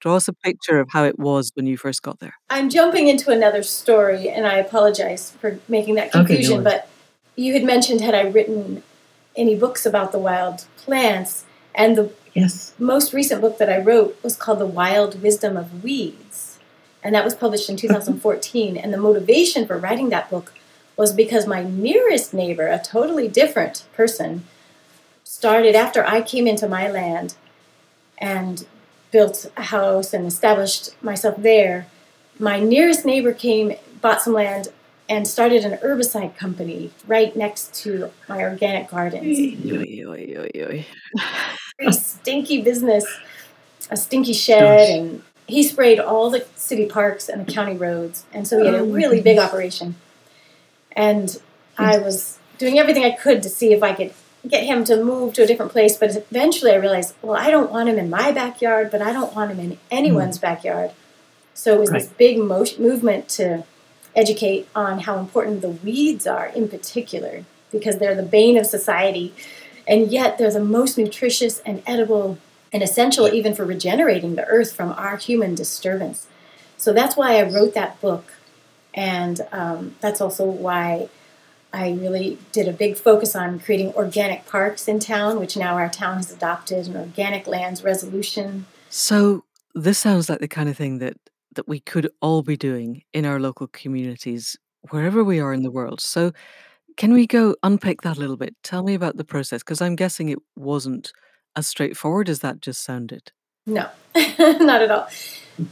Draw 0.00 0.16
us 0.16 0.28
a 0.28 0.32
picture 0.32 0.80
of 0.80 0.88
how 0.90 1.04
it 1.04 1.18
was 1.18 1.50
when 1.54 1.66
you 1.66 1.76
first 1.76 2.02
got 2.02 2.20
there. 2.20 2.32
I'm 2.48 2.70
jumping 2.70 3.08
into 3.08 3.30
another 3.30 3.62
story, 3.62 4.30
and 4.30 4.46
I 4.46 4.54
apologize 4.54 5.32
for 5.32 5.58
making 5.68 5.96
that 5.96 6.12
confusion, 6.12 6.52
okay, 6.54 6.64
no 6.64 6.70
but 6.70 6.88
you 7.36 7.52
had 7.52 7.64
mentioned 7.64 8.00
had 8.00 8.14
I 8.14 8.22
written 8.22 8.82
any 9.40 9.56
books 9.56 9.86
about 9.86 10.12
the 10.12 10.18
wild 10.18 10.66
plants, 10.76 11.44
and 11.74 11.96
the 11.96 12.12
yes. 12.34 12.74
most 12.78 13.12
recent 13.12 13.40
book 13.40 13.58
that 13.58 13.70
I 13.70 13.78
wrote 13.78 14.22
was 14.22 14.36
called 14.36 14.58
The 14.58 14.66
Wild 14.66 15.22
Wisdom 15.22 15.56
of 15.56 15.82
Weeds, 15.82 16.58
and 17.02 17.14
that 17.14 17.24
was 17.24 17.34
published 17.34 17.70
in 17.70 17.76
2014. 17.76 18.76
and 18.76 18.92
the 18.92 18.98
motivation 18.98 19.66
for 19.66 19.78
writing 19.78 20.10
that 20.10 20.30
book 20.30 20.52
was 20.96 21.14
because 21.14 21.46
my 21.46 21.62
nearest 21.62 22.34
neighbor, 22.34 22.66
a 22.68 22.78
totally 22.78 23.26
different 23.26 23.86
person, 23.94 24.44
started 25.24 25.74
after 25.74 26.04
I 26.04 26.20
came 26.20 26.46
into 26.46 26.68
my 26.68 26.90
land 26.90 27.34
and 28.18 28.66
built 29.10 29.50
a 29.56 29.62
house 29.62 30.12
and 30.12 30.26
established 30.26 31.02
myself 31.02 31.36
there. 31.38 31.86
My 32.38 32.60
nearest 32.60 33.06
neighbor 33.06 33.32
came, 33.32 33.76
bought 34.02 34.20
some 34.20 34.34
land, 34.34 34.68
and 35.10 35.26
started 35.26 35.64
an 35.64 35.76
herbicide 35.78 36.36
company 36.36 36.92
right 37.06 37.34
next 37.36 37.74
to 37.74 38.10
my 38.28 38.42
organic 38.42 38.88
gardens. 38.88 39.36
Very 41.78 41.92
stinky 41.92 42.62
business, 42.62 43.04
a 43.90 43.96
stinky 43.96 44.32
shed, 44.32 44.78
Gosh. 44.78 44.88
and 44.88 45.22
he 45.48 45.64
sprayed 45.64 45.98
all 45.98 46.30
the 46.30 46.46
city 46.54 46.86
parks 46.86 47.28
and 47.28 47.44
the 47.44 47.52
county 47.52 47.76
roads, 47.76 48.24
and 48.32 48.46
so 48.46 48.60
he 48.60 48.66
had 48.66 48.74
a 48.76 48.78
oh 48.78 48.86
really 48.86 49.20
big 49.20 49.38
operation. 49.38 49.96
And 50.92 51.36
I 51.76 51.98
was 51.98 52.38
doing 52.58 52.78
everything 52.78 53.04
I 53.04 53.10
could 53.10 53.42
to 53.42 53.48
see 53.48 53.72
if 53.72 53.82
I 53.82 53.92
could 53.92 54.14
get 54.46 54.64
him 54.64 54.84
to 54.84 55.02
move 55.02 55.34
to 55.34 55.42
a 55.42 55.46
different 55.46 55.72
place, 55.72 55.96
but 55.96 56.14
eventually 56.14 56.70
I 56.70 56.76
realized, 56.76 57.14
well, 57.20 57.36
I 57.36 57.50
don't 57.50 57.70
want 57.70 57.88
him 57.88 57.98
in 57.98 58.08
my 58.08 58.30
backyard, 58.32 58.90
but 58.90 59.02
I 59.02 59.12
don't 59.12 59.34
want 59.34 59.50
him 59.50 59.58
in 59.58 59.78
anyone's 59.90 60.38
mm. 60.38 60.42
backyard. 60.42 60.92
So 61.52 61.74
it 61.74 61.80
was 61.80 61.90
right. 61.90 62.02
this 62.02 62.10
big 62.10 62.38
mo- 62.38 62.64
movement 62.78 63.28
to 63.30 63.64
educate 64.14 64.68
on 64.74 65.00
how 65.00 65.18
important 65.18 65.62
the 65.62 65.68
weeds 65.68 66.26
are 66.26 66.46
in 66.46 66.68
particular 66.68 67.44
because 67.70 67.98
they're 67.98 68.14
the 68.14 68.22
bane 68.22 68.56
of 68.56 68.66
society. 68.66 69.34
And 69.86 70.10
yet 70.10 70.38
they're 70.38 70.52
the 70.52 70.60
most 70.60 70.98
nutritious 70.98 71.60
and 71.60 71.82
edible 71.86 72.38
and 72.72 72.82
essential 72.82 73.32
even 73.32 73.54
for 73.54 73.64
regenerating 73.64 74.36
the 74.36 74.46
earth 74.46 74.72
from 74.72 74.92
our 74.92 75.16
human 75.16 75.54
disturbance. 75.54 76.26
So 76.76 76.92
that's 76.92 77.16
why 77.16 77.38
i 77.38 77.42
wrote 77.42 77.74
that 77.74 78.00
book. 78.00 78.32
And 78.94 79.40
um, 79.52 79.96
that's 80.00 80.20
also 80.20 80.44
why 80.44 81.08
i 81.72 81.90
really 81.92 82.36
did 82.50 82.66
a 82.66 82.72
big 82.72 82.96
focus 82.96 83.36
on 83.36 83.60
creating 83.60 83.92
organic 83.94 84.44
parks 84.44 84.88
in 84.88 84.98
town 84.98 85.38
which 85.38 85.56
now 85.56 85.76
our 85.76 85.88
town 85.88 86.16
has 86.16 86.32
adopted 86.32 86.88
an 86.88 86.96
organic 86.96 87.46
lands 87.46 87.84
resolution. 87.84 88.66
So 88.88 89.44
this 89.74 89.98
sounds 89.98 90.28
like 90.28 90.40
the 90.40 90.48
kind 90.48 90.68
of 90.68 90.76
thing 90.76 90.98
that 90.98 91.16
that 91.54 91.68
we 91.68 91.80
could 91.80 92.10
all 92.20 92.42
be 92.42 92.56
doing 92.56 93.02
in 93.12 93.26
our 93.26 93.40
local 93.40 93.66
communities, 93.68 94.56
wherever 94.90 95.22
we 95.24 95.40
are 95.40 95.52
in 95.52 95.62
the 95.62 95.70
world. 95.70 96.00
So, 96.00 96.32
can 96.96 97.12
we 97.12 97.26
go 97.26 97.56
unpick 97.62 98.02
that 98.02 98.16
a 98.16 98.20
little 98.20 98.36
bit? 98.36 98.54
Tell 98.62 98.82
me 98.82 98.94
about 98.94 99.16
the 99.16 99.24
process, 99.24 99.62
because 99.62 99.80
I'm 99.80 99.96
guessing 99.96 100.28
it 100.28 100.38
wasn't 100.56 101.12
as 101.56 101.66
straightforward 101.66 102.28
as 102.28 102.40
that 102.40 102.60
just 102.60 102.82
sounded. 102.84 103.32
No, 103.66 103.88
not 104.38 104.82
at 104.82 104.90
all. 104.90 105.08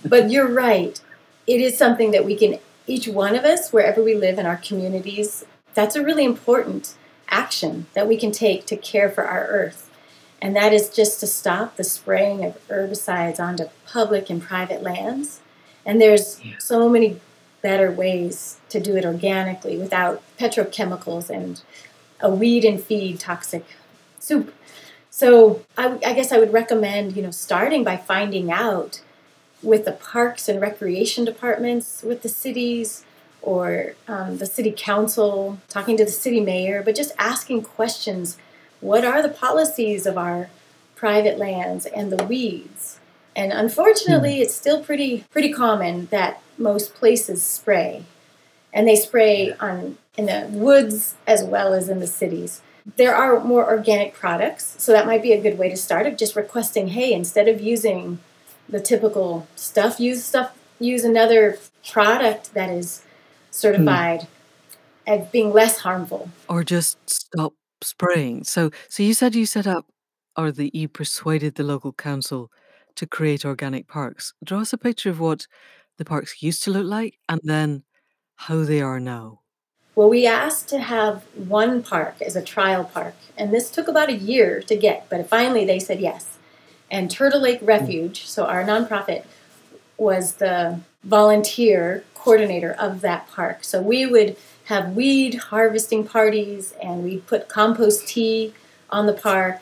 But 0.04 0.30
you're 0.30 0.48
right. 0.48 1.00
It 1.46 1.60
is 1.60 1.76
something 1.76 2.10
that 2.12 2.24
we 2.24 2.36
can, 2.36 2.58
each 2.86 3.08
one 3.08 3.34
of 3.34 3.44
us, 3.44 3.72
wherever 3.72 4.02
we 4.02 4.14
live 4.14 4.38
in 4.38 4.46
our 4.46 4.56
communities, 4.56 5.44
that's 5.74 5.96
a 5.96 6.04
really 6.04 6.24
important 6.24 6.94
action 7.28 7.86
that 7.94 8.08
we 8.08 8.16
can 8.16 8.32
take 8.32 8.66
to 8.66 8.76
care 8.76 9.10
for 9.10 9.24
our 9.24 9.46
earth. 9.46 9.90
And 10.40 10.54
that 10.56 10.72
is 10.72 10.88
just 10.88 11.20
to 11.20 11.26
stop 11.26 11.76
the 11.76 11.84
spraying 11.84 12.44
of 12.44 12.66
herbicides 12.68 13.40
onto 13.40 13.64
public 13.86 14.30
and 14.30 14.40
private 14.40 14.82
lands 14.82 15.40
and 15.84 16.00
there's 16.00 16.40
so 16.58 16.88
many 16.88 17.20
better 17.62 17.90
ways 17.90 18.58
to 18.68 18.80
do 18.80 18.96
it 18.96 19.04
organically 19.04 19.76
without 19.76 20.22
petrochemicals 20.38 21.28
and 21.28 21.62
a 22.20 22.30
weed 22.30 22.64
and 22.64 22.82
feed 22.82 23.18
toxic 23.18 23.64
soup. 24.18 24.54
So 25.10 25.64
I, 25.76 25.98
I 26.04 26.12
guess 26.12 26.30
I 26.30 26.38
would 26.38 26.52
recommend, 26.52 27.16
you 27.16 27.22
know, 27.22 27.30
starting 27.30 27.82
by 27.82 27.96
finding 27.96 28.52
out 28.52 29.00
with 29.62 29.84
the 29.84 29.92
parks 29.92 30.48
and 30.48 30.60
recreation 30.60 31.24
departments, 31.24 32.02
with 32.02 32.22
the 32.22 32.28
cities, 32.28 33.04
or 33.42 33.94
um, 34.06 34.38
the 34.38 34.46
city 34.46 34.72
council, 34.76 35.58
talking 35.68 35.96
to 35.96 36.04
the 36.04 36.10
city 36.10 36.40
mayor, 36.40 36.82
but 36.82 36.94
just 36.94 37.12
asking 37.18 37.62
questions. 37.62 38.36
What 38.80 39.04
are 39.04 39.22
the 39.22 39.28
policies 39.28 40.06
of 40.06 40.16
our 40.16 40.50
private 40.94 41.38
lands 41.38 41.86
and 41.86 42.12
the 42.12 42.22
weeds? 42.24 42.97
And 43.38 43.52
unfortunately, 43.52 44.38
mm. 44.38 44.40
it's 44.40 44.54
still 44.54 44.82
pretty 44.82 45.24
pretty 45.30 45.52
common 45.52 46.06
that 46.06 46.42
most 46.58 46.94
places 46.96 47.40
spray, 47.40 48.04
and 48.72 48.88
they 48.88 48.96
spray 48.96 49.52
on 49.60 49.96
in 50.16 50.26
the 50.26 50.48
woods 50.50 51.14
as 51.24 51.44
well 51.44 51.72
as 51.72 51.88
in 51.88 52.00
the 52.00 52.08
cities. 52.08 52.62
There 52.96 53.14
are 53.14 53.38
more 53.38 53.64
organic 53.64 54.12
products, 54.12 54.74
so 54.78 54.90
that 54.90 55.06
might 55.06 55.22
be 55.22 55.32
a 55.32 55.40
good 55.40 55.56
way 55.56 55.68
to 55.68 55.76
start 55.76 56.04
of 56.04 56.16
just 56.16 56.34
requesting, 56.34 56.88
hey, 56.88 57.12
instead 57.12 57.46
of 57.46 57.60
using 57.60 58.18
the 58.68 58.80
typical 58.80 59.46
stuff, 59.54 60.00
use 60.00 60.24
stuff 60.24 60.50
use 60.80 61.04
another 61.04 61.58
product 61.88 62.54
that 62.54 62.70
is 62.70 63.04
certified 63.52 64.22
mm. 64.22 64.26
as 65.06 65.28
being 65.28 65.52
less 65.52 65.78
harmful. 65.78 66.28
Or 66.48 66.64
just 66.64 66.98
stop 67.08 67.54
spraying. 67.82 68.42
So 68.42 68.72
so 68.88 69.04
you 69.04 69.14
said 69.14 69.36
you 69.36 69.46
set 69.46 69.68
up 69.68 69.86
or 70.36 70.50
that 70.50 70.74
you 70.74 70.88
persuaded 70.88 71.54
the 71.54 71.62
local 71.62 71.92
council 71.92 72.50
to 72.98 73.06
create 73.06 73.44
organic 73.44 73.88
parks. 73.88 74.34
Draw 74.44 74.60
us 74.60 74.72
a 74.72 74.78
picture 74.78 75.10
of 75.10 75.20
what 75.20 75.46
the 75.96 76.04
parks 76.04 76.42
used 76.42 76.62
to 76.64 76.70
look 76.70 76.86
like 76.86 77.18
and 77.28 77.40
then 77.42 77.84
how 78.36 78.64
they 78.64 78.80
are 78.80 79.00
now. 79.00 79.40
Well, 79.94 80.08
we 80.08 80.26
asked 80.26 80.68
to 80.68 80.78
have 80.78 81.24
one 81.34 81.82
park 81.82 82.22
as 82.22 82.36
a 82.36 82.42
trial 82.42 82.84
park, 82.84 83.16
and 83.36 83.52
this 83.52 83.68
took 83.68 83.88
about 83.88 84.08
a 84.08 84.14
year 84.14 84.60
to 84.62 84.76
get, 84.76 85.08
but 85.10 85.28
finally 85.28 85.64
they 85.64 85.80
said 85.80 86.00
yes. 86.00 86.38
And 86.88 87.10
Turtle 87.10 87.40
Lake 87.40 87.60
hmm. 87.60 87.66
Refuge, 87.66 88.26
so 88.26 88.46
our 88.46 88.62
nonprofit, 88.62 89.24
was 89.96 90.34
the 90.34 90.80
volunteer 91.02 92.04
coordinator 92.14 92.72
of 92.72 93.00
that 93.00 93.28
park. 93.28 93.64
So 93.64 93.82
we 93.82 94.06
would 94.06 94.36
have 94.66 94.94
weed 94.94 95.34
harvesting 95.34 96.06
parties 96.06 96.74
and 96.82 97.02
we'd 97.02 97.26
put 97.26 97.48
compost 97.48 98.06
tea 98.06 98.54
on 98.90 99.06
the 99.06 99.12
park. 99.12 99.60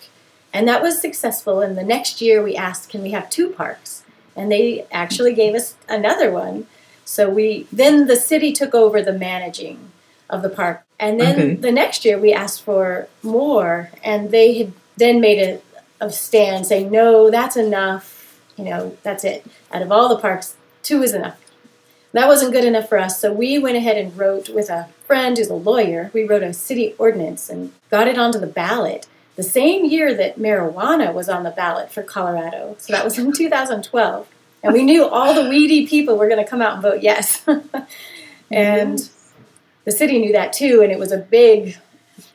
And 0.56 0.66
that 0.68 0.80
was 0.80 0.98
successful. 0.98 1.60
And 1.60 1.76
the 1.76 1.84
next 1.84 2.22
year 2.22 2.42
we 2.42 2.56
asked, 2.56 2.88
can 2.88 3.02
we 3.02 3.10
have 3.10 3.28
two 3.28 3.50
parks? 3.50 4.04
And 4.34 4.50
they 4.50 4.86
actually 4.90 5.34
gave 5.34 5.54
us 5.54 5.74
another 5.86 6.30
one. 6.30 6.66
So 7.04 7.28
we 7.28 7.66
then 7.70 8.06
the 8.06 8.16
city 8.16 8.52
took 8.52 8.74
over 8.74 9.02
the 9.02 9.12
managing 9.12 9.90
of 10.30 10.40
the 10.40 10.48
park. 10.48 10.82
And 10.98 11.20
then 11.20 11.38
okay. 11.38 11.54
the 11.56 11.72
next 11.72 12.06
year 12.06 12.18
we 12.18 12.32
asked 12.32 12.62
for 12.62 13.06
more 13.22 13.90
and 14.02 14.30
they 14.30 14.56
had 14.56 14.72
then 14.96 15.20
made 15.20 15.38
a, 15.46 15.60
a 16.00 16.10
stand 16.10 16.64
saying, 16.64 16.90
no, 16.90 17.30
that's 17.30 17.58
enough. 17.58 18.40
You 18.56 18.64
know, 18.64 18.96
that's 19.02 19.24
it. 19.24 19.46
Out 19.70 19.82
of 19.82 19.92
all 19.92 20.08
the 20.08 20.18
parks, 20.18 20.56
two 20.82 21.02
is 21.02 21.12
enough. 21.12 21.38
That 22.12 22.28
wasn't 22.28 22.52
good 22.52 22.64
enough 22.64 22.88
for 22.88 22.96
us, 22.96 23.20
so 23.20 23.30
we 23.30 23.58
went 23.58 23.76
ahead 23.76 23.98
and 23.98 24.16
wrote 24.16 24.48
with 24.48 24.70
a 24.70 24.88
friend 25.06 25.36
who's 25.36 25.50
a 25.50 25.54
lawyer. 25.54 26.10
We 26.14 26.24
wrote 26.24 26.42
a 26.42 26.54
city 26.54 26.94
ordinance 26.96 27.50
and 27.50 27.74
got 27.90 28.08
it 28.08 28.16
onto 28.16 28.38
the 28.38 28.46
ballot 28.46 29.06
the 29.36 29.42
same 29.42 29.84
year 29.84 30.14
that 30.14 30.38
marijuana 30.38 31.12
was 31.12 31.28
on 31.28 31.44
the 31.44 31.50
ballot 31.50 31.92
for 31.92 32.02
Colorado. 32.02 32.76
So 32.78 32.92
that 32.92 33.04
was 33.04 33.18
in 33.18 33.32
2012. 33.32 34.28
And 34.62 34.72
we 34.72 34.82
knew 34.82 35.06
all 35.06 35.34
the 35.34 35.48
weedy 35.48 35.86
people 35.86 36.16
were 36.16 36.28
going 36.28 36.42
to 36.42 36.50
come 36.50 36.60
out 36.60 36.74
and 36.74 36.82
vote 36.82 37.02
yes. 37.02 37.46
and 38.50 39.08
the 39.84 39.92
city 39.92 40.18
knew 40.18 40.32
that 40.32 40.52
too, 40.52 40.82
and 40.82 40.90
it 40.90 40.98
was 40.98 41.12
a 41.12 41.18
big 41.18 41.78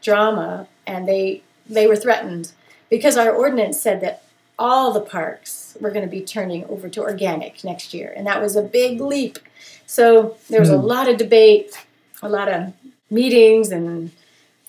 drama, 0.02 0.68
and 0.88 1.08
they 1.08 1.44
they 1.70 1.86
were 1.86 1.96
threatened 1.96 2.54
because 2.90 3.18
our 3.18 3.32
ordinance 3.32 3.80
said 3.80 4.02
that 4.02 4.24
all 4.58 4.92
the 4.92 5.02
parks 5.02 5.78
were 5.80 5.92
going 5.92 6.06
to 6.06 6.12
be 6.12 6.22
turning 6.22 6.66
over 6.66 6.88
to 6.90 7.02
organic 7.02 7.64
next 7.64 7.94
year, 7.94 8.14
and 8.16 8.26
that 8.26 8.42
was 8.42 8.56
a 8.56 8.62
big 8.62 9.02
leap. 9.02 9.38
So 9.86 10.38
there 10.50 10.62
was 10.62 10.70
a 10.70 10.78
hmm. 10.78 10.86
lot 10.86 11.10
of 11.10 11.18
debate, 11.18 11.78
a 12.22 12.30
lot 12.30 12.48
of 12.48 12.74
meetings, 13.10 13.70
and 13.72 14.12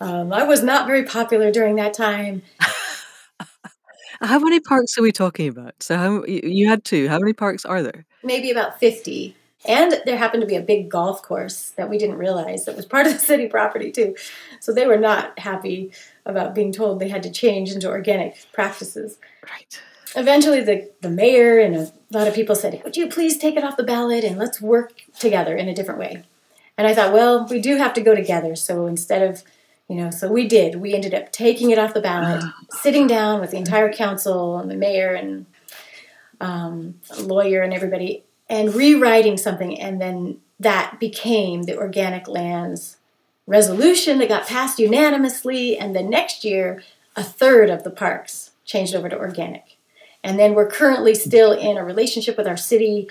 um, 0.03 0.33
I 0.33 0.43
was 0.43 0.63
not 0.63 0.87
very 0.87 1.05
popular 1.05 1.51
during 1.53 1.77
that 1.77 1.95
time. 1.95 2.43
how 4.21 4.39
many 4.39 4.61
parks 4.61 4.99
are 4.99 5.03
we 5.03 5.13
talking 5.13 5.49
about? 5.49 5.81
So 5.81 5.97
how 5.97 6.25
you 6.25 6.69
had 6.69 6.85
two. 6.85 7.09
How 7.09 7.19
many 7.19 7.33
parks 7.33 7.65
are 7.65 7.83
there? 7.83 8.05
Maybe 8.23 8.51
about 8.51 8.81
fifty. 8.81 9.37
And 9.65 10.01
there 10.05 10.17
happened 10.17 10.41
to 10.41 10.47
be 10.47 10.57
a 10.57 10.61
big 10.61 10.89
golf 10.89 11.23
course 11.23 11.71
that 11.77 11.89
we 11.89 11.97
didn't 11.97 12.19
realize 12.19 12.65
that 12.65 12.75
was 12.75 12.85
part 12.85 13.07
of 13.07 13.13
the 13.13 13.19
city 13.21 13.47
property 13.47 13.93
too. 13.93 14.17
So 14.59 14.73
they 14.73 14.87
were 14.87 14.97
not 14.97 15.39
happy 15.39 15.93
about 16.27 16.53
being 16.53 16.73
told 16.73 16.99
they 16.99 17.09
had 17.09 17.23
to 17.23 17.31
change 17.31 17.71
into 17.71 17.89
organic 17.89 18.45
practices. 18.53 19.19
Right. 19.49 19.81
Eventually, 20.17 20.63
the, 20.63 20.91
the 21.01 21.11
mayor 21.11 21.59
and 21.61 21.77
a 21.77 21.93
lot 22.11 22.27
of 22.27 22.35
people 22.35 22.57
said, 22.57 22.81
Would 22.85 22.97
you 22.97 23.09
please 23.09 23.39
take 23.39 23.57
it 23.57 23.63
off 23.63 23.77
the 23.77 23.85
ballot 23.85 24.25
and 24.25 24.37
let's 24.37 24.61
work 24.61 24.95
together 25.19 25.57
in 25.57 25.69
a 25.69 25.75
different 25.75 26.01
way? 26.01 26.25
And 26.77 26.87
I 26.87 26.95
thought, 26.95 27.13
Well, 27.13 27.47
we 27.47 27.61
do 27.61 27.77
have 27.77 27.95
to 27.95 28.01
go 28.01 28.15
together. 28.17 28.57
So 28.57 28.87
instead 28.87 29.23
of, 29.23 29.45
you 29.93 29.99
know, 30.01 30.11
so 30.11 30.33
we 30.33 30.49
did. 30.49 30.77
We 30.77 30.95
ended 30.95 31.13
up 31.13 31.33
taking 31.33 31.69
it 31.71 31.79
off 31.79 31.93
the 31.93 32.01
ballot, 32.01 32.43
sitting 32.71 33.07
down 33.07 33.43
with 33.43 33.51
the 33.51 33.59
entire 33.59 33.93
council 33.93 34.59
and 34.59 34.71
the 34.71 34.75
mayor 34.75 35.13
and 35.13 35.45
um, 36.41 36.95
lawyer 37.21 37.61
and 37.61 37.75
everybody, 37.75 38.25
and 38.49 38.75
rewriting 38.75 39.37
something. 39.37 39.79
And 39.79 40.01
then 40.01 40.41
that 40.59 40.99
became 40.99 41.65
the 41.65 41.77
organic 41.77 42.27
lands 42.27 42.97
resolution 43.47 44.19
that 44.19 44.31
got 44.31 44.47
passed 44.47 44.79
unanimously. 44.79 45.77
And 45.77 45.95
the 45.95 46.03
next 46.03 46.43
year, 46.43 46.83
a 47.17 47.23
third 47.23 47.69
of 47.69 47.85
the 47.85 47.91
parks 47.91 48.53
changed 48.65 48.95
over 48.95 49.11
to 49.11 49.19
organic. 49.19 49.77
And 50.25 50.39
then 50.39 50.55
we're 50.55 50.71
currently 50.71 51.15
still 51.15 51.53
in 51.53 51.77
a 51.77 51.85
relationship 51.85 52.39
with 52.39 52.47
our 52.47 52.57
city. 52.57 53.11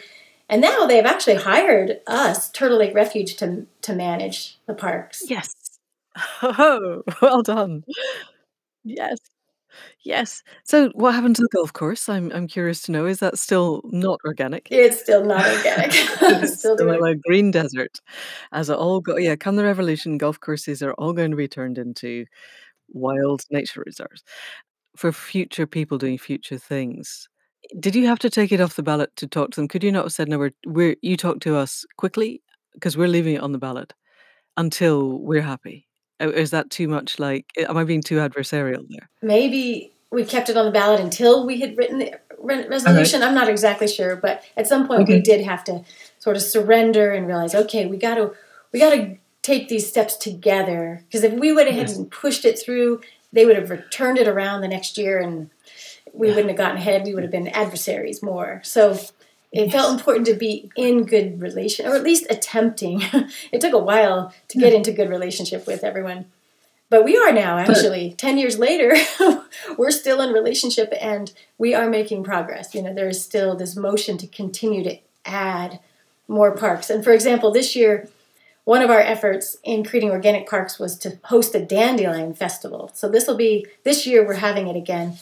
And 0.49 0.61
now 0.61 0.87
they've 0.87 1.05
actually 1.05 1.35
hired 1.35 1.99
us, 2.07 2.49
Turtle 2.49 2.79
Lake 2.79 2.95
Refuge, 2.95 3.35
to, 3.35 3.67
to 3.83 3.93
manage 3.93 4.57
the 4.65 4.73
parks. 4.73 5.25
Yes. 5.27 5.53
Oh, 6.41 7.04
well 7.21 7.41
done. 7.41 7.84
Yes. 8.84 9.19
Yes. 10.04 10.43
So 10.63 10.89
what 10.95 11.13
happened 11.13 11.36
to 11.38 11.43
the 11.43 11.50
golf 11.56 11.71
course? 11.74 12.10
I'm 12.10 12.32
I'm 12.34 12.47
curious 12.47 12.82
to 12.84 12.91
know. 12.91 13.06
Is 13.06 13.19
that 13.19 13.38
still 13.38 13.82
not 13.86 14.19
organic? 14.26 14.67
It's 14.71 15.00
still 15.00 15.24
not 15.24 15.45
organic. 15.45 15.91
it's 15.93 16.60
still, 16.60 16.76
still 16.78 17.04
a 17.04 17.15
green 17.15 17.52
desert. 17.52 18.00
As 18.52 18.69
it 18.69 18.78
all 18.78 19.00
go 19.00 19.17
yeah, 19.17 19.36
come 19.36 19.56
the 19.56 19.63
revolution, 19.63 20.17
golf 20.17 20.39
courses 20.39 20.82
are 20.82 20.93
all 20.93 21.13
going 21.13 21.32
to 21.32 21.38
be 21.38 21.47
turned 21.47 21.78
into 21.78 22.26
wild 22.89 23.43
nature 23.52 23.84
reserves 23.86 24.24
for 24.95 25.12
future 25.12 25.67
people 25.67 25.97
doing 25.97 26.17
future 26.17 26.58
things. 26.58 27.28
Did 27.80 27.95
you 27.95 28.08
have 28.08 28.19
to 28.19 28.30
take 28.30 28.52
it 28.52 28.60
off 28.60 28.76
the 28.76 28.84
ballot 28.84 29.15
to 29.17 29.28
talk 29.28 29.52
to 29.52 29.62
them? 29.62 29.67
Could 29.67 29.84
you 29.84 29.91
not 29.91 30.06
have 30.06 30.13
said, 30.13 30.28
"No, 30.28 30.39
we're, 30.39 30.52
we're 30.65 30.95
you 31.02 31.15
talk 31.15 31.39
to 31.41 31.56
us 31.56 31.86
quickly 31.97 32.41
because 32.74 32.97
we're 32.97 33.08
leaving 33.08 33.36
it 33.36 33.41
on 33.41 33.52
the 33.52 33.60
ballot 33.60 33.93
until 34.58 35.19
we're 35.19 35.41
happy"? 35.41 35.88
Oh, 36.21 36.29
is 36.29 36.51
that 36.51 36.69
too 36.69 36.88
much? 36.88 37.19
Like, 37.19 37.51
eh, 37.57 37.65
am 37.67 37.77
I 37.77 37.84
being 37.84 38.01
too 38.01 38.17
adversarial 38.17 38.88
there? 38.88 39.10
Maybe 39.21 39.93
we 40.12 40.23
kept 40.23 40.49
it 40.49 40.57
on 40.57 40.65
the 40.65 40.71
ballot 40.71 40.99
until 40.99 41.45
we 41.45 41.60
had 41.60 41.77
written 41.77 41.99
the 41.99 42.19
resolution. 42.39 43.21
Okay. 43.21 43.27
I'm 43.27 43.36
not 43.36 43.49
exactly 43.49 43.88
sure, 43.88 44.15
but 44.15 44.43
at 44.55 44.67
some 44.67 44.88
point 44.88 45.01
okay. 45.01 45.15
we 45.15 45.21
did 45.21 45.43
have 45.43 45.63
to 45.65 45.84
sort 46.19 46.36
of 46.36 46.41
surrender 46.41 47.12
and 47.12 47.27
realize, 47.27 47.55
okay, 47.55 47.86
we 47.86 47.97
got 47.97 48.15
to 48.15 48.34
we 48.71 48.79
got 48.79 48.91
to 48.91 49.17
take 49.41 49.67
these 49.67 49.89
steps 49.89 50.15
together 50.15 51.03
because 51.07 51.23
if 51.23 51.34
we 51.34 51.51
would 51.51 51.67
have 51.67 51.89
yes. 51.89 51.99
pushed 52.12 52.45
it 52.45 52.60
through 52.60 53.01
they 53.34 53.45
would 53.45 53.55
have 53.55 53.69
returned 53.69 54.17
it 54.17 54.27
around 54.27 54.62
the 54.62 54.67
next 54.67 54.97
year 54.97 55.19
and 55.19 55.49
we 56.13 56.27
wouldn't 56.27 56.49
have 56.49 56.57
gotten 56.57 56.77
ahead. 56.77 57.03
We 57.05 57.13
would 57.13 57.23
have 57.23 57.31
been 57.31 57.47
adversaries 57.47 58.21
more. 58.21 58.62
So 58.63 58.99
it 59.51 59.65
yes. 59.65 59.71
felt 59.71 59.97
important 59.97 60.25
to 60.27 60.33
be 60.33 60.71
in 60.75 61.05
good 61.05 61.41
relation, 61.41 61.85
or 61.85 61.95
at 61.95 62.03
least 62.03 62.25
attempting. 62.29 63.01
it 63.51 63.61
took 63.61 63.73
a 63.73 63.77
while 63.77 64.33
to 64.47 64.57
get 64.57 64.71
hmm. 64.71 64.77
into 64.77 64.91
good 64.91 65.09
relationship 65.09 65.67
with 65.67 65.83
everyone, 65.83 66.25
but 66.89 67.03
we 67.03 67.17
are 67.17 67.31
now. 67.31 67.57
Actually, 67.57 68.09
but, 68.09 68.17
ten 68.17 68.37
years 68.37 68.57
later, 68.57 68.95
we're 69.77 69.91
still 69.91 70.21
in 70.21 70.31
relationship, 70.31 70.93
and 70.99 71.33
we 71.57 71.73
are 71.73 71.89
making 71.89 72.23
progress. 72.23 72.73
You 72.73 72.83
know, 72.83 72.93
there 72.93 73.09
is 73.09 73.23
still 73.23 73.55
this 73.55 73.75
motion 73.75 74.17
to 74.19 74.27
continue 74.27 74.83
to 74.83 74.97
add 75.25 75.79
more 76.27 76.55
parks. 76.55 76.89
And 76.89 77.03
for 77.03 77.11
example, 77.11 77.51
this 77.51 77.75
year 77.75 78.07
one 78.63 78.81
of 78.81 78.89
our 78.89 78.99
efforts 78.99 79.57
in 79.63 79.83
creating 79.83 80.11
organic 80.11 80.47
parks 80.47 80.77
was 80.77 80.97
to 80.99 81.19
host 81.25 81.55
a 81.55 81.65
dandelion 81.65 82.33
festival. 82.33 82.91
So 82.93 83.09
this 83.09 83.27
will 83.27 83.35
be 83.35 83.65
this 83.83 84.05
year 84.05 84.25
we're 84.25 84.35
having 84.35 84.67
it 84.67 84.75
again, 84.75 85.17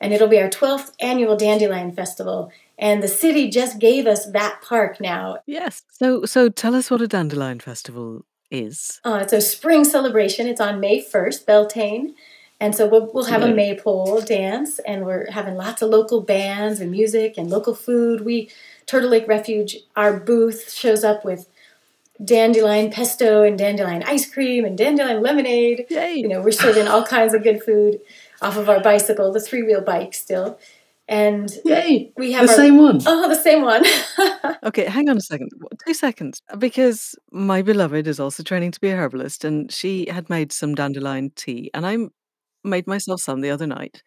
and 0.00 0.12
it'll 0.12 0.28
be 0.28 0.40
our 0.40 0.48
12th 0.48 0.92
annual 1.00 1.36
dandelion 1.36 1.92
festival. 1.92 2.52
And 2.80 3.02
the 3.02 3.08
city 3.08 3.50
just 3.50 3.78
gave 3.78 4.06
us 4.06 4.26
that 4.32 4.62
park 4.62 5.00
now. 5.00 5.38
Yes. 5.46 5.82
So 5.90 6.24
so 6.24 6.48
tell 6.48 6.74
us 6.74 6.90
what 6.90 7.02
a 7.02 7.06
dandelion 7.06 7.60
festival 7.60 8.24
is. 8.50 9.00
Uh, 9.04 9.20
it's 9.22 9.34
a 9.34 9.40
spring 9.40 9.84
celebration. 9.84 10.48
It's 10.48 10.60
on 10.60 10.80
May 10.80 11.04
1st, 11.04 11.46
Beltane. 11.46 12.14
And 12.58 12.74
so 12.74 12.86
we'll, 12.86 13.10
we'll 13.14 13.24
have 13.24 13.42
a 13.42 13.48
maypole 13.48 14.20
dance, 14.20 14.80
and 14.80 15.06
we're 15.06 15.30
having 15.30 15.54
lots 15.54 15.80
of 15.80 15.88
local 15.88 16.20
bands 16.20 16.78
and 16.78 16.90
music 16.90 17.38
and 17.38 17.48
local 17.48 17.74
food. 17.74 18.20
We 18.20 18.50
Turtle 18.84 19.08
Lake 19.08 19.26
Refuge, 19.26 19.78
our 19.96 20.20
booth 20.20 20.70
shows 20.70 21.02
up 21.02 21.24
with 21.24 21.48
dandelion 22.22 22.90
pesto 22.90 23.42
and 23.42 23.58
dandelion 23.58 24.02
ice 24.02 24.30
cream 24.30 24.66
and 24.66 24.76
dandelion 24.76 25.22
lemonade. 25.22 25.86
Yay. 25.88 26.16
You 26.16 26.28
know, 26.28 26.42
we're 26.42 26.52
serving 26.52 26.86
all 26.86 27.02
kinds 27.02 27.32
of 27.32 27.42
good 27.42 27.62
food 27.62 28.00
off 28.42 28.58
of 28.58 28.68
our 28.68 28.80
bicycle, 28.80 29.32
the 29.32 29.40
three 29.40 29.62
wheel 29.62 29.80
bike 29.80 30.12
still. 30.12 30.58
And 31.10 31.50
Yay! 31.64 32.12
we 32.16 32.28
The 32.28 32.32
have 32.34 32.48
our 32.48 32.54
same 32.56 32.78
one. 32.78 33.00
oh 33.04 33.28
the 33.28 33.34
same 33.34 33.62
one. 33.62 33.84
Okay, 34.62 34.84
hang 34.84 35.08
on 35.08 35.16
a 35.16 35.20
second. 35.20 35.50
Two 35.86 35.94
seconds. 35.94 36.40
Because 36.58 37.14
my 37.32 37.62
beloved 37.62 38.06
is 38.06 38.20
also 38.20 38.42
training 38.42 38.72
to 38.72 38.80
be 38.80 38.90
a 38.90 38.96
herbalist, 38.96 39.44
and 39.44 39.72
she 39.72 40.06
had 40.08 40.28
made 40.30 40.52
some 40.52 40.74
dandelion 40.74 41.30
tea, 41.34 41.70
and 41.74 41.86
I 41.86 41.96
made 42.62 42.86
myself 42.86 43.20
some 43.22 43.40
the 43.40 43.50
other 43.50 43.66
night, 43.66 44.02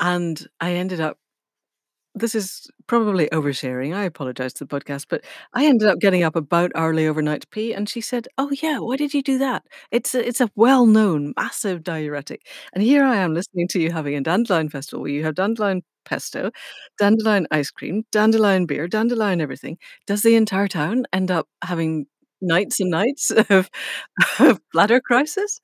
and 0.00 0.46
I 0.60 0.72
ended 0.72 1.00
up. 1.00 1.18
This 2.16 2.34
is 2.36 2.70
probably 2.86 3.28
oversharing. 3.32 3.94
I 3.94 4.04
apologize 4.04 4.52
to 4.54 4.64
the 4.64 4.68
podcast, 4.80 5.06
but 5.08 5.24
I 5.52 5.66
ended 5.66 5.88
up 5.88 5.98
getting 5.98 6.22
up 6.22 6.36
about 6.36 6.70
hourly 6.76 7.08
overnight 7.08 7.50
pee, 7.50 7.72
and 7.74 7.88
she 7.88 8.00
said, 8.00 8.28
"Oh 8.38 8.50
yeah, 8.62 8.78
why 8.78 8.96
did 8.96 9.14
you 9.14 9.22
do 9.22 9.36
that? 9.38 9.64
It's 9.90 10.14
a, 10.14 10.24
it's 10.26 10.40
a 10.40 10.48
well-known 10.54 11.34
massive 11.36 11.82
diuretic." 11.82 12.46
And 12.72 12.84
here 12.84 13.04
I 13.04 13.16
am 13.16 13.34
listening 13.34 13.66
to 13.68 13.80
you 13.80 13.90
having 13.90 14.14
a 14.14 14.20
dandelion 14.20 14.68
festival 14.68 15.02
where 15.02 15.10
you 15.10 15.24
have 15.24 15.34
dandelion 15.34 15.82
pesto, 16.04 16.50
dandelion 16.98 17.48
ice 17.50 17.70
cream, 17.72 18.04
dandelion 18.12 18.66
beer, 18.66 18.86
dandelion 18.86 19.40
everything. 19.40 19.76
Does 20.06 20.22
the 20.22 20.36
entire 20.36 20.68
town 20.68 21.06
end 21.12 21.30
up 21.32 21.48
having 21.64 22.06
nights 22.40 22.78
and 22.78 22.90
nights 22.90 23.30
of, 23.50 23.68
of 24.38 24.60
bladder 24.72 25.00
crisis? 25.00 25.60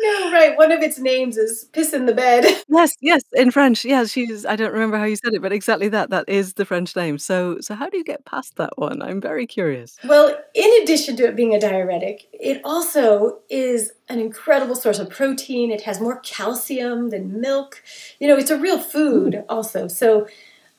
No, 0.00 0.32
right. 0.32 0.56
One 0.56 0.72
of 0.72 0.82
its 0.82 0.98
names 0.98 1.36
is 1.36 1.64
piss 1.72 1.92
in 1.92 2.06
the 2.06 2.14
bed. 2.14 2.44
Yes, 2.68 2.96
yes, 3.00 3.22
in 3.34 3.50
French. 3.52 3.84
Yeah, 3.84 4.04
she's. 4.04 4.44
I 4.44 4.56
don't 4.56 4.72
remember 4.72 4.98
how 4.98 5.04
you 5.04 5.14
said 5.16 5.32
it, 5.34 5.42
but 5.42 5.52
exactly 5.52 5.88
that. 5.90 6.10
That 6.10 6.28
is 6.28 6.54
the 6.54 6.64
French 6.64 6.96
name. 6.96 7.18
So, 7.18 7.60
so 7.60 7.74
how 7.74 7.88
do 7.88 7.96
you 7.96 8.02
get 8.04 8.24
past 8.24 8.56
that 8.56 8.76
one? 8.76 9.00
I'm 9.00 9.20
very 9.20 9.46
curious. 9.46 9.96
Well, 10.02 10.36
in 10.54 10.82
addition 10.82 11.14
to 11.16 11.24
it 11.26 11.36
being 11.36 11.54
a 11.54 11.60
diuretic, 11.60 12.26
it 12.32 12.60
also 12.64 13.38
is 13.48 13.92
an 14.08 14.18
incredible 14.18 14.74
source 14.74 14.98
of 14.98 15.08
protein. 15.10 15.70
It 15.70 15.82
has 15.82 16.00
more 16.00 16.18
calcium 16.20 17.10
than 17.10 17.40
milk. 17.40 17.80
You 18.18 18.26
know, 18.28 18.36
it's 18.36 18.50
a 18.50 18.58
real 18.58 18.78
food 18.80 19.34
mm. 19.34 19.44
also. 19.48 19.86
So 19.86 20.26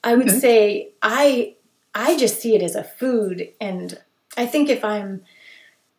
I 0.04 0.16
would 0.16 0.30
Okay. 0.30 0.40
say 0.40 0.90
I 1.02 1.56
I 1.94 2.18
just 2.18 2.42
see 2.42 2.56
it 2.56 2.62
as 2.62 2.76
a 2.76 2.84
food 2.84 3.50
and 3.62 3.98
I 4.38 4.46
think 4.46 4.70
if 4.70 4.84
I'm 4.84 5.24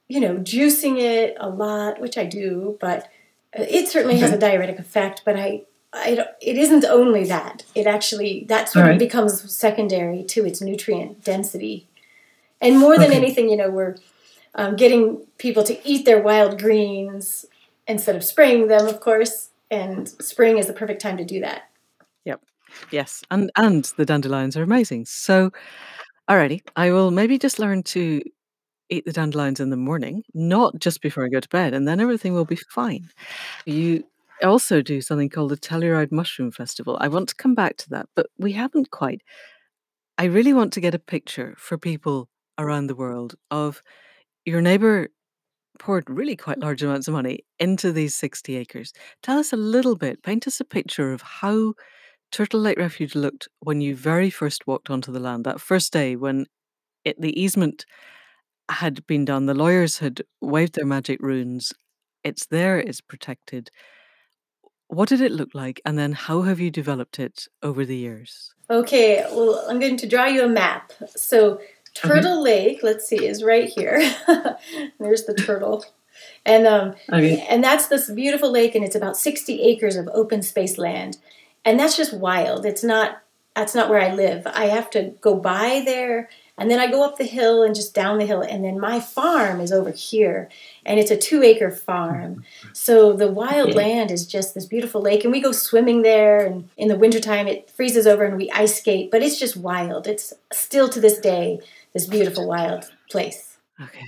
you 0.08 0.20
know, 0.20 0.36
juicing 0.36 0.98
it 1.00 1.36
a 1.40 1.48
lot, 1.48 2.00
which 2.00 2.16
I 2.16 2.24
do, 2.24 2.76
but 2.80 3.08
it 3.52 3.88
certainly 3.88 4.18
has 4.18 4.32
a 4.32 4.38
diuretic 4.38 4.78
effect, 4.78 5.22
but 5.24 5.36
I 5.36 5.62
I 5.92 6.26
it 6.40 6.56
isn't 6.58 6.84
only 6.84 7.24
that. 7.24 7.64
It 7.74 7.86
actually 7.86 8.44
that 8.48 8.68
sort 8.68 8.84
All 8.84 8.90
of 8.90 8.90
right. 8.92 8.98
becomes 8.98 9.52
secondary 9.52 10.24
to 10.24 10.44
its 10.44 10.60
nutrient 10.60 11.24
density. 11.24 11.88
And 12.60 12.78
more 12.78 12.96
than 12.98 13.08
Okay. 13.08 13.16
anything, 13.16 13.48
you 13.50 13.56
know, 13.56 13.70
we're 13.70 13.96
um, 14.54 14.76
getting 14.76 15.26
people 15.38 15.62
to 15.64 15.88
eat 15.88 16.04
their 16.04 16.20
wild 16.22 16.60
greens 16.60 17.46
instead 17.86 18.16
of 18.16 18.24
spraying 18.24 18.68
them, 18.68 18.86
of 18.86 19.00
course. 19.00 19.50
And 19.70 20.08
spring 20.08 20.58
is 20.58 20.66
the 20.66 20.72
perfect 20.72 21.00
time 21.02 21.16
to 21.18 21.24
do 21.24 21.40
that. 21.40 21.70
Yep. 22.24 22.40
Yes, 22.90 23.22
and 23.30 23.50
and 23.56 23.84
the 23.96 24.04
dandelions 24.04 24.56
are 24.56 24.62
amazing. 24.62 25.06
So, 25.06 25.50
alrighty, 26.30 26.62
I 26.76 26.90
will 26.90 27.10
maybe 27.10 27.38
just 27.38 27.58
learn 27.58 27.82
to 27.84 28.22
eat 28.90 29.04
the 29.04 29.12
dandelions 29.12 29.60
in 29.60 29.70
the 29.70 29.76
morning, 29.76 30.22
not 30.34 30.78
just 30.78 31.00
before 31.00 31.24
I 31.24 31.28
go 31.28 31.40
to 31.40 31.48
bed, 31.48 31.74
and 31.74 31.86
then 31.86 32.00
everything 32.00 32.34
will 32.34 32.44
be 32.44 32.56
fine. 32.56 33.10
You 33.64 34.04
also 34.42 34.82
do 34.82 35.00
something 35.00 35.28
called 35.28 35.50
the 35.50 35.56
Telluride 35.56 36.12
Mushroom 36.12 36.50
Festival. 36.50 36.98
I 37.00 37.08
want 37.08 37.28
to 37.30 37.34
come 37.34 37.54
back 37.54 37.76
to 37.78 37.90
that, 37.90 38.08
but 38.14 38.26
we 38.38 38.52
haven't 38.52 38.90
quite. 38.90 39.22
I 40.18 40.24
really 40.24 40.52
want 40.52 40.72
to 40.74 40.80
get 40.80 40.94
a 40.94 40.98
picture 40.98 41.54
for 41.58 41.78
people 41.78 42.28
around 42.58 42.86
the 42.86 42.94
world 42.94 43.34
of 43.50 43.82
your 44.44 44.62
neighbor 44.62 45.08
poured 45.78 46.08
really 46.08 46.36
quite 46.36 46.58
large 46.58 46.82
amounts 46.82 47.06
of 47.06 47.12
money 47.12 47.40
into 47.58 47.92
these 47.92 48.14
60 48.14 48.56
acres. 48.56 48.92
Tell 49.22 49.38
us 49.38 49.52
a 49.52 49.56
little 49.56 49.94
bit, 49.94 50.22
paint 50.22 50.46
us 50.46 50.60
a 50.60 50.64
picture 50.64 51.12
of 51.12 51.20
how 51.20 51.74
Turtle 52.32 52.60
Lake 52.60 52.78
Refuge 52.78 53.14
looked 53.14 53.48
when 53.60 53.80
you 53.80 53.94
very 53.94 54.30
first 54.30 54.66
walked 54.66 54.90
onto 54.90 55.12
the 55.12 55.20
land, 55.20 55.44
that 55.44 55.60
first 55.60 55.92
day 55.92 56.16
when 56.16 56.46
it, 57.04 57.20
the 57.20 57.38
easement 57.40 57.84
had 58.68 59.06
been 59.06 59.24
done, 59.24 59.46
the 59.46 59.54
lawyers 59.54 59.98
had 59.98 60.22
waved 60.40 60.74
their 60.74 60.86
magic 60.86 61.20
runes. 61.20 61.72
It's 62.24 62.46
there, 62.46 62.78
it's 62.78 63.00
protected. 63.00 63.70
What 64.88 65.08
did 65.08 65.20
it 65.20 65.32
look 65.32 65.50
like? 65.54 65.80
And 65.84 65.98
then 65.98 66.12
how 66.12 66.42
have 66.42 66.60
you 66.60 66.70
developed 66.70 67.18
it 67.18 67.46
over 67.62 67.84
the 67.84 67.96
years? 67.96 68.52
Okay, 68.70 69.24
well, 69.30 69.64
I'm 69.68 69.78
going 69.78 69.96
to 69.98 70.08
draw 70.08 70.26
you 70.26 70.44
a 70.44 70.48
map. 70.48 70.92
So, 71.14 71.60
Turtle 71.94 72.42
Lake, 72.42 72.80
let's 72.82 73.06
see, 73.06 73.24
is 73.24 73.42
right 73.42 73.68
here. 73.68 73.98
There's 75.00 75.24
the 75.24 75.34
turtle. 75.34 75.84
And 76.44 76.66
um, 76.66 76.94
Okay. 77.12 77.44
and 77.48 77.62
that's 77.62 77.88
this 77.88 78.10
beautiful 78.10 78.50
lake, 78.50 78.74
and 78.74 78.84
it's 78.84 78.96
about 78.96 79.16
60 79.16 79.60
acres 79.62 79.96
of 79.96 80.08
open 80.12 80.42
space 80.42 80.78
land. 80.78 81.18
And 81.64 81.78
that's 81.78 81.96
just 81.96 82.14
wild. 82.14 82.64
It's 82.64 82.84
not, 82.84 83.22
that's 83.54 83.74
not 83.74 83.90
where 83.90 84.00
I 84.00 84.14
live. 84.14 84.46
I 84.46 84.66
have 84.66 84.88
to 84.90 85.14
go 85.20 85.34
by 85.36 85.82
there, 85.84 86.28
and 86.58 86.70
then 86.70 86.78
I 86.80 86.90
go 86.90 87.04
up 87.04 87.18
the 87.18 87.24
hill 87.24 87.62
and 87.62 87.74
just 87.74 87.94
down 87.94 88.18
the 88.18 88.26
hill. 88.26 88.40
And 88.40 88.64
then 88.64 88.80
my 88.80 88.98
farm 89.00 89.60
is 89.60 89.72
over 89.72 89.90
here, 89.90 90.48
and 90.84 90.98
it's 90.98 91.10
a 91.10 91.16
two 91.16 91.42
acre 91.42 91.70
farm. 91.70 92.36
Mm-hmm. 92.36 92.68
So 92.72 93.12
the 93.12 93.28
wild 93.28 93.70
Okay. 93.70 93.78
land 93.78 94.10
is 94.10 94.26
just 94.26 94.54
this 94.54 94.66
beautiful 94.66 95.00
lake, 95.02 95.24
and 95.24 95.32
we 95.32 95.40
go 95.40 95.52
swimming 95.52 96.02
there. 96.02 96.38
And 96.44 96.68
in 96.76 96.88
the 96.88 96.96
wintertime, 96.96 97.46
it 97.46 97.70
freezes 97.70 98.06
over 98.06 98.24
and 98.24 98.36
we 98.36 98.50
ice 98.50 98.78
skate, 98.78 99.10
but 99.10 99.22
it's 99.22 99.38
just 99.38 99.56
wild. 99.56 100.06
It's 100.06 100.32
still 100.52 100.88
to 100.90 101.00
this 101.00 101.18
day 101.18 101.60
this 101.92 102.06
beautiful 102.06 102.46
wild 102.46 102.90
place 103.10 103.56
Okay. 103.80 104.00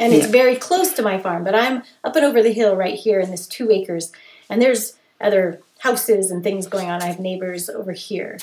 and 0.00 0.12
it's 0.12 0.26
very 0.26 0.56
close 0.56 0.92
to 0.94 1.02
my 1.02 1.18
farm. 1.18 1.44
But 1.44 1.54
I'm 1.54 1.82
up 2.02 2.16
and 2.16 2.24
over 2.24 2.42
the 2.42 2.52
hill 2.52 2.74
right 2.74 2.94
here 2.98 3.20
in 3.20 3.30
this 3.30 3.46
two 3.46 3.70
acres, 3.70 4.10
and 4.50 4.60
there's 4.60 4.94
other 5.20 5.60
houses 5.80 6.30
and 6.32 6.42
things 6.42 6.66
going 6.66 6.88
on. 6.90 7.00
I 7.02 7.06
have 7.06 7.20
neighbors 7.20 7.68
over 7.68 7.92
here. 7.92 8.38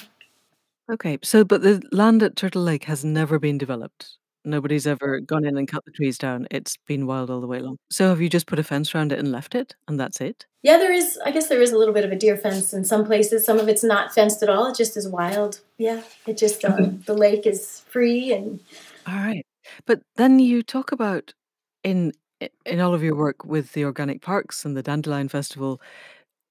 Okay. 0.91 1.17
So, 1.24 1.43
but 1.43 1.62
the 1.62 1.82
land 1.91 2.21
at 2.24 2.36
Turtle 2.36 2.63
Lake 2.63 2.84
has 2.86 3.04
never 3.04 3.39
been 3.39 3.58
developed. 3.58 4.17
Nobody's 4.48 4.86
ever 4.86 5.19
gone 5.19 5.43
in 5.43 5.58
and 5.58 5.67
cut 5.67 5.84
the 5.86 5.91
trees 5.91 6.19
down. 6.19 6.48
It's 6.52 6.78
been 6.86 7.08
wild 7.08 7.32
all 7.32 7.41
the 7.41 7.48
way 7.48 7.58
along. 7.58 7.78
So, 7.89 8.10
have 8.10 8.21
you 8.21 8.30
just 8.30 8.45
put 8.45 8.60
a 8.60 8.63
fence 8.63 8.93
around 8.93 9.12
it 9.12 9.17
and 9.17 9.32
left 9.32 9.56
it, 9.56 9.76
and 9.88 10.00
that's 10.00 10.21
it? 10.21 10.45
Yeah, 10.62 10.78
there 10.78 10.93
is. 10.93 11.19
I 11.26 11.32
guess 11.32 11.48
there 11.48 11.62
is 11.62 11.71
a 11.71 11.78
little 11.78 11.93
bit 11.93 12.06
of 12.06 12.12
a 12.12 12.15
deer 12.15 12.38
fence 12.38 12.71
in 12.74 12.86
some 12.86 13.06
places. 13.06 13.43
Some 13.43 13.60
of 13.60 13.67
it's 13.67 13.84
not 13.84 14.13
fenced 14.13 14.43
at 14.43 14.50
all. 14.50 14.67
It 14.67 14.78
just 14.78 14.95
is 14.95 15.08
wild. 15.08 15.62
Yeah, 15.78 16.04
it 16.28 16.38
just 16.38 16.63
um, 16.63 17.02
the 17.08 17.15
lake 17.15 17.48
is 17.48 17.82
free 17.88 18.32
and 18.34 18.60
All 19.08 19.15
right. 19.15 19.45
But 19.88 20.02
then 20.15 20.38
you 20.38 20.62
talk 20.62 20.91
about 20.91 21.34
in 21.84 22.13
in 22.65 22.80
all 22.80 22.93
of 22.93 23.04
your 23.04 23.15
work 23.15 23.45
with 23.45 23.74
the 23.74 23.86
organic 23.86 24.21
parks 24.21 24.65
and 24.65 24.76
the 24.76 24.84
Dandelion 24.84 25.30
Festival, 25.30 25.82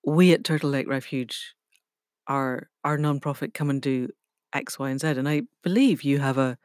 we 0.04 0.32
at 0.32 0.44
Turtle 0.44 0.70
Lake 0.70 0.88
Refuge, 0.88 1.54
our 2.26 2.68
our 2.82 2.98
nonprofit, 2.98 3.54
come 3.54 3.70
and 3.70 3.80
do 3.80 4.08
X, 4.54 4.78
Y, 4.78 4.90
and 4.90 5.00
Z. 5.00 5.08
And 5.08 5.28
I 5.28 5.42
believe 5.62 6.02
you 6.02 6.20
have 6.20 6.38
a 6.38 6.56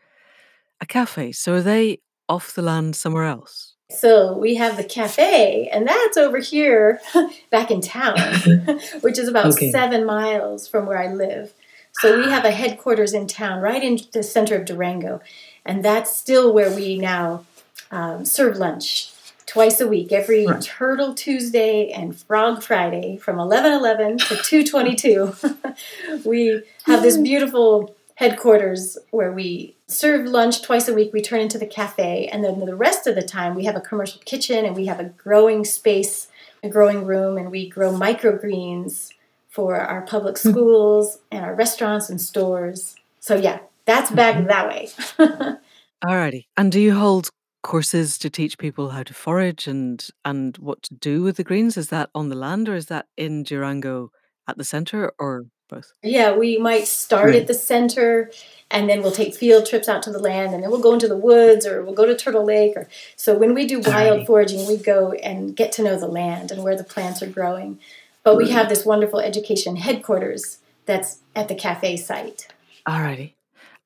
a 0.81 0.85
cafe. 0.85 1.31
So 1.31 1.55
are 1.55 1.61
they 1.61 1.99
off 2.27 2.53
the 2.53 2.61
land 2.61 2.95
somewhere 2.95 3.25
else? 3.25 3.75
So 3.91 4.37
we 4.37 4.55
have 4.55 4.77
the 4.77 4.83
cafe, 4.83 5.67
and 5.73 5.87
that's 5.87 6.15
over 6.15 6.37
here 6.37 7.01
back 7.49 7.71
in 7.71 7.81
town, 7.81 8.17
which 9.01 9.17
is 9.17 9.27
about 9.27 9.47
Okay. 9.53 9.71
seven 9.71 10.05
miles 10.05 10.67
from 10.67 10.85
where 10.85 10.97
I 10.99 11.11
live. 11.11 11.53
So 11.93 12.17
we 12.17 12.29
have 12.29 12.45
a 12.45 12.51
headquarters 12.51 13.13
in 13.13 13.27
town, 13.27 13.61
right 13.61 13.83
in 13.83 13.99
the 14.13 14.21
center 14.23 14.55
of 14.55 14.65
Durango, 14.65 15.21
and 15.65 15.83
that's 15.83 16.15
still 16.15 16.53
where 16.53 16.73
we 16.73 16.97
now 16.97 17.45
um, 17.91 18.25
serve 18.25 18.57
lunch 18.57 19.11
twice 19.49 19.81
a 19.81 19.87
week, 19.87 20.11
every 20.11 20.45
Right. 20.45 20.61
Turtle 20.61 21.15
Tuesday 21.15 21.89
and 21.89 22.15
Frog 22.15 22.61
Friday 22.61 23.17
from 23.17 23.39
eleven 23.39 23.73
eleven 23.73 24.19
to 24.19 24.35
two 24.37 24.63
twenty 24.63 24.95
two. 24.95 25.33
we 26.23 26.61
have 26.83 27.01
this 27.01 27.17
beautiful 27.17 27.95
headquarters 28.15 28.97
where 29.09 29.31
we 29.31 29.75
serve 29.87 30.27
lunch 30.27 30.61
twice 30.61 30.87
a 30.87 30.93
week. 30.93 31.11
We 31.11 31.21
turn 31.21 31.41
into 31.41 31.57
the 31.57 31.65
cafe, 31.65 32.27
and 32.31 32.43
then 32.43 32.63
the 32.63 32.75
rest 32.75 33.07
of 33.07 33.15
the 33.15 33.23
time 33.23 33.55
we 33.55 33.65
have 33.65 33.75
a 33.75 33.81
commercial 33.81 34.21
kitchen 34.23 34.65
and 34.65 34.75
we 34.75 34.85
have 34.85 34.99
a 34.99 35.05
growing 35.05 35.65
space, 35.65 36.27
a 36.63 36.69
growing 36.69 37.05
room, 37.05 37.35
and 37.35 37.49
we 37.49 37.67
grow 37.67 37.91
microgreens 37.91 39.13
for 39.49 39.77
our 39.77 40.03
public 40.03 40.37
hmm. 40.37 40.51
schools 40.51 41.17
and 41.31 41.43
our 41.43 41.55
restaurants 41.55 42.07
and 42.07 42.21
stores. 42.21 42.95
So 43.19 43.35
yeah, 43.35 43.59
that's 43.85 44.11
back 44.11 44.35
mm-hmm. 44.35 44.47
that 44.47 44.67
way. 44.67 45.57
Alrighty. 46.05 46.45
And 46.55 46.71
do 46.71 46.79
you 46.79 46.93
hold 46.93 47.29
courses 47.61 48.17
to 48.19 48.29
teach 48.29 48.57
people 48.57 48.89
how 48.89 49.03
to 49.03 49.13
forage 49.13 49.67
and 49.67 50.07
and 50.25 50.57
what 50.57 50.81
to 50.83 50.93
do 50.93 51.21
with 51.23 51.37
the 51.37 51.43
greens? 51.43 51.77
Is 51.77 51.89
that 51.89 52.09
on 52.15 52.29
the 52.29 52.35
land 52.35 52.69
or 52.69 52.75
is 52.75 52.87
that 52.87 53.07
in 53.17 53.43
Durango 53.43 54.11
at 54.47 54.57
the 54.57 54.63
center 54.63 55.11
or 55.19 55.43
both? 55.69 55.91
Yeah, 56.01 56.35
we 56.35 56.57
might 56.57 56.87
start 56.87 57.27
Right. 57.31 57.35
at 57.41 57.47
the 57.47 57.53
center 57.53 58.31
and 58.71 58.89
then 58.89 59.01
we'll 59.01 59.11
take 59.11 59.35
field 59.35 59.65
trips 59.65 59.87
out 59.89 60.01
to 60.03 60.11
the 60.11 60.19
land 60.19 60.53
and 60.53 60.63
then 60.63 60.71
we'll 60.71 60.81
go 60.81 60.93
into 60.93 61.07
the 61.07 61.17
woods 61.17 61.65
or 61.67 61.83
we'll 61.83 61.93
go 61.93 62.05
to 62.05 62.15
Turtle 62.15 62.45
Lake 62.45 62.73
or 62.75 62.87
so 63.15 63.37
when 63.37 63.53
we 63.53 63.65
do 63.67 63.79
wild 63.79 64.21
Alrighty. 64.21 64.25
foraging 64.27 64.67
we 64.67 64.77
go 64.77 65.11
and 65.11 65.55
get 65.55 65.71
to 65.73 65.83
know 65.83 65.99
the 65.99 66.07
land 66.07 66.51
and 66.51 66.63
where 66.63 66.75
the 66.77 66.83
plants 66.83 67.21
are 67.21 67.27
growing. 67.27 67.79
But 68.23 68.35
we 68.37 68.49
have 68.51 68.69
this 68.69 68.85
wonderful 68.85 69.19
education 69.19 69.75
headquarters 69.77 70.59
that's 70.85 71.19
at 71.35 71.47
the 71.47 71.55
cafe 71.55 71.97
site. 71.97 72.47
Alrighty. 72.87 73.33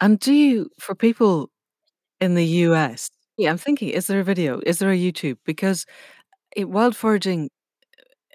And 0.02 0.20
do 0.20 0.34
you 0.34 0.70
for 0.80 0.96
people 0.96 1.50
in 2.20 2.36
the 2.36 2.46
US? 2.46 3.10
Yeah, 3.38 3.50
I'm 3.50 3.58
thinking, 3.58 3.90
is 3.90 4.08
there 4.08 4.20
a 4.20 4.24
video? 4.24 4.60
Is 4.66 4.80
there 4.80 4.92
a 4.92 4.98
YouTube? 4.98 5.38
Because 5.46 5.86
it, 6.56 6.70
wild 6.70 6.96
foraging, 6.96 7.50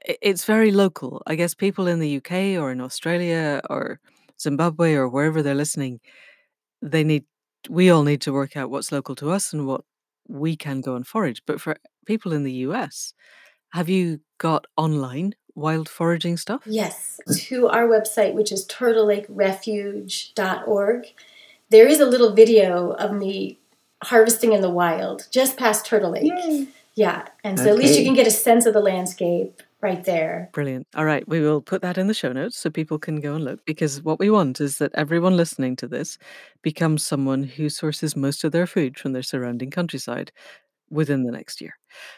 it's 0.04 0.44
very 0.44 0.70
local. 0.70 1.22
I 1.26 1.36
guess 1.36 1.54
people 1.54 1.86
in 1.86 2.00
the 2.00 2.16
UK 2.16 2.60
or 2.60 2.72
in 2.72 2.80
Australia 2.80 3.60
or 3.70 4.00
Zimbabwe 4.40 4.94
or 4.94 5.08
wherever 5.08 5.42
they're 5.42 5.54
listening, 5.54 6.00
they 6.82 7.04
need 7.04 7.24
we 7.68 7.90
all 7.90 8.04
need 8.04 8.20
to 8.22 8.32
work 8.32 8.56
out 8.56 8.70
what's 8.70 8.92
local 8.92 9.16
to 9.16 9.30
us 9.30 9.52
and 9.52 9.66
what 9.66 9.82
we 10.28 10.56
can 10.56 10.80
go 10.80 10.94
and 10.94 11.04
forage. 11.06 11.42
But 11.46 11.60
for 11.60 11.76
people 12.06 12.32
in 12.32 12.44
the 12.44 12.52
US, 12.52 13.12
have 13.72 13.88
you 13.88 14.20
got 14.38 14.66
online 14.76 15.34
wild 15.54 15.88
foraging 15.88 16.36
stuff? 16.36 16.62
Yes, 16.66 17.18
to 17.48 17.68
our 17.68 17.88
website, 17.88 18.34
which 18.34 18.52
is 18.52 18.66
turtlelakerefuge.org. 18.66 21.06
There 21.70 21.86
is 21.86 22.00
a 22.00 22.06
little 22.06 22.32
video 22.32 22.92
of 22.92 23.12
me 23.12 23.57
harvesting 24.02 24.52
in 24.52 24.60
the 24.60 24.70
wild 24.70 25.26
just 25.30 25.56
past 25.56 25.86
Turtle 25.86 26.12
Lake. 26.12 26.32
Yay. 26.44 26.68
Yeah, 26.94 27.26
and 27.44 27.58
so 27.58 27.64
okay. 27.64 27.70
at 27.70 27.78
least 27.78 27.98
you 27.98 28.04
can 28.04 28.14
get 28.14 28.26
a 28.26 28.30
sense 28.30 28.66
of 28.66 28.74
the 28.74 28.80
landscape 28.80 29.62
right 29.80 30.02
there. 30.02 30.50
Brilliant. 30.52 30.88
All 30.96 31.04
right, 31.04 31.26
we 31.28 31.40
will 31.40 31.60
put 31.60 31.82
that 31.82 31.96
in 31.96 32.08
the 32.08 32.14
show 32.14 32.32
notes 32.32 32.58
so 32.58 32.70
people 32.70 32.98
can 32.98 33.20
go 33.20 33.34
and 33.34 33.44
look 33.44 33.64
because 33.64 34.02
what 34.02 34.18
we 34.18 34.30
want 34.30 34.60
is 34.60 34.78
that 34.78 34.90
everyone 34.94 35.36
listening 35.36 35.76
to 35.76 35.86
this 35.86 36.18
becomes 36.62 37.06
someone 37.06 37.44
who 37.44 37.68
sources 37.68 38.16
most 38.16 38.42
of 38.42 38.50
their 38.50 38.66
food 38.66 38.98
from 38.98 39.12
their 39.12 39.22
surrounding 39.22 39.70
countryside 39.70 40.32
within 40.90 41.24
the 41.24 41.32
next 41.32 41.60
year. 41.60 41.74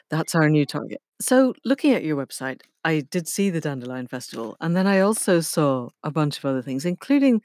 That's 0.08 0.34
our 0.34 0.48
new 0.48 0.64
target. 0.64 1.00
So, 1.20 1.54
looking 1.64 1.92
at 1.92 2.04
your 2.04 2.16
website, 2.16 2.62
I 2.84 3.00
did 3.00 3.28
see 3.28 3.50
the 3.50 3.60
Dandelion 3.60 4.06
Festival, 4.06 4.56
and 4.60 4.74
then 4.74 4.86
I 4.86 5.00
also 5.00 5.40
saw 5.40 5.90
a 6.02 6.10
bunch 6.10 6.38
of 6.38 6.44
other 6.44 6.62
things, 6.62 6.86
including 6.86 7.42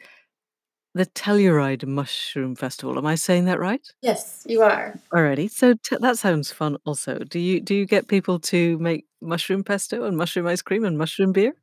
the 0.95 1.05
Telluride 1.05 1.86
Mushroom 1.86 2.55
Festival. 2.55 2.97
Am 2.97 3.05
I 3.05 3.15
saying 3.15 3.45
that 3.45 3.60
right? 3.60 3.86
Yes, 4.01 4.45
you 4.47 4.62
are. 4.62 4.97
Alrighty. 5.13 5.51
So 5.51 5.73
t- 5.73 5.97
that 5.99 6.17
sounds 6.17 6.51
fun. 6.51 6.77
Also, 6.86 7.19
do 7.19 7.38
you 7.38 7.60
do 7.60 7.75
you 7.75 7.86
get 7.86 8.08
people 8.08 8.39
to 8.39 8.79
make 8.79 9.05
mushroom 9.21 9.63
pesto 9.63 10.05
and 10.05 10.15
mushroom 10.15 10.47
ice 10.47 10.62
cream 10.62 10.86
and 10.86 10.97
mushroom 10.97 11.34
beer? 11.34 11.53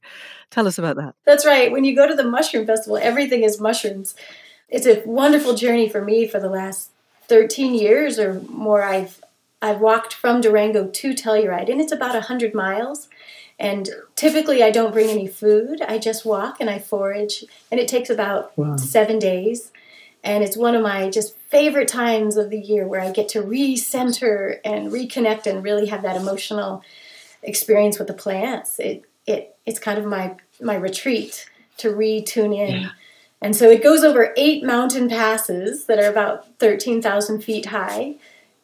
Tell 0.51 0.68
us 0.68 0.79
about 0.79 0.97
that. 0.97 1.14
That's 1.25 1.47
right. 1.47 1.73
When 1.73 1.85
you 1.85 1.97
go 1.97 2.07
to 2.07 2.14
the 2.14 2.25
mushroom 2.25 2.66
festival, 2.66 2.99
everything 2.99 3.42
is 3.42 3.59
mushrooms. 3.59 4.14
It's 4.68 4.87
a 4.87 5.03
wonderful 5.07 5.55
journey 5.55 5.88
for 5.88 6.03
me 6.05 6.29
for 6.29 6.38
the 6.38 6.51
last 6.51 6.90
13 7.29 7.75
years 7.75 8.18
or 8.18 8.42
more. 8.51 8.83
I've 8.83 9.18
I've 9.62 9.81
walked 9.81 10.12
from 10.12 10.42
Durango 10.42 10.88
to 10.88 11.14
Telluride, 11.14 11.71
and 11.71 11.81
it's 11.81 11.92
about 11.92 12.14
100 12.14 12.53
miles. 12.53 13.09
And 13.59 13.88
typically, 14.17 14.62
I 14.62 14.71
don't 14.71 14.93
bring 14.93 15.09
any 15.09 15.27
food. 15.27 15.81
I 15.83 15.99
just 15.99 16.25
walk 16.25 16.57
and 16.61 16.69
I 16.69 16.79
forage, 16.79 17.45
and 17.71 17.79
it 17.79 17.88
takes 17.88 18.11
about 18.11 18.57
wow. 18.59 18.77
seven 18.77 19.19
days. 19.19 19.73
And 20.25 20.45
it's 20.45 20.57
one 20.57 20.75
of 20.75 20.83
my 20.83 21.11
just 21.11 21.38
favorite 21.38 21.88
times 21.88 22.37
of 22.37 22.51
the 22.51 22.61
year 22.61 22.87
where 22.87 23.01
I 23.01 23.11
get 23.11 23.29
to 23.31 23.43
recenter 23.43 24.59
and 24.65 24.93
reconnect 24.93 25.47
and 25.47 25.65
really 25.65 25.87
have 25.87 26.03
that 26.03 26.17
emotional 26.17 26.83
experience 27.43 27.99
with 27.99 28.09
the 28.09 28.15
plants. 28.15 28.79
It 28.79 29.05
it 29.27 29.57
it's 29.67 29.79
kind 29.79 29.99
of 29.99 30.05
my 30.05 30.37
my 30.61 30.77
retreat 30.77 31.49
to 31.79 31.88
retune 31.88 32.57
in. 32.57 32.83
Yeah. 32.83 32.91
And 33.41 33.57
so 33.57 33.69
it 33.69 33.83
goes 33.83 34.05
over 34.05 34.33
eight 34.37 34.62
mountain 34.62 35.09
passes 35.09 35.87
that 35.87 35.99
are 35.99 36.09
about 36.09 36.47
13,000 36.61 37.43
feet 37.43 37.67
high 37.67 38.15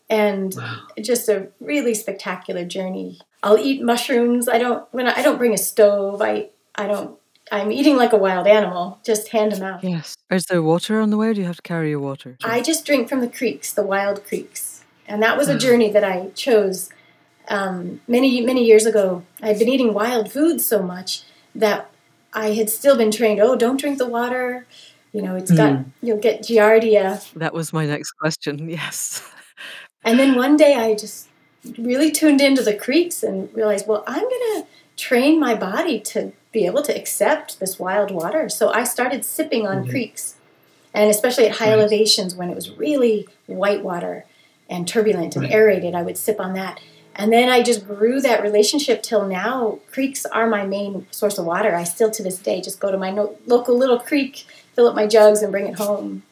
and 0.08 0.54
wow. 0.56 0.82
just 1.02 1.28
a 1.28 1.48
really 1.58 1.94
spectacular 1.94 2.64
journey. 2.64 3.18
I'll 3.42 3.58
eat 3.58 3.82
mushrooms. 3.82 4.48
I 4.48 4.58
don't 4.58 4.86
when 4.92 5.06
I, 5.06 5.18
I 5.18 5.22
don't 5.22 5.38
bring 5.38 5.54
a 5.54 5.58
stove. 5.58 6.20
I 6.22 6.50
I 6.74 6.86
don't. 6.86 7.18
I'm 7.50 7.72
eating 7.72 7.96
like 7.96 8.12
a 8.12 8.18
wild 8.18 8.46
animal, 8.46 9.00
just 9.02 9.28
hand 9.28 9.52
them 9.52 9.62
out. 9.62 9.82
Yes. 9.82 10.18
Is 10.30 10.44
there 10.46 10.62
water 10.62 11.00
on 11.00 11.08
the 11.08 11.16
way? 11.16 11.28
Or 11.28 11.34
do 11.34 11.40
you 11.40 11.46
have 11.46 11.56
to 11.56 11.62
carry 11.62 11.88
your 11.90 12.00
water? 12.00 12.36
I 12.44 12.60
just 12.60 12.84
drink 12.84 13.08
from 13.08 13.20
the 13.20 13.28
creeks, 13.28 13.72
the 13.72 13.82
wild 13.82 14.22
creeks, 14.26 14.84
and 15.06 15.22
that 15.22 15.38
was 15.38 15.48
a 15.48 15.56
journey 15.56 15.90
that 15.92 16.04
I 16.04 16.28
chose 16.34 16.90
um, 17.48 18.00
many 18.06 18.40
many 18.40 18.64
years 18.64 18.86
ago. 18.86 19.24
I 19.42 19.48
had 19.48 19.58
been 19.58 19.68
eating 19.68 19.94
wild 19.94 20.30
foods 20.30 20.66
so 20.66 20.82
much 20.82 21.22
that 21.54 21.90
I 22.32 22.52
had 22.52 22.68
still 22.70 22.96
been 22.96 23.10
trained. 23.10 23.40
Oh, 23.40 23.56
don't 23.56 23.80
drink 23.80 23.98
the 23.98 24.06
water. 24.06 24.66
You 25.12 25.22
know, 25.22 25.36
it's 25.36 25.50
got 25.50 25.72
mm. 25.72 25.86
you'll 26.02 26.18
get 26.18 26.42
giardia. 26.42 27.32
That 27.34 27.54
was 27.54 27.72
my 27.72 27.86
next 27.86 28.12
question. 28.12 28.68
Yes. 28.78 29.22
And 30.04 30.18
then 30.18 30.36
one 30.36 30.56
day 30.56 30.74
I 30.74 30.94
just 30.94 31.27
really 31.78 32.10
tuned 32.10 32.40
into 32.40 32.62
the 32.62 32.74
creeks 32.74 33.22
and 33.22 33.52
realized, 33.54 33.86
well, 33.86 34.04
I'm 34.06 34.22
going 34.22 34.62
to 34.62 34.66
train 34.96 35.38
my 35.38 35.54
body 35.54 36.00
to 36.00 36.32
be 36.52 36.66
able 36.66 36.82
to 36.82 36.96
accept 36.96 37.60
this 37.60 37.78
wild 37.78 38.10
water. 38.10 38.48
So 38.48 38.70
I 38.70 38.84
started 38.84 39.24
sipping 39.24 39.66
on 39.66 39.82
mm-hmm. 39.82 39.90
creeks, 39.90 40.36
and 40.94 41.10
especially 41.10 41.46
at 41.46 41.56
high 41.56 41.70
right. 41.70 41.78
elevations 41.78 42.34
when 42.34 42.50
it 42.50 42.54
was 42.54 42.76
really 42.76 43.28
white 43.46 43.82
water 43.82 44.24
and 44.68 44.86
turbulent 44.86 45.36
and 45.36 45.46
aerated, 45.46 45.94
I 45.94 46.02
would 46.02 46.18
sip 46.18 46.40
on 46.40 46.54
that. 46.54 46.80
And 47.14 47.32
then 47.32 47.48
I 47.48 47.62
just 47.62 47.86
grew 47.86 48.20
that 48.20 48.42
relationship 48.42 49.02
till 49.02 49.26
now. 49.26 49.80
Creeks 49.90 50.24
are 50.26 50.48
my 50.48 50.64
main 50.64 51.06
source 51.10 51.36
of 51.36 51.46
water. 51.46 51.74
I 51.74 51.82
still 51.84 52.10
to 52.12 52.22
this 52.22 52.38
day 52.38 52.60
just 52.60 52.78
go 52.78 52.92
to 52.92 52.98
my 52.98 53.10
no- 53.10 53.36
local 53.46 53.76
little 53.76 53.98
creek, 53.98 54.46
fill 54.74 54.86
up 54.86 54.94
my 54.94 55.06
jugs, 55.06 55.42
and 55.42 55.50
bring 55.50 55.66
it 55.66 55.78
home. 55.78 56.22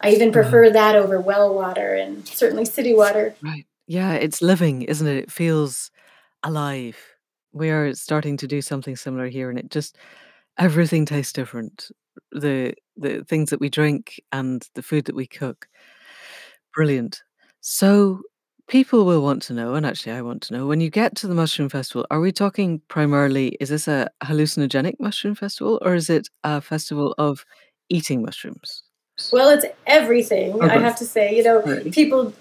I 0.00 0.10
even 0.10 0.32
prefer 0.32 0.70
that 0.70 0.96
over 0.96 1.20
well 1.20 1.54
water 1.54 1.94
and 1.94 2.26
certainly 2.26 2.64
city 2.64 2.94
water. 2.94 3.34
Right. 3.42 3.66
Yeah, 3.90 4.12
it's 4.12 4.40
living, 4.40 4.82
isn't 4.82 5.06
it? 5.08 5.16
It 5.16 5.32
feels 5.32 5.90
alive. 6.44 6.96
We 7.52 7.70
are 7.70 7.92
starting 7.92 8.36
to 8.36 8.46
do 8.46 8.62
something 8.62 8.94
similar 8.94 9.26
here, 9.26 9.50
and 9.50 9.58
it 9.58 9.68
just 9.68 9.98
everything 10.58 11.04
tastes 11.04 11.32
different. 11.32 11.90
The 12.30 12.74
the 12.96 13.24
things 13.24 13.50
that 13.50 13.58
we 13.58 13.68
drink 13.68 14.20
and 14.30 14.62
the 14.76 14.82
food 14.84 15.06
that 15.06 15.16
we 15.16 15.26
cook. 15.26 15.66
Brilliant. 16.72 17.24
So 17.62 18.20
people 18.68 19.04
will 19.04 19.22
want 19.22 19.42
to 19.42 19.54
know, 19.54 19.74
and 19.74 19.84
actually 19.84 20.12
I 20.12 20.22
want 20.22 20.42
to 20.42 20.54
know, 20.54 20.68
when 20.68 20.80
you 20.80 20.88
get 20.88 21.16
to 21.16 21.26
the 21.26 21.34
mushroom 21.34 21.68
festival, 21.68 22.06
are 22.12 22.20
we 22.20 22.30
talking 22.30 22.80
primarily, 22.86 23.56
is 23.58 23.70
this 23.70 23.88
a 23.88 24.08
hallucinogenic 24.22 25.00
mushroom 25.00 25.34
festival 25.34 25.80
or 25.82 25.96
is 25.96 26.08
it 26.08 26.28
a 26.44 26.60
festival 26.60 27.12
of 27.18 27.44
eating 27.88 28.22
mushrooms? 28.22 28.84
Well, 29.32 29.48
it's 29.48 29.66
everything. 29.88 30.62
I 30.62 30.78
have 30.78 30.96
to 30.98 31.04
say, 31.04 31.36
you 31.36 31.42
know, 31.42 31.60
people 31.90 32.32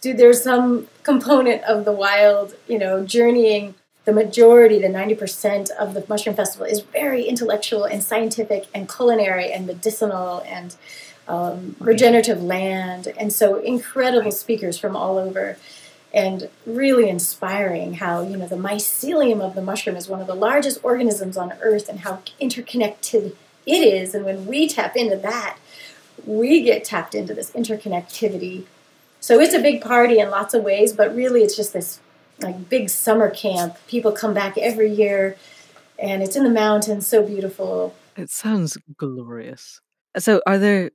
do. 0.00 0.14
There's 0.14 0.42
some 0.42 0.88
component 1.02 1.62
of 1.64 1.84
the 1.84 1.92
wild, 1.92 2.54
you 2.66 2.78
know, 2.78 3.04
journeying. 3.04 3.74
The 4.04 4.12
majority, 4.14 4.78
the 4.78 4.88
ninety 4.88 5.14
percent 5.14 5.70
of 5.78 5.92
the 5.92 6.04
mushroom 6.08 6.34
festival 6.34 6.66
is 6.66 6.80
very 6.80 7.24
intellectual 7.24 7.84
and 7.84 8.02
scientific 8.02 8.66
and 8.74 8.88
culinary 8.88 9.52
and 9.52 9.66
medicinal 9.66 10.42
and 10.46 10.74
um, 11.26 11.76
regenerative 11.78 12.42
land, 12.42 13.12
and 13.18 13.32
so 13.32 13.56
incredible 13.56 14.32
speakers 14.32 14.78
from 14.78 14.96
all 14.96 15.18
over 15.18 15.58
and 16.14 16.48
really 16.64 17.06
inspiring 17.06 17.94
how 17.94 18.22
you 18.22 18.36
know 18.36 18.46
the 18.46 18.56
mycelium 18.56 19.42
of 19.42 19.54
the 19.54 19.60
mushroom 19.60 19.94
is 19.94 20.08
one 20.08 20.22
of 20.22 20.26
the 20.26 20.34
largest 20.34 20.80
organisms 20.82 21.36
on 21.36 21.52
earth 21.60 21.86
and 21.86 22.00
how 22.00 22.22
interconnected 22.40 23.36
it 23.66 23.72
is 23.72 24.14
and 24.14 24.24
when 24.24 24.46
we 24.46 24.66
tap 24.66 24.96
into 24.96 25.18
that 25.18 25.58
we 26.24 26.62
get 26.62 26.84
tapped 26.84 27.14
into 27.14 27.34
this 27.34 27.50
interconnectivity. 27.52 28.64
So 29.20 29.40
it's 29.40 29.54
a 29.54 29.60
big 29.60 29.80
party 29.80 30.18
in 30.18 30.30
lots 30.30 30.54
of 30.54 30.62
ways, 30.62 30.92
but 30.92 31.14
really 31.14 31.42
it's 31.42 31.56
just 31.56 31.72
this 31.72 32.00
like 32.40 32.68
big 32.68 32.88
summer 32.88 33.30
camp. 33.30 33.76
People 33.88 34.12
come 34.12 34.34
back 34.34 34.56
every 34.56 34.90
year 34.90 35.36
and 35.98 36.22
it's 36.22 36.36
in 36.36 36.44
the 36.44 36.50
mountains, 36.50 37.06
so 37.06 37.24
beautiful. 37.24 37.94
It 38.16 38.30
sounds 38.30 38.78
glorious. 38.96 39.80
So 40.16 40.40
are 40.46 40.58
there 40.58 40.90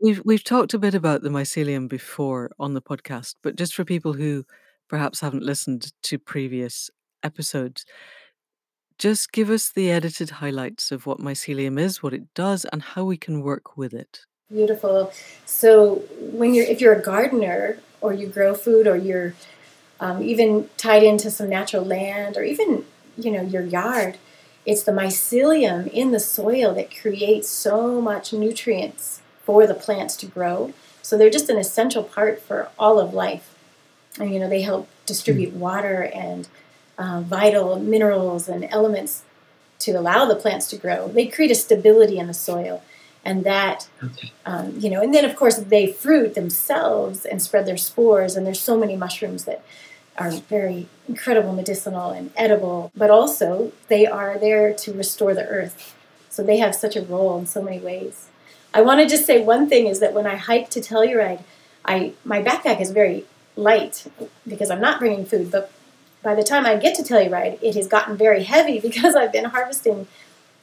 we've 0.00 0.22
we've 0.24 0.44
talked 0.44 0.74
a 0.74 0.78
bit 0.78 0.94
about 0.94 1.22
the 1.22 1.28
mycelium 1.28 1.88
before 1.88 2.50
on 2.58 2.74
the 2.74 2.82
podcast, 2.82 3.34
but 3.42 3.56
just 3.56 3.74
for 3.74 3.84
people 3.84 4.12
who 4.12 4.44
perhaps 4.88 5.20
haven't 5.20 5.42
listened 5.42 5.92
to 6.02 6.18
previous 6.18 6.90
episodes, 7.22 7.84
just 8.98 9.32
give 9.32 9.50
us 9.50 9.72
the 9.72 9.90
edited 9.90 10.30
highlights 10.30 10.92
of 10.92 11.06
what 11.06 11.18
mycelium 11.18 11.80
is, 11.80 12.02
what 12.02 12.14
it 12.14 12.32
does, 12.34 12.64
and 12.66 12.82
how 12.82 13.04
we 13.04 13.16
can 13.16 13.40
work 13.40 13.76
with 13.76 13.92
it. 13.92 14.20
Beautiful. 14.54 15.12
So 15.44 16.04
when 16.20 16.54
you're 16.54 16.64
if 16.66 16.80
you're 16.80 16.92
a 16.92 17.02
gardener 17.02 17.78
or 18.00 18.12
you 18.12 18.28
grow 18.28 18.54
food 18.54 18.86
or 18.86 18.94
you're 18.94 19.34
um, 19.98 20.22
even 20.22 20.70
tied 20.76 21.02
into 21.02 21.28
some 21.28 21.48
natural 21.48 21.84
land 21.84 22.36
or 22.36 22.44
even 22.44 22.84
you 23.18 23.32
know 23.32 23.42
your 23.42 23.64
yard, 23.64 24.16
it's 24.64 24.84
the 24.84 24.92
mycelium 24.92 25.88
in 25.88 26.12
the 26.12 26.20
soil 26.20 26.72
that 26.74 26.96
creates 26.96 27.48
so 27.48 28.00
much 28.00 28.32
nutrients 28.32 29.22
for 29.42 29.66
the 29.66 29.74
plants 29.74 30.14
to 30.18 30.26
grow. 30.26 30.72
So 31.02 31.18
they're 31.18 31.30
just 31.30 31.50
an 31.50 31.58
essential 31.58 32.04
part 32.04 32.40
for 32.40 32.70
all 32.78 33.00
of 33.00 33.12
life. 33.12 33.56
And 34.20 34.32
you 34.32 34.38
know 34.38 34.48
they 34.48 34.62
help 34.62 34.88
distribute 35.04 35.50
hmm. 35.50 35.58
water 35.58 36.12
and 36.14 36.46
uh, 36.96 37.22
vital 37.22 37.80
minerals 37.80 38.48
and 38.48 38.68
elements 38.70 39.24
to 39.80 39.90
allow 39.92 40.26
the 40.26 40.36
plants 40.36 40.68
to 40.68 40.76
grow. 40.76 41.08
They 41.08 41.26
create 41.26 41.50
a 41.50 41.56
stability 41.56 42.20
in 42.20 42.28
the 42.28 42.34
soil 42.34 42.84
and 43.24 43.44
that 43.44 43.88
okay. 44.02 44.32
um, 44.44 44.78
you 44.78 44.90
know 44.90 45.02
and 45.02 45.14
then 45.14 45.24
of 45.24 45.34
course 45.36 45.56
they 45.56 45.86
fruit 45.86 46.34
themselves 46.34 47.24
and 47.24 47.40
spread 47.40 47.66
their 47.66 47.76
spores 47.76 48.36
and 48.36 48.46
there's 48.46 48.60
so 48.60 48.78
many 48.78 48.96
mushrooms 48.96 49.44
that 49.44 49.64
are 50.16 50.30
very 50.30 50.86
incredible 51.08 51.52
medicinal 51.52 52.10
and 52.10 52.30
edible 52.36 52.92
but 52.96 53.10
also 53.10 53.72
they 53.88 54.06
are 54.06 54.38
there 54.38 54.72
to 54.72 54.92
restore 54.92 55.34
the 55.34 55.46
earth 55.46 55.94
so 56.28 56.42
they 56.42 56.58
have 56.58 56.74
such 56.74 56.96
a 56.96 57.02
role 57.02 57.38
in 57.38 57.46
so 57.46 57.62
many 57.62 57.78
ways 57.78 58.28
i 58.72 58.80
want 58.80 59.00
to 59.00 59.06
just 59.06 59.26
say 59.26 59.42
one 59.42 59.68
thing 59.68 59.86
is 59.86 60.00
that 60.00 60.12
when 60.12 60.26
i 60.26 60.36
hike 60.36 60.70
to 60.70 60.80
telluride 60.80 61.42
i 61.84 62.12
my 62.24 62.42
backpack 62.42 62.80
is 62.80 62.90
very 62.90 63.24
light 63.56 64.06
because 64.46 64.70
i'm 64.70 64.80
not 64.80 64.98
bringing 64.98 65.24
food 65.24 65.50
but 65.50 65.70
by 66.22 66.34
the 66.34 66.44
time 66.44 66.64
i 66.64 66.76
get 66.76 66.94
to 66.94 67.02
telluride 67.02 67.58
it 67.62 67.74
has 67.74 67.88
gotten 67.88 68.16
very 68.16 68.44
heavy 68.44 68.78
because 68.88 69.16
i've 69.16 69.32
been 69.32 69.46
harvesting 69.46 70.06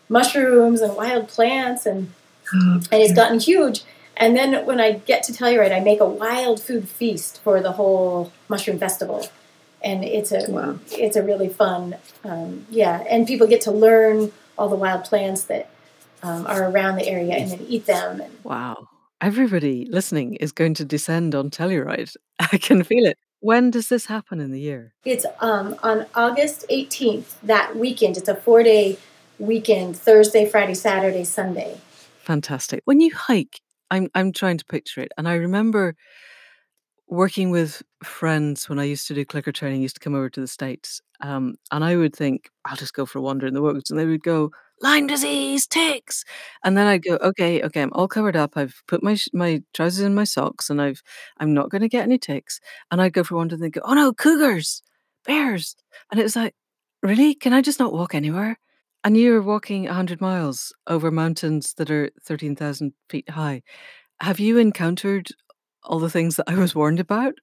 mushrooms 0.07 0.81
and 0.81 0.95
wild 0.95 1.27
plants 1.27 1.85
and 1.85 2.11
and 2.53 2.87
it's 2.91 3.13
gotten 3.13 3.39
huge. 3.39 3.83
And 4.17 4.35
then 4.35 4.65
when 4.65 4.79
I 4.79 4.93
get 4.93 5.23
to 5.23 5.33
Telluride, 5.33 5.71
I 5.75 5.79
make 5.79 5.99
a 5.99 6.05
wild 6.05 6.61
food 6.61 6.87
feast 6.87 7.41
for 7.43 7.61
the 7.61 7.71
whole 7.71 8.31
mushroom 8.49 8.77
festival, 8.77 9.27
and 9.81 10.03
it's 10.03 10.31
a 10.31 10.45
Wow. 10.49 10.79
it's 10.91 11.15
a 11.15 11.23
really 11.23 11.49
fun, 11.49 11.95
um, 12.23 12.65
yeah. 12.69 13.03
And 13.09 13.25
people 13.25 13.47
get 13.47 13.61
to 13.61 13.71
learn 13.71 14.31
all 14.57 14.69
the 14.69 14.75
wild 14.75 15.05
plants 15.05 15.45
that 15.45 15.69
um, 16.23 16.45
are 16.45 16.69
around 16.69 16.97
the 16.97 17.07
area 17.07 17.33
and 17.33 17.49
then 17.49 17.65
eat 17.67 17.85
them. 17.85 18.21
And 18.21 18.33
Wow. 18.43 18.87
Everybody 19.21 19.85
listening 19.89 20.35
is 20.35 20.51
going 20.51 20.73
to 20.75 20.85
descend 20.85 21.35
on 21.35 21.49
Telluride. 21.51 22.15
I 22.39 22.57
can 22.57 22.83
feel 22.83 23.05
it. 23.05 23.17
When 23.39 23.71
does 23.71 23.87
this 23.89 24.05
happen 24.07 24.39
in 24.39 24.51
the 24.51 24.59
year? 24.59 24.93
it's 25.05 25.25
um, 25.39 25.75
on 25.81 26.05
August 26.13 26.65
18th 26.69 27.33
that 27.41 27.75
weekend. 27.75 28.17
It's 28.17 28.29
a 28.29 28.35
four 28.35 28.61
day 28.61 28.97
weekend: 29.39 29.97
Thursday, 29.97 30.45
Friday, 30.47 30.75
Saturday, 30.75 31.23
Sunday. 31.23 31.77
Fantastic. 32.21 32.81
When 32.85 33.01
you 33.01 33.13
hike, 33.13 33.61
I'm 33.89 34.07
I'm 34.15 34.31
trying 34.31 34.57
to 34.57 34.65
picture 34.65 35.01
it, 35.01 35.11
and 35.17 35.27
I 35.27 35.33
remember 35.35 35.95
working 37.07 37.51
with 37.51 37.83
friends 38.03 38.69
when 38.69 38.79
I 38.79 38.85
used 38.85 39.07
to 39.07 39.13
do 39.13 39.25
clicker 39.25 39.51
training. 39.51 39.81
Used 39.81 39.95
to 39.95 39.99
come 39.99 40.15
over 40.15 40.29
to 40.29 40.41
the 40.41 40.47
states, 40.47 41.01
um, 41.21 41.55
and 41.71 41.83
I 41.83 41.95
would 41.97 42.15
think 42.15 42.49
I'll 42.65 42.77
just 42.77 42.93
go 42.93 43.05
for 43.05 43.19
a 43.19 43.21
wander 43.21 43.47
in 43.47 43.53
the 43.53 43.61
woods, 43.61 43.89
and 43.91 43.99
they 43.99 44.05
would 44.05 44.23
go 44.23 44.51
Lyme 44.81 45.05
disease, 45.07 45.67
ticks, 45.67 46.23
and 46.63 46.75
then 46.77 46.87
I'd 46.87 47.03
go 47.03 47.15
okay, 47.17 47.61
okay, 47.63 47.81
I'm 47.81 47.93
all 47.93 48.07
covered 48.07 48.35
up. 48.35 48.57
I've 48.57 48.81
put 48.87 49.03
my 49.03 49.17
my 49.33 49.61
trousers 49.73 50.03
in 50.05 50.15
my 50.15 50.23
socks, 50.23 50.69
and 50.69 50.81
I've 50.81 51.01
I'm 51.37 51.53
not 51.53 51.69
going 51.69 51.81
to 51.81 51.89
get 51.89 52.03
any 52.03 52.17
ticks. 52.17 52.59
And 52.91 53.01
I'd 53.01 53.13
go 53.13 53.23
for 53.23 53.35
a 53.35 53.37
wander, 53.37 53.55
and 53.55 53.63
they'd 53.63 53.73
go, 53.73 53.81
oh 53.83 53.93
no, 53.93 54.13
cougars, 54.13 54.81
bears, 55.25 55.75
and 56.11 56.19
it 56.19 56.23
was 56.23 56.35
like, 56.35 56.55
really? 57.03 57.35
Can 57.35 57.53
I 57.53 57.61
just 57.61 57.79
not 57.79 57.93
walk 57.93 58.15
anywhere? 58.15 58.57
And 59.03 59.17
you're 59.17 59.41
walking 59.41 59.85
100 59.85 60.21
miles 60.21 60.73
over 60.85 61.09
mountains 61.09 61.73
that 61.75 61.89
are 61.89 62.11
13,000 62.23 62.93
feet 63.09 63.29
high. 63.31 63.63
Have 64.19 64.39
you 64.39 64.59
encountered 64.59 65.29
all 65.83 65.99
the 65.99 66.09
things 66.09 66.35
that 66.35 66.47
I 66.47 66.55
was 66.55 66.75
warned 66.75 66.99
about? 66.99 67.33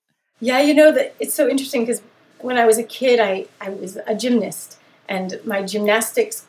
Yeah, 0.40 0.60
you 0.60 0.72
know 0.72 0.92
that 0.92 1.16
it's 1.18 1.34
so 1.34 1.48
interesting 1.48 1.82
because 1.82 2.00
when 2.38 2.56
I 2.56 2.64
was 2.64 2.78
a 2.78 2.84
kid, 2.84 3.18
I, 3.18 3.46
I 3.60 3.70
was 3.70 3.98
a 4.06 4.14
gymnast, 4.14 4.78
and 5.08 5.40
my 5.44 5.62
gymnastics 5.62 6.46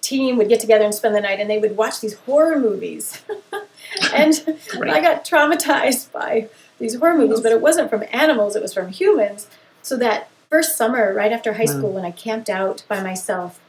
team 0.00 0.38
would 0.38 0.48
get 0.48 0.60
together 0.60 0.84
and 0.84 0.94
spend 0.94 1.14
the 1.14 1.20
night, 1.20 1.38
and 1.38 1.50
they 1.50 1.58
would 1.58 1.76
watch 1.76 2.00
these 2.00 2.14
horror 2.20 2.58
movies, 2.58 3.20
and 4.14 4.58
I 4.82 5.02
got 5.02 5.26
traumatized 5.26 6.10
by 6.10 6.48
these 6.78 6.94
horror 6.94 7.18
movies. 7.18 7.42
But 7.42 7.52
it 7.52 7.60
wasn't 7.60 7.90
from 7.90 8.04
animals; 8.10 8.56
it 8.56 8.62
was 8.62 8.72
from 8.72 8.88
humans. 8.88 9.46
So 9.82 9.98
that 9.98 10.30
first 10.48 10.78
summer, 10.78 11.12
right 11.12 11.32
after 11.32 11.54
high 11.54 11.64
mm. 11.64 11.76
school, 11.76 11.92
when 11.92 12.06
I 12.06 12.10
camped 12.10 12.48
out 12.48 12.84
by 12.88 13.02
myself 13.02 13.60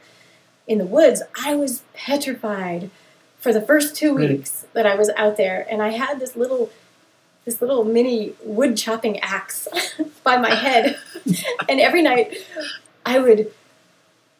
in 0.70 0.78
the 0.78 0.86
woods, 0.86 1.24
I 1.43 1.55
was 1.55 1.82
petrified 1.93 2.91
for 3.39 3.51
the 3.51 3.61
first 3.61 3.95
two 3.95 4.13
weeks 4.13 4.67
that 4.74 4.86
I 4.86 4.95
was 4.95 5.09
out 5.17 5.36
there, 5.36 5.65
and 5.70 5.82
I 5.82 5.89
had 5.89 6.20
this 6.20 6.36
little 6.36 6.70
this 7.45 7.61
little 7.61 7.84
mini 7.84 8.34
wood 8.43 8.78
chopping 8.78 9.20
axe 9.22 9.67
by 10.24 10.38
my 10.38 10.53
head. 10.53 10.99
and 11.70 11.80
every 11.80 12.03
night 12.03 12.38
I 13.05 13.17
would, 13.17 13.51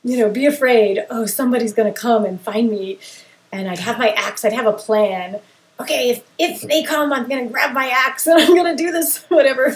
you 0.04 0.18
know, 0.18 0.30
be 0.30 0.46
afraid, 0.46 1.04
oh, 1.10 1.26
somebody's 1.26 1.74
going 1.74 1.92
to 1.92 2.00
come 2.00 2.24
and 2.24 2.40
find 2.40 2.70
me. 2.70 3.00
And 3.52 3.68
I'd 3.68 3.80
have 3.80 3.98
my 3.98 4.10
axe, 4.10 4.46
I'd 4.46 4.54
have 4.54 4.68
a 4.68 4.74
plan. 4.74 5.40
Okay, 5.80 6.10
if, 6.10 6.24
if 6.38 6.62
they 6.62 6.84
come, 6.84 7.12
I'm 7.12 7.28
going 7.28 7.48
to 7.48 7.52
grab 7.52 7.74
my 7.74 7.88
axe 7.88 8.28
and 8.28 8.40
I'm 8.42 8.54
going 8.54 8.78
to 8.78 8.84
do 8.84 8.92
this, 8.92 9.24
whatever. 9.30 9.76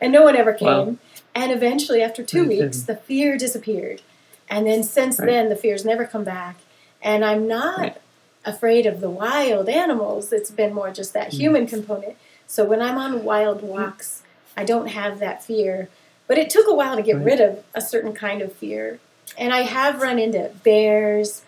and 0.00 0.12
no 0.12 0.22
one 0.22 0.34
ever 0.34 0.54
came. 0.54 0.66
Wow. 0.66 0.96
And 1.36 1.52
eventually, 1.52 2.02
after 2.02 2.24
two 2.24 2.48
weeks, 2.48 2.82
the 2.82 2.96
fear 2.96 3.36
disappeared. 3.36 4.02
And 4.48 4.66
then 4.66 4.82
since 4.82 5.18
Right. 5.18 5.26
then, 5.26 5.48
the 5.48 5.56
fear's 5.56 5.84
never 5.84 6.04
come 6.04 6.24
back. 6.24 6.56
And 7.02 7.24
I'm 7.24 7.46
not 7.46 7.78
Right. 7.78 7.96
afraid 8.44 8.86
of 8.86 9.00
the 9.00 9.10
wild 9.10 9.68
animals. 9.68 10.32
It's 10.32 10.50
been 10.50 10.74
more 10.74 10.90
just 10.90 11.12
that 11.14 11.28
Mm. 11.28 11.38
human 11.38 11.66
component. 11.66 12.16
So 12.46 12.64
when 12.64 12.82
I'm 12.82 12.98
on 12.98 13.24
wild 13.24 13.62
walks, 13.62 14.22
I 14.56 14.64
don't 14.64 14.88
have 14.88 15.18
that 15.18 15.42
fear. 15.42 15.88
But 16.26 16.38
it 16.38 16.48
took 16.50 16.66
a 16.66 16.74
while 16.74 16.96
to 16.96 17.02
get 17.02 17.16
Right. 17.16 17.24
rid 17.24 17.40
of 17.40 17.64
a 17.74 17.80
certain 17.80 18.12
kind 18.14 18.42
of 18.42 18.52
fear. 18.52 18.98
And 19.36 19.52
I 19.52 19.62
have 19.62 20.00
run 20.00 20.18
into 20.18 20.50
bears 20.62 21.42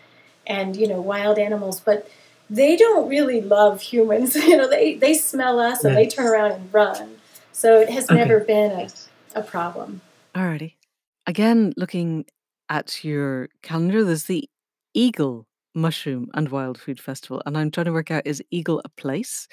and, 0.46 0.76
you 0.76 0.86
know, 0.86 1.00
wild 1.00 1.38
animals, 1.38 1.80
but 1.80 2.08
they 2.50 2.76
don't 2.76 3.08
really 3.08 3.40
love 3.40 3.80
humans. 3.80 4.34
you 4.48 4.56
know, 4.56 4.68
they, 4.68 4.94
they 4.94 5.14
smell 5.14 5.58
us 5.60 5.84
and 5.84 5.96
they 5.96 6.06
turn 6.06 6.26
around 6.26 6.52
and 6.52 6.74
run. 6.74 7.16
So 7.52 7.80
it 7.80 7.88
has 7.90 8.04
Okay. 8.06 8.14
never 8.16 8.40
been 8.40 8.70
a, 8.72 8.88
a 9.34 9.42
problem. 9.42 10.00
Alrighty. 10.34 10.74
Again, 11.26 11.72
looking 11.76 12.26
at 12.68 13.04
your 13.04 13.48
calendar, 13.62 14.04
there's 14.04 14.24
the 14.24 14.48
Eagle 14.94 15.46
Mushroom 15.74 16.30
and 16.34 16.48
Wild 16.48 16.78
Food 16.78 17.00
Festival. 17.00 17.42
And 17.46 17.56
I'm 17.56 17.70
trying 17.70 17.86
to 17.86 17.92
work 17.92 18.10
out 18.10 18.26
is 18.26 18.42
Eagle 18.50 18.80
a 18.84 18.88
place 18.88 19.46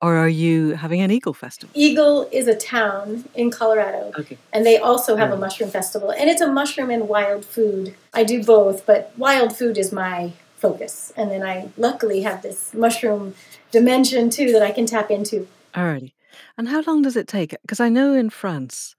or 0.00 0.14
are 0.16 0.28
you 0.28 0.70
having 0.74 1.00
an 1.00 1.10
Eagle 1.10 1.34
Festival? 1.34 1.70
Eagle 1.74 2.28
is 2.30 2.46
a 2.46 2.54
town 2.54 3.24
in 3.34 3.50
Colorado, 3.50 4.12
Okay. 4.16 4.38
and 4.52 4.64
they 4.64 4.78
also 4.78 5.16
have 5.16 5.32
a 5.32 5.36
mushroom 5.36 5.70
festival, 5.70 6.10
and 6.10 6.30
it's 6.30 6.40
a 6.40 6.50
mushroom 6.50 6.90
and 6.90 7.08
wild 7.08 7.44
food. 7.44 7.94
I 8.14 8.22
do 8.22 8.44
both, 8.44 8.86
but 8.86 9.12
wild 9.16 9.56
food 9.56 9.76
is 9.76 9.90
my 9.92 10.32
focus, 10.56 11.12
and 11.16 11.30
then 11.30 11.42
I 11.42 11.70
luckily 11.76 12.22
have 12.22 12.42
this 12.42 12.72
mushroom 12.74 13.34
dimension 13.72 14.30
too 14.30 14.52
that 14.52 14.62
I 14.62 14.70
can 14.70 14.86
tap 14.86 15.10
into. 15.10 15.48
Alrighty. 15.74 16.12
And 16.56 16.68
how 16.68 16.82
long 16.82 17.02
does 17.02 17.16
it 17.16 17.26
take? 17.26 17.56
Because 17.62 17.80
I 17.80 17.88
know 17.88 18.14
in 18.14 18.30
France, 18.30 18.94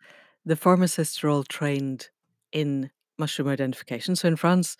the 0.45 0.55
pharmacists 0.55 1.23
are 1.23 1.29
all 1.29 1.43
trained 1.43 2.09
in 2.51 2.91
mushroom 3.19 3.47
identification. 3.47 4.15
So 4.15 4.27
in 4.27 4.35
France, 4.35 4.77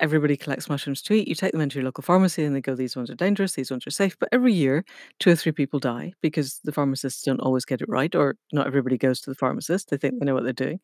everybody 0.00 0.36
collects 0.36 0.68
mushrooms 0.68 1.02
to 1.02 1.14
eat. 1.14 1.28
You 1.28 1.34
take 1.34 1.52
them 1.52 1.60
into 1.60 1.76
your 1.76 1.84
local 1.84 2.02
pharmacy 2.02 2.44
and 2.44 2.54
they 2.54 2.60
go, 2.60 2.74
these 2.74 2.96
ones 2.96 3.10
are 3.10 3.14
dangerous, 3.14 3.54
these 3.54 3.70
ones 3.70 3.86
are 3.86 3.90
safe. 3.90 4.16
But 4.18 4.28
every 4.32 4.52
year, 4.52 4.84
two 5.20 5.30
or 5.30 5.36
three 5.36 5.52
people 5.52 5.78
die 5.80 6.12
because 6.20 6.60
the 6.64 6.72
pharmacists 6.72 7.22
don't 7.22 7.40
always 7.40 7.64
get 7.64 7.80
it 7.80 7.88
right, 7.88 8.14
or 8.14 8.36
not 8.52 8.66
everybody 8.66 8.98
goes 8.98 9.20
to 9.20 9.30
the 9.30 9.36
pharmacist. 9.36 9.90
They 9.90 9.96
think 9.96 10.18
they 10.18 10.26
know 10.26 10.34
what 10.34 10.44
they're 10.44 10.52
doing. 10.52 10.80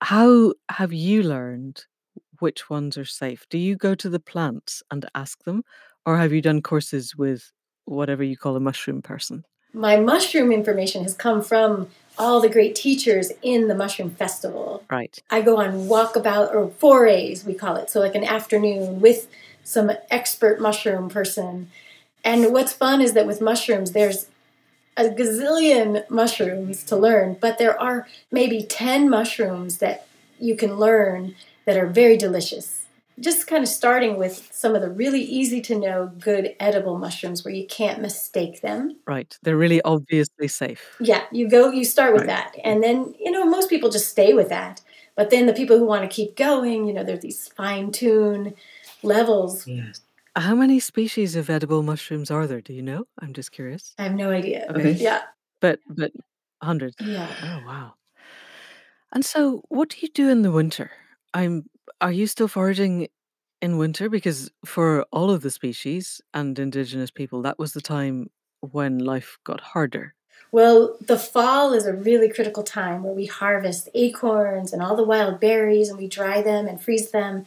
How 0.00 0.54
have 0.68 0.92
you 0.92 1.22
learned 1.22 1.84
which 2.40 2.68
ones 2.68 2.98
are 2.98 3.04
safe? 3.04 3.46
Do 3.48 3.58
you 3.58 3.76
go 3.76 3.94
to 3.94 4.08
the 4.08 4.18
plants 4.18 4.82
and 4.90 5.08
ask 5.14 5.44
them, 5.44 5.62
or 6.04 6.16
have 6.16 6.32
you 6.32 6.42
done 6.42 6.62
courses 6.62 7.14
with 7.14 7.52
whatever 7.84 8.24
you 8.24 8.36
call 8.36 8.56
a 8.56 8.60
mushroom 8.60 9.02
person? 9.02 9.44
My 9.72 9.96
mushroom 9.96 10.50
information 10.50 11.04
has 11.04 11.14
come 11.14 11.40
from 11.40 11.88
all 12.18 12.40
the 12.40 12.48
great 12.48 12.74
teachers 12.74 13.32
in 13.42 13.68
the 13.68 13.74
mushroom 13.74 14.10
festival. 14.10 14.84
Right. 14.90 15.22
I 15.30 15.42
go 15.42 15.56
on 15.56 15.88
walkabout 15.88 16.54
or 16.54 16.68
forays, 16.68 17.44
we 17.44 17.54
call 17.54 17.76
it. 17.76 17.90
So, 17.90 18.00
like 18.00 18.14
an 18.14 18.24
afternoon 18.24 19.00
with 19.00 19.28
some 19.64 19.92
expert 20.10 20.60
mushroom 20.60 21.08
person. 21.08 21.70
And 22.24 22.52
what's 22.52 22.72
fun 22.72 23.00
is 23.00 23.14
that 23.14 23.26
with 23.26 23.40
mushrooms, 23.40 23.92
there's 23.92 24.26
a 24.96 25.04
gazillion 25.04 26.08
mushrooms 26.10 26.84
to 26.84 26.96
learn, 26.96 27.36
but 27.40 27.58
there 27.58 27.80
are 27.80 28.06
maybe 28.30 28.62
10 28.62 29.08
mushrooms 29.08 29.78
that 29.78 30.06
you 30.38 30.54
can 30.54 30.76
learn 30.76 31.34
that 31.64 31.76
are 31.76 31.86
very 31.86 32.16
delicious. 32.16 32.81
Just 33.22 33.46
kind 33.46 33.62
of 33.62 33.68
starting 33.68 34.18
with 34.18 34.48
some 34.52 34.74
of 34.74 34.82
the 34.82 34.90
really 34.90 35.22
easy 35.22 35.60
to 35.62 35.78
know, 35.78 36.10
good 36.18 36.54
edible 36.58 36.98
mushrooms 36.98 37.44
where 37.44 37.54
you 37.54 37.66
can't 37.66 38.02
mistake 38.02 38.60
them. 38.60 38.96
Right. 39.06 39.38
They're 39.42 39.56
really 39.56 39.80
obviously 39.82 40.48
safe. 40.48 40.96
Yeah, 41.00 41.22
you 41.30 41.48
go, 41.48 41.70
you 41.70 41.84
start 41.84 42.12
with 42.12 42.22
Right. 42.22 42.52
that. 42.52 42.56
And 42.64 42.82
then, 42.82 43.14
you 43.18 43.30
know, 43.30 43.44
most 43.44 43.70
people 43.70 43.90
just 43.90 44.08
stay 44.08 44.34
with 44.34 44.48
that. 44.48 44.82
But 45.14 45.30
then 45.30 45.46
the 45.46 45.52
people 45.52 45.78
who 45.78 45.86
want 45.86 46.02
to 46.02 46.14
keep 46.14 46.36
going, 46.36 46.86
you 46.86 46.92
know, 46.92 47.04
there's 47.04 47.20
these 47.20 47.48
fine 47.48 47.92
tune 47.92 48.54
levels. 49.02 49.66
Yes. 49.66 50.00
How 50.34 50.54
many 50.54 50.80
species 50.80 51.36
of 51.36 51.50
edible 51.50 51.82
mushrooms 51.82 52.30
are 52.30 52.46
there? 52.46 52.62
Do 52.62 52.72
you 52.72 52.82
know? 52.82 53.04
I'm 53.20 53.34
just 53.34 53.52
curious. 53.52 53.94
I 53.98 54.04
have 54.04 54.14
no 54.14 54.30
idea. 54.30 54.66
Okay. 54.70 54.92
Yeah. 54.92 55.20
But 55.60 55.80
but 55.86 56.12
hundreds. 56.62 56.96
Yeah. 56.98 57.28
Oh 57.42 57.60
wow. 57.66 57.94
And 59.12 59.24
so 59.24 59.62
what 59.68 59.90
do 59.90 59.98
you 60.00 60.08
do 60.08 60.30
in 60.30 60.40
the 60.42 60.50
winter? 60.50 60.90
I'm 61.34 61.68
are 62.00 62.12
you 62.12 62.26
still 62.26 62.48
foraging 62.48 63.08
in 63.60 63.78
winter? 63.78 64.08
Because 64.08 64.50
for 64.64 65.04
all 65.12 65.30
of 65.30 65.42
the 65.42 65.50
species 65.50 66.20
and 66.34 66.58
indigenous 66.58 67.10
people, 67.10 67.42
that 67.42 67.58
was 67.58 67.72
the 67.72 67.80
time 67.80 68.30
when 68.60 68.98
life 68.98 69.38
got 69.44 69.60
harder. 69.60 70.14
Well, 70.50 70.96
the 71.00 71.18
fall 71.18 71.72
is 71.72 71.86
a 71.86 71.94
really 71.94 72.28
critical 72.28 72.62
time 72.62 73.02
where 73.02 73.14
we 73.14 73.26
harvest 73.26 73.88
acorns 73.94 74.72
and 74.72 74.82
all 74.82 74.96
the 74.96 75.04
wild 75.04 75.40
berries 75.40 75.88
and 75.88 75.98
we 75.98 76.08
dry 76.08 76.42
them 76.42 76.66
and 76.68 76.80
freeze 76.80 77.10
them 77.10 77.46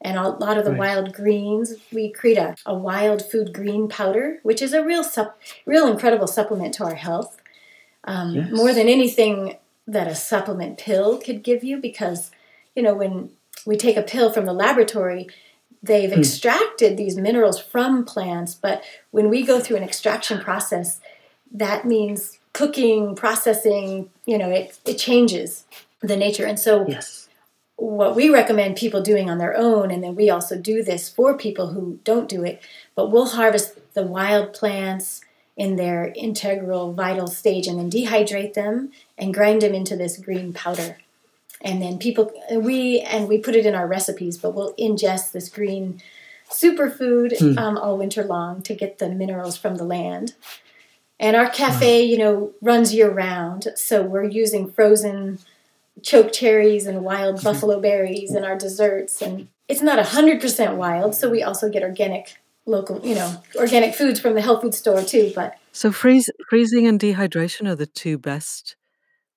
and 0.00 0.18
a 0.18 0.28
lot 0.28 0.58
of 0.58 0.64
the 0.64 0.70
Right. 0.70 0.78
wild 0.78 1.12
greens. 1.14 1.74
We 1.92 2.10
create 2.12 2.38
a, 2.38 2.54
a 2.66 2.74
wild 2.74 3.22
food 3.24 3.52
green 3.52 3.88
powder, 3.88 4.40
which 4.42 4.62
is 4.62 4.72
a 4.72 4.84
real 4.84 5.04
sup, 5.04 5.38
real 5.66 5.86
incredible 5.88 6.26
supplement 6.26 6.74
to 6.74 6.84
our 6.84 6.94
health. 6.94 7.36
Um, 8.04 8.34
Yes. 8.34 8.52
More 8.52 8.72
than 8.72 8.88
anything 8.88 9.56
that 9.86 10.06
a 10.08 10.14
supplement 10.14 10.78
pill 10.78 11.18
could 11.18 11.42
give 11.42 11.64
you, 11.64 11.78
because 11.78 12.30
you 12.74 12.82
know 12.82 12.94
when 12.94 13.30
we 13.66 13.76
take 13.76 13.96
a 13.96 14.02
pill 14.02 14.30
from 14.30 14.46
the 14.46 14.52
laboratory, 14.52 15.26
they've 15.82 16.12
Hmm. 16.12 16.18
extracted 16.20 16.96
these 16.96 17.16
minerals 17.16 17.60
from 17.60 18.04
plants, 18.04 18.54
but 18.54 18.82
when 19.10 19.28
we 19.28 19.42
go 19.42 19.60
through 19.60 19.76
an 19.76 19.82
extraction 19.82 20.38
process, 20.40 21.00
that 21.52 21.84
means 21.84 22.38
cooking, 22.52 23.14
processing, 23.14 24.10
you 24.24 24.38
know, 24.38 24.50
it, 24.50 24.78
it 24.84 24.94
changes 24.98 25.64
the 26.00 26.16
nature. 26.16 26.46
And 26.46 26.58
so 26.58 26.86
Yes. 26.88 27.28
what 27.76 28.16
we 28.16 28.30
recommend 28.30 28.76
people 28.76 29.02
doing 29.02 29.28
on 29.28 29.38
their 29.38 29.56
own, 29.56 29.90
and 29.90 30.02
then 30.02 30.14
we 30.16 30.30
also 30.30 30.56
do 30.56 30.82
this 30.82 31.08
for 31.08 31.36
people 31.36 31.68
who 31.68 31.98
don't 32.04 32.28
do 32.28 32.42
it. 32.44 32.60
But 32.94 33.10
we'll 33.10 33.26
harvest 33.26 33.78
the 33.94 34.02
wild 34.02 34.52
plants 34.54 35.20
in 35.56 35.76
their 35.76 36.12
integral 36.16 36.92
vital 36.92 37.26
stage 37.26 37.66
and 37.66 37.78
then 37.78 37.90
dehydrate 37.90 38.54
them 38.54 38.90
and 39.16 39.32
grind 39.34 39.62
them 39.62 39.74
into 39.74 39.96
this 39.96 40.16
green 40.18 40.52
powder. 40.52 40.98
And 41.66 41.82
then 41.82 41.98
people, 41.98 42.30
we, 42.52 43.00
and 43.00 43.26
we 43.26 43.38
put 43.38 43.56
it 43.56 43.66
in 43.66 43.74
our 43.74 43.88
recipes, 43.88 44.38
but 44.38 44.54
we'll 44.54 44.72
ingest 44.74 45.32
this 45.32 45.48
green 45.48 46.00
superfood 46.48 47.36
hmm. 47.36 47.58
um, 47.58 47.76
all 47.76 47.98
winter 47.98 48.22
long 48.22 48.62
to 48.62 48.74
get 48.74 48.98
the 48.98 49.08
minerals 49.08 49.56
from 49.56 49.74
the 49.74 49.84
land. 49.84 50.34
And 51.18 51.34
our 51.34 51.50
cafe, 51.50 52.04
you 52.04 52.18
know, 52.18 52.52
runs 52.62 52.94
year 52.94 53.10
round. 53.10 53.66
So 53.74 54.02
we're 54.02 54.28
using 54.28 54.70
frozen 54.70 55.40
choke 56.02 56.32
cherries 56.32 56.86
and 56.86 57.02
wild 57.02 57.42
buffalo 57.42 57.80
berries 57.80 58.32
in 58.32 58.44
our 58.44 58.56
desserts. 58.56 59.20
And 59.20 59.48
it's 59.66 59.82
not 59.82 59.98
100% 59.98 60.76
wild, 60.76 61.16
so 61.16 61.28
we 61.28 61.42
also 61.42 61.68
get 61.68 61.82
organic, 61.82 62.36
local, 62.64 63.04
you 63.04 63.16
know, 63.16 63.42
organic 63.56 63.96
foods 63.96 64.20
from 64.20 64.34
the 64.34 64.40
health 64.40 64.62
food 64.62 64.74
store 64.74 65.02
too. 65.02 65.32
But 65.34 65.56
so 65.72 65.90
freeze, 65.90 66.30
freezing 66.48 66.86
and 66.86 67.00
dehydration 67.00 67.66
are 67.66 67.74
the 67.74 67.86
two 67.86 68.18
best 68.18 68.76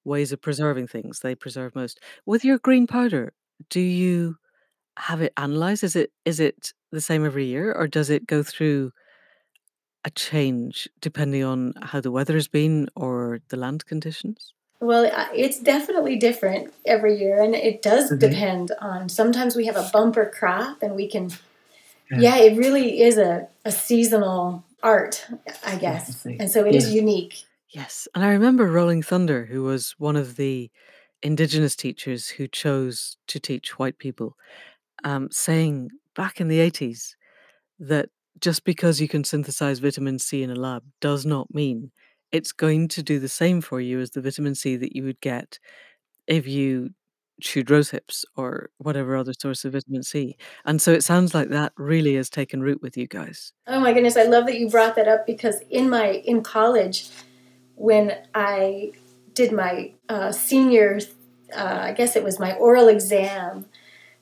ways 0.10 0.32
of 0.34 0.41
preserving 0.41 0.88
things. 0.88 1.20
They 1.20 1.36
preserve 1.36 1.76
most. 1.76 1.99
With 2.26 2.43
your 2.43 2.57
green 2.57 2.88
powder, 2.88 3.34
do 3.70 3.80
you 3.80 4.38
have 4.97 5.22
it 5.22 5.34
analyzed? 5.38 5.84
Is 5.84 5.95
it 5.95 6.12
is 6.26 6.39
it 6.39 6.74
the 6.91 7.01
same 7.01 7.26
every 7.26 7.45
year, 7.45 7.72
or 7.72 7.88
does 7.88 8.10
it 8.10 8.28
go 8.28 8.43
through 8.43 8.91
a 10.05 10.10
change 10.10 10.88
depending 10.99 11.43
on 11.43 11.74
how 11.82 12.01
the 12.01 12.12
weather 12.12 12.34
has 12.34 12.47
been 12.47 12.88
or 12.95 13.39
the 13.49 13.57
land 13.57 13.86
conditions? 13.86 14.53
Well, 14.82 15.12
it's 15.36 15.60
definitely 15.60 16.16
different 16.16 16.74
every 16.86 17.20
year, 17.20 17.41
and 17.41 17.53
it 17.53 17.82
does 17.82 18.05
mm-hmm. 18.05 18.20
depend 18.20 18.72
on. 18.80 19.10
Sometimes 19.10 19.55
we 19.55 19.66
have 19.66 19.76
a 19.76 19.89
bumper 19.91 20.26
crop, 20.26 20.82
and 20.82 20.95
we 20.95 21.07
can. 21.07 21.32
Yeah, 22.12 22.20
yeah 22.20 22.38
it 22.38 22.57
really 22.57 23.01
is 23.01 23.18
a, 23.18 23.47
a 23.66 23.72
seasonal 23.72 24.64
art, 24.82 25.28
I 25.66 25.76
guess, 25.76 26.26
and 26.26 26.49
so 26.49 26.66
it 26.66 26.74
yeah. 26.74 26.78
is 26.78 26.93
unique. 26.93 27.43
Yes, 27.70 28.07
and 28.15 28.24
I 28.24 28.30
remember 28.30 28.65
Rolling 28.65 29.03
Thunder, 29.03 29.45
who 29.45 29.63
was 29.63 29.93
one 29.99 30.15
of 30.15 30.38
the 30.38 30.72
indigenous 31.22 31.76
teachers 31.76 32.28
who 32.28 32.47
chose 32.47 33.17
to 33.28 33.39
teach 33.39 33.78
white 33.78 33.99
people, 33.99 34.36
um, 35.03 35.30
saying 35.32 35.89
back 36.15 36.41
in 36.41 36.47
the 36.47 36.59
eighties 36.59 37.15
that 37.80 38.09
just 38.41 38.63
because 38.63 38.99
you 38.99 39.07
can 39.07 39.24
synthesize 39.24 39.80
vitamin 39.80 40.17
C 40.17 40.41
in 40.43 40.49
a 40.49 40.55
lab 40.55 40.84
does 40.99 41.26
not 41.26 41.53
mean 41.53 41.91
it's 42.32 42.51
going 42.51 42.88
to 42.89 43.03
do 43.03 43.20
the 43.20 43.30
same 43.30 43.61
for 43.61 43.80
you 43.82 43.99
as 43.99 44.11
the 44.11 44.22
vitamin 44.22 44.55
C 44.55 44.76
that 44.76 44.95
you 44.95 45.03
would 45.03 45.20
get 45.22 45.59
if 46.28 46.47
you 46.47 46.91
chewed 47.41 47.72
rose 47.72 47.89
hips 47.89 48.26
or 48.36 48.70
whatever 48.78 49.15
other 49.15 49.34
source 49.39 49.63
of 49.63 49.74
vitamin 49.74 50.03
C. 50.03 50.36
And 50.65 50.82
so 50.82 50.91
it 50.91 51.03
sounds 51.03 51.34
like 51.34 51.49
that 51.49 51.72
really 51.78 52.15
has 52.15 52.30
taken 52.30 52.61
root 52.61 52.82
with 52.82 52.97
you 52.97 53.07
guys. 53.07 53.53
Oh 53.67 53.80
my 53.80 53.93
goodness, 53.93 54.17
I 54.17 54.24
love 54.24 54.45
that 54.47 54.59
you 54.59 54.70
brought 54.70 54.95
that 54.95 55.07
up 55.07 55.26
because 55.26 55.61
in 55.70 55.89
my 55.89 56.22
in 56.26 56.43
college 56.43 57.09
when 57.80 58.15
I 58.36 58.91
did 59.34 59.51
my 59.51 59.91
uh, 60.07 60.32
senior 60.32 60.99
uh, 61.55 61.80
I 61.82 61.93
guess 61.93 62.15
it 62.15 62.23
was 62.23 62.39
my 62.39 62.53
oral 62.53 62.88
exam 62.88 63.65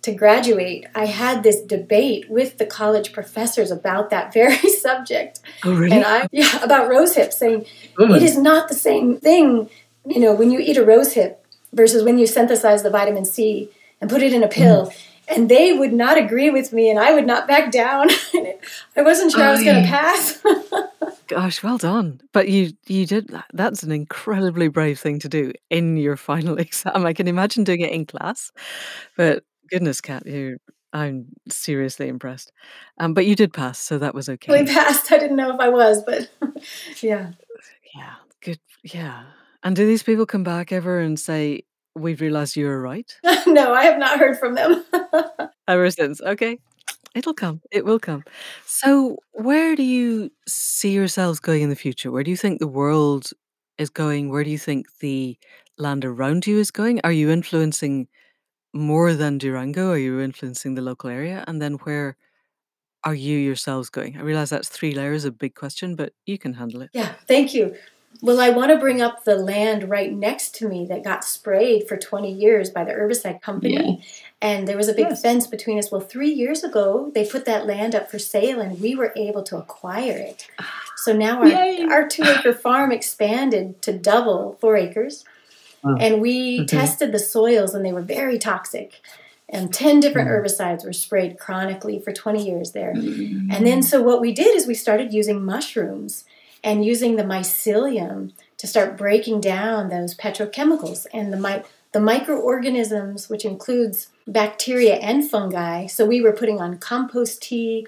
to 0.04 0.14
graduate, 0.14 0.86
I 0.96 1.06
had 1.06 1.44
this 1.44 1.60
debate 1.60 2.30
with 2.30 2.60
the 2.60 2.66
college 2.66 3.12
professors 3.12 3.72
about 3.72 4.10
that 4.12 4.34
very 4.34 4.56
subject. 4.82 5.42
Oh, 5.66 5.74
really? 5.74 5.98
And 5.98 6.06
I, 6.06 6.28
yeah, 6.32 6.64
about 6.64 6.88
rose 6.88 7.16
hips, 7.16 7.38
saying 7.38 7.66
it 8.00 8.24
is 8.24 8.38
not 8.38 8.70
the 8.70 8.76
same 8.76 9.18
thing, 9.18 9.70
you 10.06 10.20
know, 10.20 10.34
when 10.34 10.52
you 10.52 10.60
eat 10.60 10.78
a 10.78 10.86
rose 10.86 11.14
hip 11.14 11.46
versus 11.74 12.04
when 12.04 12.18
you 12.18 12.26
synthesize 12.26 12.84
the 12.84 12.90
vitamin 12.90 13.26
C 13.26 13.70
and 14.00 14.10
put 14.10 14.22
it 14.22 14.32
in 14.32 14.44
a 14.44 14.48
pill. 14.48 14.88
Mm. 14.88 15.04
And 15.30 15.50
they 15.50 15.74
would 15.74 15.94
not 15.94 16.18
agree 16.18 16.50
with 16.50 16.72
me, 16.72 16.90
and 16.90 17.00
I 17.00 17.14
would 17.14 17.28
not 17.28 17.48
back 17.48 17.72
down. 17.72 18.08
I 18.96 19.02
wasn't 19.02 19.32
sure 19.32 19.44
oh, 19.44 19.48
I 19.48 19.52
was 19.52 19.64
going 19.64 19.84
to 19.84 19.90
pass. 19.90 20.42
Gosh, 21.28 21.62
well 21.62 21.78
done! 21.78 22.22
But 22.32 22.48
you 22.48 22.72
you 22.86 23.06
did 23.06 23.28
that. 23.30 23.46
That's 23.52 23.84
an 23.84 23.92
incredibly 23.92 24.70
brave 24.70 25.00
thing 25.00 25.20
to 25.20 25.28
do 25.28 25.52
in 25.70 25.98
your 25.98 26.16
final 26.16 26.58
exam. 26.60 27.06
I 27.06 27.14
can 27.14 27.28
imagine 27.28 27.66
doing 27.66 27.82
it 27.82 27.92
in 27.92 28.06
class, 28.06 28.52
but 29.18 29.44
Goodness, 29.70 30.02
Kat, 30.02 30.26
you 30.26 30.60
I'm 30.94 31.28
seriously 31.50 32.08
impressed. 32.08 32.52
Um, 32.98 33.14
but 33.14 33.26
you 33.26 33.36
did 33.36 33.54
pass, 33.54 33.80
so 33.80 33.98
that 33.98 34.16
was 34.16 34.30
okay. 34.30 34.62
We 34.62 34.66
passed. 34.66 35.12
I 35.12 35.18
didn't 35.18 35.36
know 35.36 35.54
if 35.54 35.60
I 35.60 35.70
was, 35.70 36.02
but 36.04 36.30
yeah. 37.02 37.32
Yeah, 37.96 38.14
good. 38.42 38.60
Yeah. 38.84 39.24
And 39.64 39.76
do 39.76 39.86
these 39.86 40.04
people 40.04 40.26
come 40.26 40.44
back 40.44 40.72
ever 40.72 41.00
and 41.00 41.20
say, 41.20 41.64
We've 41.98 42.22
realized 42.22 42.56
you 42.56 42.66
were 42.66 42.82
right? 42.82 43.12
no, 43.48 43.74
I 43.74 43.84
have 43.84 43.98
not 43.98 44.20
heard 44.20 44.38
from 44.38 44.56
them. 44.56 44.84
Ever 45.68 45.90
since. 45.92 46.22
Okay. 46.22 46.60
It'll 47.16 47.34
come. 47.34 47.62
It 47.72 47.84
will 47.84 48.00
come. 48.00 48.24
So, 48.66 49.18
where 49.32 49.76
do 49.76 49.84
you 49.84 50.32
see 50.48 50.92
yourselves 50.92 51.40
going 51.40 51.64
in 51.64 51.70
the 51.70 51.76
future? 51.76 52.12
Where 52.12 52.24
do 52.24 52.30
you 52.30 52.38
think 52.38 52.60
the 52.60 52.68
world 52.68 53.32
is 53.78 53.90
going? 53.90 54.30
Where 54.30 54.44
do 54.44 54.52
you 54.52 54.60
think 54.60 54.86
the 55.00 55.38
land 55.78 56.06
around 56.06 56.46
you 56.46 56.60
is 56.60 56.70
going? 56.70 57.02
Are 57.04 57.12
you 57.12 57.32
influencing 57.32 58.08
more 58.74 59.14
than 59.14 59.38
Durango? 59.38 59.92
Are 59.92 59.98
you 59.98 60.20
influencing 60.20 60.76
the 60.76 60.82
local 60.82 61.10
area? 61.10 61.44
And 61.48 61.62
then 61.62 61.74
where 61.84 62.18
are 63.04 63.16
you 63.16 63.38
yourselves 63.38 63.90
going? 63.90 64.18
I 64.18 64.22
realize 64.22 64.50
that's 64.50 64.70
three 64.70 64.94
layers, 64.94 65.26
a 65.26 65.32
big 65.32 65.56
question, 65.56 65.96
but 65.96 66.14
you 66.26 66.38
can 66.38 66.54
handle 66.54 66.82
it. 66.82 66.90
Yeah, 66.94 67.14
thank 67.28 67.54
you. 67.54 67.76
Well, 68.22 68.40
I 68.40 68.50
want 68.50 68.72
to 68.72 68.78
bring 68.78 69.02
up 69.02 69.24
the 69.24 69.36
land 69.36 69.90
right 69.90 70.12
next 70.12 70.56
to 70.56 70.68
me 70.68 70.86
that 70.88 71.04
got 71.04 71.24
sprayed 71.24 71.88
for 71.88 71.98
20 71.98 72.32
years 72.32 72.70
by 72.70 72.84
the 72.84 72.92
herbicide 72.92 73.42
company. 73.42 73.74
Yeah. 73.76 74.06
And 74.42 74.68
there 74.68 74.78
was 74.78 74.88
a 74.88 74.94
big 74.94 75.08
yes. 75.10 75.22
fence 75.22 75.48
between 75.48 75.80
us. 75.80 75.92
Well, 75.92 76.02
three 76.02 76.32
years 76.32 76.64
ago, 76.64 77.12
they 77.14 77.28
put 77.28 77.46
that 77.46 77.66
land 77.66 77.96
up 77.96 78.10
for 78.10 78.20
sale 78.20 78.60
and 78.60 78.80
we 78.80 78.96
were 78.96 79.14
able 79.16 79.44
to 79.44 79.58
acquire 79.58 80.18
it. 80.18 80.48
So 80.98 81.14
now 81.14 81.42
our, 81.42 81.92
our 81.92 82.08
two 82.08 82.24
acre 82.24 82.54
farm 82.54 82.92
expanded 82.92 83.82
to 83.84 83.98
double 83.98 84.58
four 84.60 84.76
acres. 84.76 85.24
And 85.84 86.22
we 86.22 86.58
mm-hmm. 86.58 86.66
tested 86.66 87.12
the 87.12 87.20
soils 87.20 87.74
and 87.74 87.86
they 87.86 87.94
were 87.94 88.02
very 88.02 88.38
toxic. 88.38 89.00
And 89.50 89.74
10 89.74 90.02
different 90.02 90.28
mm-hmm. 90.28 90.46
herbicides 90.46 90.84
were 90.84 90.92
sprayed 90.92 91.40
chronically 91.40 92.00
for 92.00 92.12
20 92.12 92.46
years 92.46 92.72
there. 92.72 92.94
Mm-hmm. 92.94 93.52
And 93.52 93.66
then, 93.66 93.82
so 93.82 94.02
what 94.02 94.20
we 94.20 94.34
did 94.34 94.56
is 94.56 94.68
we 94.68 94.74
started 94.74 95.14
using 95.14 95.46
mushrooms 95.46 96.26
and 96.68 96.84
using 96.84 97.16
the 97.16 97.24
mycelium 97.24 98.34
to 98.58 98.68
start 98.68 98.98
breaking 98.98 99.40
down 99.40 99.88
those 99.88 100.14
petrochemicals 100.14 101.08
and 101.14 101.32
the, 101.32 101.40
mi- 101.40 101.64
the 101.94 102.00
microorganisms, 102.02 103.30
which 103.30 103.46
includes 103.46 104.08
bacteria 104.28 104.96
and 104.96 105.30
fungi. 105.30 105.86
So 105.88 106.06
we 106.06 106.20
were 106.20 106.34
putting 106.34 106.60
on 106.60 106.78
compost 106.78 107.42
tea 107.42 107.88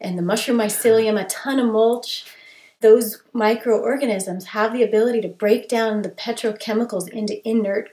and 0.00 0.18
the 0.18 0.22
mushroom 0.22 0.58
mycelium, 0.58 1.20
a 1.20 1.24
ton 1.26 1.60
of 1.60 1.70
mulch 1.70 2.26
those 2.80 3.22
microorganisms 3.32 4.46
have 4.46 4.72
the 4.72 4.82
ability 4.82 5.20
to 5.22 5.28
break 5.28 5.68
down 5.68 6.02
the 6.02 6.10
petrochemicals 6.10 7.08
into 7.08 7.46
inert 7.48 7.90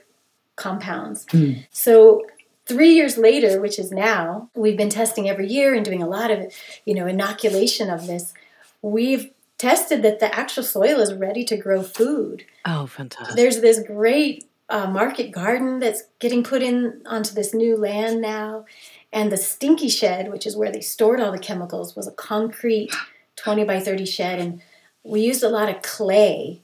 compounds. 0.56 1.24
Mm. 1.26 1.66
So 1.70 2.22
three 2.66 2.92
years 2.94 3.16
later, 3.16 3.60
which 3.60 3.78
is 3.78 3.90
now, 3.90 4.50
we've 4.54 4.76
been 4.76 4.90
testing 4.90 5.28
every 5.28 5.48
year 5.48 5.74
and 5.74 5.84
doing 5.84 6.02
a 6.02 6.08
lot 6.08 6.30
of, 6.30 6.52
you 6.84 6.94
know, 6.94 7.06
inoculation 7.06 7.88
of 7.88 8.06
this. 8.06 8.34
We've 8.82 9.30
tested 9.58 10.02
that 10.02 10.20
the 10.20 10.34
actual 10.34 10.62
soil 10.62 11.00
is 11.00 11.14
ready 11.14 11.44
to 11.44 11.56
grow 11.56 11.82
food. 11.82 12.44
Oh, 12.64 12.86
fantastic! 12.86 13.36
There's 13.36 13.60
this 13.60 13.80
great 13.80 14.48
uh, 14.68 14.86
market 14.88 15.30
garden 15.30 15.78
that's 15.78 16.04
getting 16.18 16.42
put 16.42 16.62
in 16.62 17.02
onto 17.06 17.34
this 17.34 17.54
new 17.54 17.76
land 17.76 18.20
now, 18.20 18.64
and 19.12 19.30
the 19.30 19.36
stinky 19.36 19.88
shed, 19.88 20.30
which 20.30 20.46
is 20.46 20.56
where 20.56 20.72
they 20.72 20.80
stored 20.80 21.20
all 21.20 21.32
the 21.32 21.38
chemicals, 21.38 21.94
was 21.96 22.06
a 22.06 22.12
concrete 22.12 22.92
20 23.36 23.64
by 23.64 23.80
30 23.80 24.06
shed, 24.06 24.38
and 24.38 24.62
we 25.02 25.20
used 25.20 25.42
a 25.42 25.48
lot 25.48 25.68
of 25.68 25.82
clay. 25.82 26.60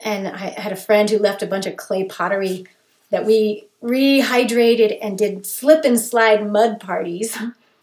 And 0.00 0.28
I 0.28 0.36
had 0.36 0.72
a 0.72 0.76
friend 0.76 1.08
who 1.08 1.18
left 1.18 1.42
a 1.42 1.46
bunch 1.46 1.64
of 1.64 1.76
clay 1.76 2.04
pottery 2.04 2.66
that 3.10 3.24
we 3.24 3.66
rehydrated 3.82 4.98
and 5.00 5.16
did 5.16 5.46
slip 5.46 5.84
and 5.84 5.98
slide 5.98 6.50
mud 6.50 6.80
parties 6.80 7.38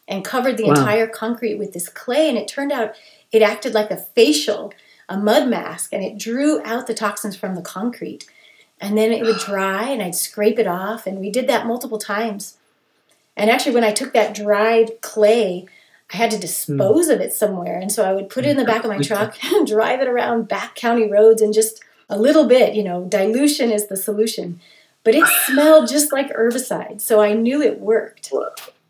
and 0.07 0.25
covered 0.25 0.57
the 0.57 0.65
wow. 0.65 0.73
entire 0.73 1.07
concrete 1.07 1.55
with 1.55 1.73
this 1.73 1.89
clay. 1.89 2.29
And 2.29 2.37
it 2.37 2.47
turned 2.47 2.71
out 2.71 2.93
it 3.33 3.41
acted 3.41 3.73
like 3.73 3.91
a 3.91 3.97
facial, 3.97 4.73
a 5.09 5.17
mud 5.17 5.49
mask, 5.49 5.91
and 5.91 6.03
it 6.03 6.17
drew 6.17 6.61
out 6.63 6.87
the 6.87 6.93
toxins 6.93 7.35
from 7.35 7.55
the 7.55 7.61
concrete. 7.61 8.25
And 8.79 8.97
then 8.97 9.11
it 9.11 9.23
would 9.23 9.39
dry, 9.45 9.89
and 9.89 10.01
I'd 10.01 10.15
scrape 10.15 10.59
it 10.59 10.67
off. 10.67 11.05
And 11.05 11.19
we 11.19 11.29
did 11.29 11.47
that 11.47 11.65
multiple 11.65 11.97
times. 11.97 12.57
And 13.35 13.49
actually, 13.49 13.73
when 13.73 13.83
I 13.83 13.91
took 13.91 14.13
that 14.13 14.35
dried 14.35 15.01
clay, 15.01 15.65
I 16.13 16.17
had 16.17 16.31
to 16.31 16.39
dispose 16.39 17.09
mm. 17.09 17.15
of 17.15 17.21
it 17.21 17.33
somewhere. 17.33 17.79
And 17.79 17.91
so 17.91 18.05
I 18.05 18.13
would 18.13 18.29
put 18.29 18.45
it 18.45 18.49
in 18.49 18.57
the 18.57 18.65
back 18.65 18.83
of 18.83 18.89
my 18.91 18.99
truck 18.99 19.43
and 19.51 19.65
drive 19.65 19.99
it 19.99 20.07
around 20.07 20.47
back 20.47 20.75
county 20.75 21.09
roads 21.09 21.41
and 21.41 21.53
just 21.53 21.83
a 22.07 22.19
little 22.19 22.45
bit, 22.45 22.75
you 22.75 22.83
know, 22.83 23.05
dilution 23.05 23.71
is 23.71 23.87
the 23.87 23.97
solution. 23.97 24.59
But 25.03 25.15
it 25.15 25.25
smelled 25.45 25.89
just 25.89 26.13
like 26.13 26.31
herbicide. 26.31 27.01
So 27.01 27.19
I 27.19 27.33
knew 27.33 27.61
it 27.63 27.79
worked. 27.79 28.31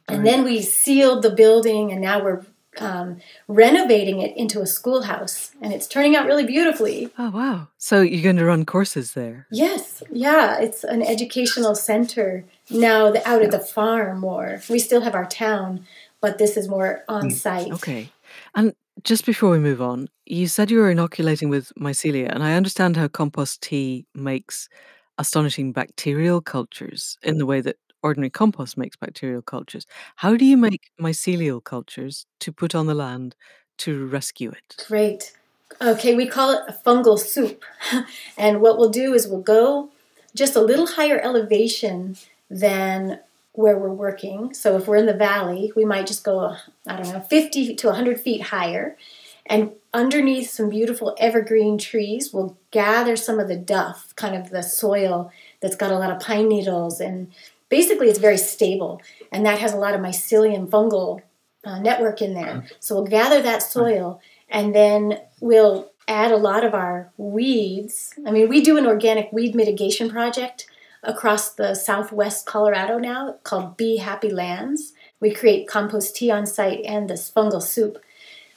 And 0.09 0.27
then 0.27 0.43
we 0.43 0.61
sealed 0.61 1.23
the 1.23 1.29
building 1.29 1.91
and 1.93 2.01
now 2.01 2.21
we're 2.21 2.43
um, 2.80 3.17
renovating 3.47 4.19
it 4.21 4.36
into 4.38 4.61
a 4.61 4.67
schoolhouse 4.67 5.51
and 5.61 5.74
it's 5.74 5.88
turning 5.88 6.15
out 6.15 6.26
really 6.26 6.45
beautifully. 6.45 7.09
Oh, 7.17 7.30
wow. 7.32 7.67
So 7.78 8.01
you're 8.01 8.24
going 8.24 8.38
to 8.38 8.45
run 8.45 8.65
courses 8.65 9.13
there? 9.13 9.47
Yes. 9.51 10.03
Yeah. 10.11 10.59
It's 10.59 10.84
an 10.84 11.01
educational 11.01 11.76
center 11.76 12.45
now 12.69 13.11
the, 13.11 13.28
out 13.28 13.41
at 13.41 13.51
Yeah. 13.51 13.57
the 13.57 13.59
farm 13.59 14.19
more. 14.19 14.61
We 14.69 14.80
still 14.80 15.01
have 15.01 15.15
our 15.15 15.26
town, 15.28 15.86
but 16.21 16.38
this 16.38 16.57
is 16.57 16.67
more 16.67 17.03
on 17.07 17.30
Mm, 17.30 17.32
site. 17.34 17.71
Okay. 17.74 18.09
And 18.55 18.74
just 19.03 19.26
before 19.26 19.49
we 19.49 19.59
move 19.59 19.82
on, 19.82 20.07
you 20.26 20.47
said 20.47 20.71
you 20.71 20.78
were 20.80 20.91
inoculating 20.91 21.49
with 21.49 21.71
mycelia, 21.80 22.30
and 22.34 22.43
I 22.43 22.55
understand 22.55 22.95
how 22.95 23.07
compost 23.07 23.61
tea 23.61 24.05
makes 24.15 24.69
astonishing 25.17 25.71
bacterial 25.74 26.41
cultures 26.41 27.17
in 27.21 27.38
the 27.38 27.45
way 27.45 27.61
that 27.61 27.76
ordinary 28.04 28.30
compost 28.30 28.78
makes 28.78 28.95
bacterial 28.95 29.41
cultures. 29.41 29.88
How 30.18 30.36
do 30.36 30.45
you 30.45 30.56
mm-hmm. 30.56 30.62
make 30.62 30.91
mycelial 30.99 31.64
cultures 31.64 32.26
to 32.41 32.51
put 32.51 32.76
on 32.76 32.88
the 32.88 32.93
land 32.93 33.36
to 33.80 34.06
rescue 34.08 34.51
it? 34.51 34.86
Great. 34.88 35.34
Okay, 35.82 36.14
we 36.14 36.28
call 36.28 36.51
it 36.51 36.62
a 36.68 36.74
fungal 36.74 37.18
soup. 37.18 37.64
and 38.38 38.62
what 38.62 38.78
we'll 38.78 38.89
do 38.89 39.14
is 39.14 39.28
we'll 39.28 39.41
go 39.41 39.89
just 40.36 40.56
a 40.56 40.62
little 40.62 40.88
higher 40.88 41.20
elevation 41.20 42.18
than 42.49 43.20
where 43.54 43.78
we're 43.78 43.89
working. 43.89 44.54
So 44.54 44.78
if 44.78 44.88
we're 44.88 44.97
in 44.97 45.06
the 45.06 45.14
valley, 45.14 45.72
we 45.76 45.86
might 45.86 46.08
just 46.08 46.24
go, 46.24 46.39
uh, 46.39 46.58
I 46.88 46.97
don't 46.97 47.14
know, 47.14 47.20
50 47.20 47.76
to 47.76 47.88
100 47.88 48.20
feet 48.20 48.41
higher. 48.41 48.97
And 49.45 49.72
underneath 49.93 50.49
some 50.49 50.70
beautiful 50.70 51.16
evergreen 51.20 51.78
trees, 51.78 52.34
we'll 52.34 52.58
gather 52.72 53.16
some 53.16 53.39
of 53.39 53.47
the 53.47 53.58
duff, 53.58 54.14
kind 54.16 54.36
of 54.36 54.49
the 54.49 54.64
soil 54.64 55.32
that's 55.62 55.76
got 55.76 55.91
a 55.91 55.99
lot 55.99 56.12
of 56.12 56.20
pine 56.20 56.47
needles. 56.47 56.99
And 56.99 57.32
basically, 57.74 58.07
it's 58.07 58.19
very 58.19 58.38
stable. 58.38 59.01
And 59.32 59.43
that 59.47 59.57
has 59.57 59.74
a 59.74 59.78
lot 59.78 59.95
of 59.95 59.99
mycelium 59.99 60.69
fungal 60.69 61.21
uh, 61.65 61.80
network 61.80 62.21
in 62.21 62.36
there. 62.36 62.45
Mm. 62.45 62.71
So 62.80 62.93
we'll 62.93 63.05
gather 63.05 63.41
that 63.41 63.61
mm. 63.61 63.63
soil 63.63 64.21
and 64.47 64.76
then 64.76 65.19
we'll 65.41 65.91
add 66.07 66.32
a 66.32 66.38
lot 66.38 66.63
of 66.63 66.76
our 66.76 67.11
weeds. 67.17 68.13
I 68.28 68.30
mean, 68.30 68.47
we 68.47 68.61
do 68.61 68.78
an 68.78 68.86
organic 68.86 69.32
weed 69.32 69.55
mitigation 69.55 70.07
project 70.07 70.67
across 71.01 71.51
the 71.51 71.74
southwest 71.74 72.45
Colorado 72.45 72.99
now 72.99 73.38
called 73.43 73.76
Be 73.76 73.97
Happy 73.97 74.30
Lands. 74.30 74.93
We 75.19 75.34
create 75.34 75.67
compost 75.67 76.15
tea 76.15 76.30
on 76.30 76.45
site 76.45 76.82
and 76.86 77.09
this 77.09 77.32
fungal 77.36 77.63
soup. 77.63 77.97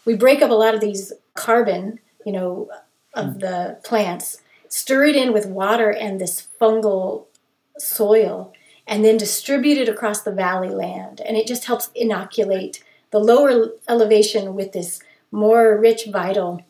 We 0.04 0.14
break 0.14 0.42
up 0.42 0.50
a 0.50 0.60
lot 0.64 0.74
of 0.74 0.82
these 0.82 1.14
carbon, 1.32 2.00
you 2.26 2.32
know, 2.32 2.68
of 3.14 3.26
mm. 3.26 3.40
the 3.40 3.78
plants, 3.82 4.42
stir 4.68 5.06
it 5.06 5.16
in 5.16 5.32
with 5.32 5.46
water 5.46 5.90
and 5.90 6.20
this 6.20 6.48
fungal 6.60 7.24
soil, 7.78 8.52
and 8.86 9.04
then 9.04 9.16
distribute 9.16 9.78
it 9.78 9.88
across 9.88 10.22
the 10.22 10.32
valley 10.32 10.68
land. 10.70 11.20
And 11.20 11.36
it 11.36 11.46
just 11.46 11.64
helps 11.64 11.90
inoculate 11.94 12.82
the 13.10 13.18
lower 13.18 13.72
elevation 13.88 14.54
with 14.54 14.72
this 14.72 15.00
more 15.30 15.78
rich, 15.78 16.06
vital, 16.10 16.62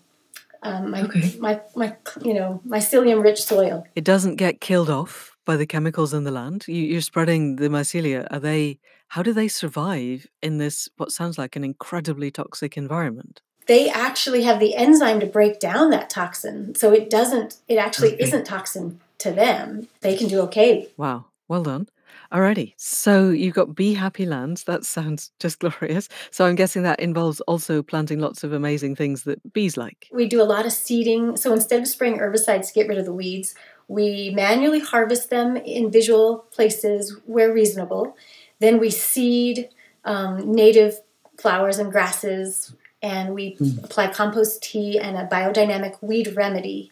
um, 0.63 0.91
my, 0.91 1.03
Okay. 1.03 1.35
my, 1.39 1.61
my, 1.75 1.97
you 2.23 2.35
know, 2.35 2.61
mycelium 2.67 3.23
rich 3.23 3.43
soil. 3.43 3.87
It 3.95 4.05
doesn't 4.05 4.37
get 4.37 4.61
killed 4.61 4.91
off 4.91 5.37
by 5.45 5.57
the 5.57 5.67
chemicals 5.67 6.13
in 6.13 6.25
the 6.25 6.31
land. 6.31 6.65
You, 6.67 6.83
you're 6.83 7.01
spreading 7.01 7.57
the 7.57 7.69
mycelia. 7.69 8.27
Are 8.31 8.41
they? 8.41 8.79
How 9.09 9.23
do 9.23 9.33
they 9.33 9.47
survive 9.47 10.27
in 10.43 10.59
this 10.59 10.89
what 10.97 11.13
sounds 11.13 11.39
like 11.39 11.55
an 11.55 11.63
incredibly 11.63 12.31
toxic 12.33 12.77
environment? 12.77 13.41
They 13.67 13.89
actually 13.89 14.43
have 14.43 14.59
the 14.59 14.75
enzyme 14.75 15.21
to 15.21 15.27
break 15.27 15.61
down 15.61 15.91
that 15.91 16.11
toxin. 16.11 16.75
So 16.75 16.93
it 16.93 17.11
doesn't, 17.11 17.57
it 17.69 17.77
actually 17.77 18.15
Okay. 18.15 18.25
isn't 18.25 18.45
toxin 18.47 19.01
to 19.19 19.31
them. 19.33 19.89
They 20.01 20.17
can 20.17 20.29
do 20.29 20.41
okay. 20.43 20.89
Wow, 20.97 21.27
well 21.49 21.63
done. 21.63 21.89
Alrighty, 22.33 22.75
so 22.77 23.31
you've 23.31 23.55
got 23.55 23.75
Be 23.75 23.95
Happy 23.95 24.27
Lands. 24.27 24.65
That 24.65 24.85
sounds 24.85 25.31
just 25.41 25.59
glorious. 25.61 26.09
So 26.31 26.47
I'm 26.47 26.55
guessing 26.55 26.83
that 26.83 27.01
involves 27.01 27.41
also 27.43 27.83
planting 27.83 28.19
lots 28.19 28.45
of 28.45 28.53
amazing 28.53 28.97
things 28.97 29.25
that 29.25 29.53
bees 29.53 29.77
like. 29.77 30.09
We 30.13 30.27
do 30.27 30.43
a 30.43 30.45
lot 30.45 30.67
of 30.67 30.73
seeding. 30.73 31.37
So 31.37 31.53
instead 31.53 31.81
of 31.81 31.89
spraying 31.89 32.19
herbicides 32.19 32.69
to 32.69 32.73
get 32.75 32.89
rid 32.89 32.99
of 32.99 33.05
the 33.05 33.13
weeds, 33.13 33.55
we 33.89 34.31
manually 34.35 34.81
harvest 34.81 35.31
them 35.31 35.57
in 35.57 35.91
visual 35.91 36.47
places 36.51 37.17
where 37.27 37.53
reasonable. 37.53 38.17
Then 38.59 38.79
we 38.79 38.91
seed 38.91 39.69
um, 40.05 40.53
native 40.53 41.01
flowers 41.39 41.79
and 41.79 41.93
grasses, 41.93 42.75
and 43.03 43.35
we 43.35 43.57
apply 43.85 44.09
compost 44.09 44.63
tea 44.63 44.99
and 44.99 45.17
a 45.17 45.27
biodynamic 45.27 46.03
weed 46.03 46.35
remedy. 46.37 46.91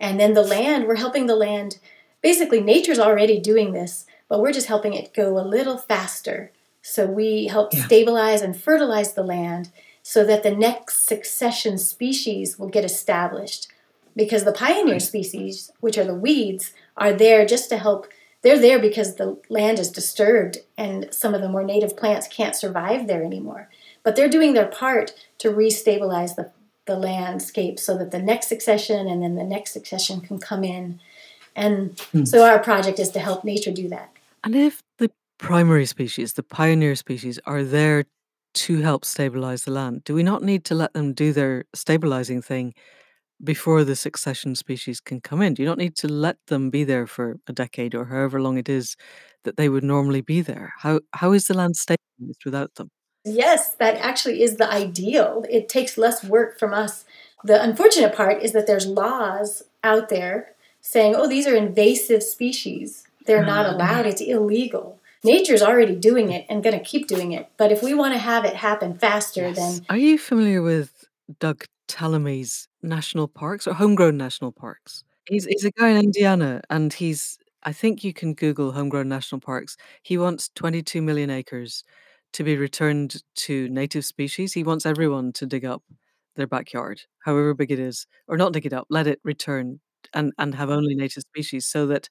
And 0.00 0.18
then 0.18 0.34
the 0.34 0.42
land, 0.42 0.86
we're 0.86 0.96
helping 0.96 1.26
the 1.26 1.36
land. 1.36 1.78
Basically, 2.22 2.60
nature's 2.60 2.98
already 2.98 3.38
doing 3.38 3.72
this, 3.72 4.06
but 4.28 4.40
we're 4.40 4.52
just 4.52 4.66
helping 4.66 4.92
it 4.94 5.14
go 5.14 5.38
a 5.38 5.40
little 5.46 5.78
faster. 5.78 6.50
So 6.82 7.06
we 7.06 7.46
help 7.46 7.74
Yeah. 7.74 7.84
stabilize 7.86 8.42
and 8.42 8.56
fertilize 8.60 9.12
the 9.14 9.22
land 9.24 9.70
so 10.02 10.24
that 10.24 10.42
the 10.42 10.50
next 10.52 11.06
succession 11.06 11.78
species 11.78 12.58
will 12.58 12.68
get 12.68 12.84
established. 12.84 13.68
Because 14.14 14.44
the 14.44 14.52
pioneer 14.52 15.00
species, 15.00 15.70
which 15.80 15.98
are 15.98 16.04
the 16.04 16.14
weeds, 16.14 16.72
are 16.96 17.12
there 17.12 17.44
just 17.44 17.68
to 17.70 17.76
help. 17.76 18.06
They're 18.42 18.58
there 18.58 18.78
because 18.78 19.16
the 19.16 19.36
land 19.48 19.78
is 19.78 19.90
disturbed 19.90 20.58
and 20.78 21.08
some 21.12 21.34
of 21.34 21.40
the 21.42 21.48
more 21.48 21.64
native 21.64 21.96
plants 21.96 22.28
can't 22.28 22.54
survive 22.54 23.06
there 23.08 23.24
anymore. 23.24 23.68
But 24.04 24.14
they're 24.14 24.28
doing 24.28 24.54
their 24.54 24.66
part 24.68 25.12
to 25.38 25.50
restabilize 25.50 26.36
the, 26.36 26.52
the 26.86 26.96
landscape 26.96 27.78
so 27.80 27.98
that 27.98 28.12
the 28.12 28.22
next 28.22 28.46
succession 28.46 29.08
and 29.08 29.22
then 29.22 29.34
the 29.34 29.42
next 29.44 29.72
succession 29.72 30.20
can 30.20 30.38
come 30.38 30.62
in. 30.64 31.00
And 31.56 31.98
Hmm. 32.12 32.24
so 32.24 32.44
our 32.44 32.58
project 32.60 32.98
is 33.00 33.10
to 33.10 33.18
help 33.18 33.42
nature 33.44 33.72
do 33.72 33.88
that. 33.88 34.10
And 34.46 34.54
if 34.54 34.80
the 34.98 35.10
primary 35.38 35.86
species, 35.86 36.34
the 36.34 36.44
pioneer 36.44 36.94
species, 36.94 37.40
are 37.46 37.64
there 37.64 38.04
to 38.54 38.80
help 38.80 39.04
stabilize 39.04 39.64
the 39.64 39.72
land, 39.72 40.04
do 40.04 40.14
we 40.14 40.22
not 40.22 40.44
need 40.44 40.64
to 40.66 40.74
let 40.76 40.92
them 40.92 41.14
do 41.14 41.32
their 41.32 41.64
stabilizing 41.74 42.40
thing 42.40 42.72
before 43.42 43.82
the 43.82 43.96
succession 43.96 44.54
species 44.54 45.00
can 45.00 45.20
come 45.20 45.42
in? 45.42 45.54
Do 45.54 45.62
you 45.62 45.68
not 45.68 45.78
need 45.78 45.96
to 45.96 46.06
let 46.06 46.36
them 46.46 46.70
be 46.70 46.84
there 46.84 47.08
for 47.08 47.40
a 47.48 47.52
decade 47.52 47.96
or 47.96 48.04
however 48.04 48.40
long 48.40 48.56
it 48.56 48.68
is 48.68 48.94
that 49.42 49.56
they 49.56 49.68
would 49.68 49.82
normally 49.82 50.20
be 50.20 50.42
there? 50.42 50.74
How 50.78 51.00
how 51.12 51.32
is 51.32 51.48
the 51.48 51.54
land 51.54 51.74
stabilized 51.74 52.44
without 52.44 52.72
them? 52.76 52.90
Yes, 53.24 53.74
that 53.80 53.96
actually 53.96 54.42
is 54.42 54.58
the 54.58 54.72
ideal. 54.72 55.44
It 55.50 55.68
takes 55.68 55.98
less 55.98 56.22
work 56.22 56.56
from 56.56 56.72
us. 56.72 57.04
The 57.42 57.60
unfortunate 57.60 58.14
part 58.14 58.44
is 58.44 58.52
that 58.52 58.68
there's 58.68 58.86
laws 58.86 59.64
out 59.82 60.08
there 60.08 60.54
saying, 60.80 61.16
oh, 61.16 61.28
these 61.28 61.48
are 61.48 61.56
invasive 61.56 62.22
species. 62.22 63.05
They're 63.26 63.44
not 63.44 63.66
allowed. 63.66 64.06
It's 64.06 64.20
illegal. 64.20 65.00
Nature's 65.24 65.62
already 65.62 65.96
doing 65.96 66.30
it 66.30 66.46
and 66.48 66.62
going 66.62 66.78
to 66.78 66.84
keep 66.84 67.08
doing 67.08 67.32
it. 67.32 67.48
But 67.56 67.72
if 67.72 67.82
we 67.82 67.94
want 67.94 68.14
to 68.14 68.18
have 68.18 68.44
it 68.44 68.54
happen 68.54 68.96
faster, 68.98 69.52
then 69.52 69.84
Are 69.88 69.96
you 69.96 70.18
familiar 70.18 70.62
with 70.62 71.04
Doug 71.40 71.64
Tallamy's 71.88 72.68
national 72.82 73.28
parks 73.28 73.66
or 73.66 73.74
homegrown 73.74 74.16
national 74.16 74.52
parks? 74.52 75.04
He's 75.28 75.44
he's 75.46 75.64
a 75.64 75.72
guy 75.72 75.88
in 75.88 75.96
Indiana 75.98 76.60
and 76.70 76.92
he's 76.92 77.38
I 77.64 77.72
think 77.72 78.04
you 78.04 78.12
can 78.12 78.34
Google 78.34 78.72
homegrown 78.72 79.08
national 79.08 79.40
parks. 79.40 79.76
He 80.02 80.16
wants 80.16 80.50
22 80.54 81.02
million 81.02 81.30
acres 81.30 81.82
to 82.34 82.44
be 82.44 82.56
returned 82.56 83.22
to 83.36 83.68
native 83.68 84.04
species. 84.04 84.52
He 84.52 84.62
wants 84.62 84.86
everyone 84.86 85.32
to 85.34 85.46
dig 85.46 85.64
up 85.64 85.82
their 86.36 86.46
backyard, 86.46 87.00
however 87.24 87.54
big 87.54 87.72
it 87.72 87.78
is, 87.78 88.06
or 88.28 88.36
not 88.36 88.52
dig 88.52 88.66
it 88.66 88.72
up, 88.72 88.86
let 88.90 89.06
it 89.06 89.20
return 89.24 89.80
and, 90.14 90.32
and 90.38 90.54
have 90.54 90.70
only 90.70 90.94
native 90.94 91.22
species 91.22 91.66
so 91.66 91.86
that 91.86 92.08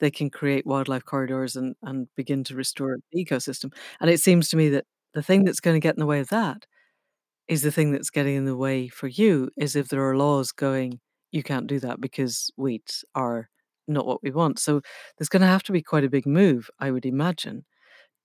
they 0.00 0.10
can 0.10 0.30
create 0.30 0.66
wildlife 0.66 1.04
corridors 1.04 1.56
and, 1.56 1.74
and 1.82 2.08
begin 2.16 2.44
to 2.44 2.54
restore 2.54 2.96
mm. 2.96 3.00
the 3.12 3.24
ecosystem. 3.24 3.72
And 4.00 4.10
it 4.10 4.20
seems 4.20 4.48
to 4.50 4.56
me 4.56 4.68
that 4.70 4.84
the 5.14 5.22
thing 5.22 5.44
that's 5.44 5.60
going 5.60 5.74
to 5.74 5.80
get 5.80 5.94
in 5.94 6.00
the 6.00 6.06
way 6.06 6.20
of 6.20 6.28
that 6.28 6.66
is 7.48 7.62
the 7.62 7.72
thing 7.72 7.92
that's 7.92 8.10
getting 8.10 8.36
in 8.36 8.44
the 8.46 8.56
way 8.56 8.88
for 8.88 9.06
you 9.06 9.50
is 9.56 9.76
if 9.76 9.88
there 9.88 10.08
are 10.08 10.16
laws 10.16 10.50
going, 10.52 11.00
you 11.30 11.42
can't 11.42 11.66
do 11.66 11.78
that 11.80 12.00
because 12.00 12.50
weeds 12.56 13.04
are 13.14 13.48
not 13.86 14.06
what 14.06 14.22
we 14.22 14.30
want. 14.30 14.58
So 14.58 14.80
there's 15.18 15.28
going 15.28 15.42
to 15.42 15.46
have 15.46 15.62
to 15.64 15.72
be 15.72 15.82
quite 15.82 16.04
a 16.04 16.10
big 16.10 16.26
move, 16.26 16.70
I 16.78 16.90
would 16.90 17.04
imagine, 17.04 17.64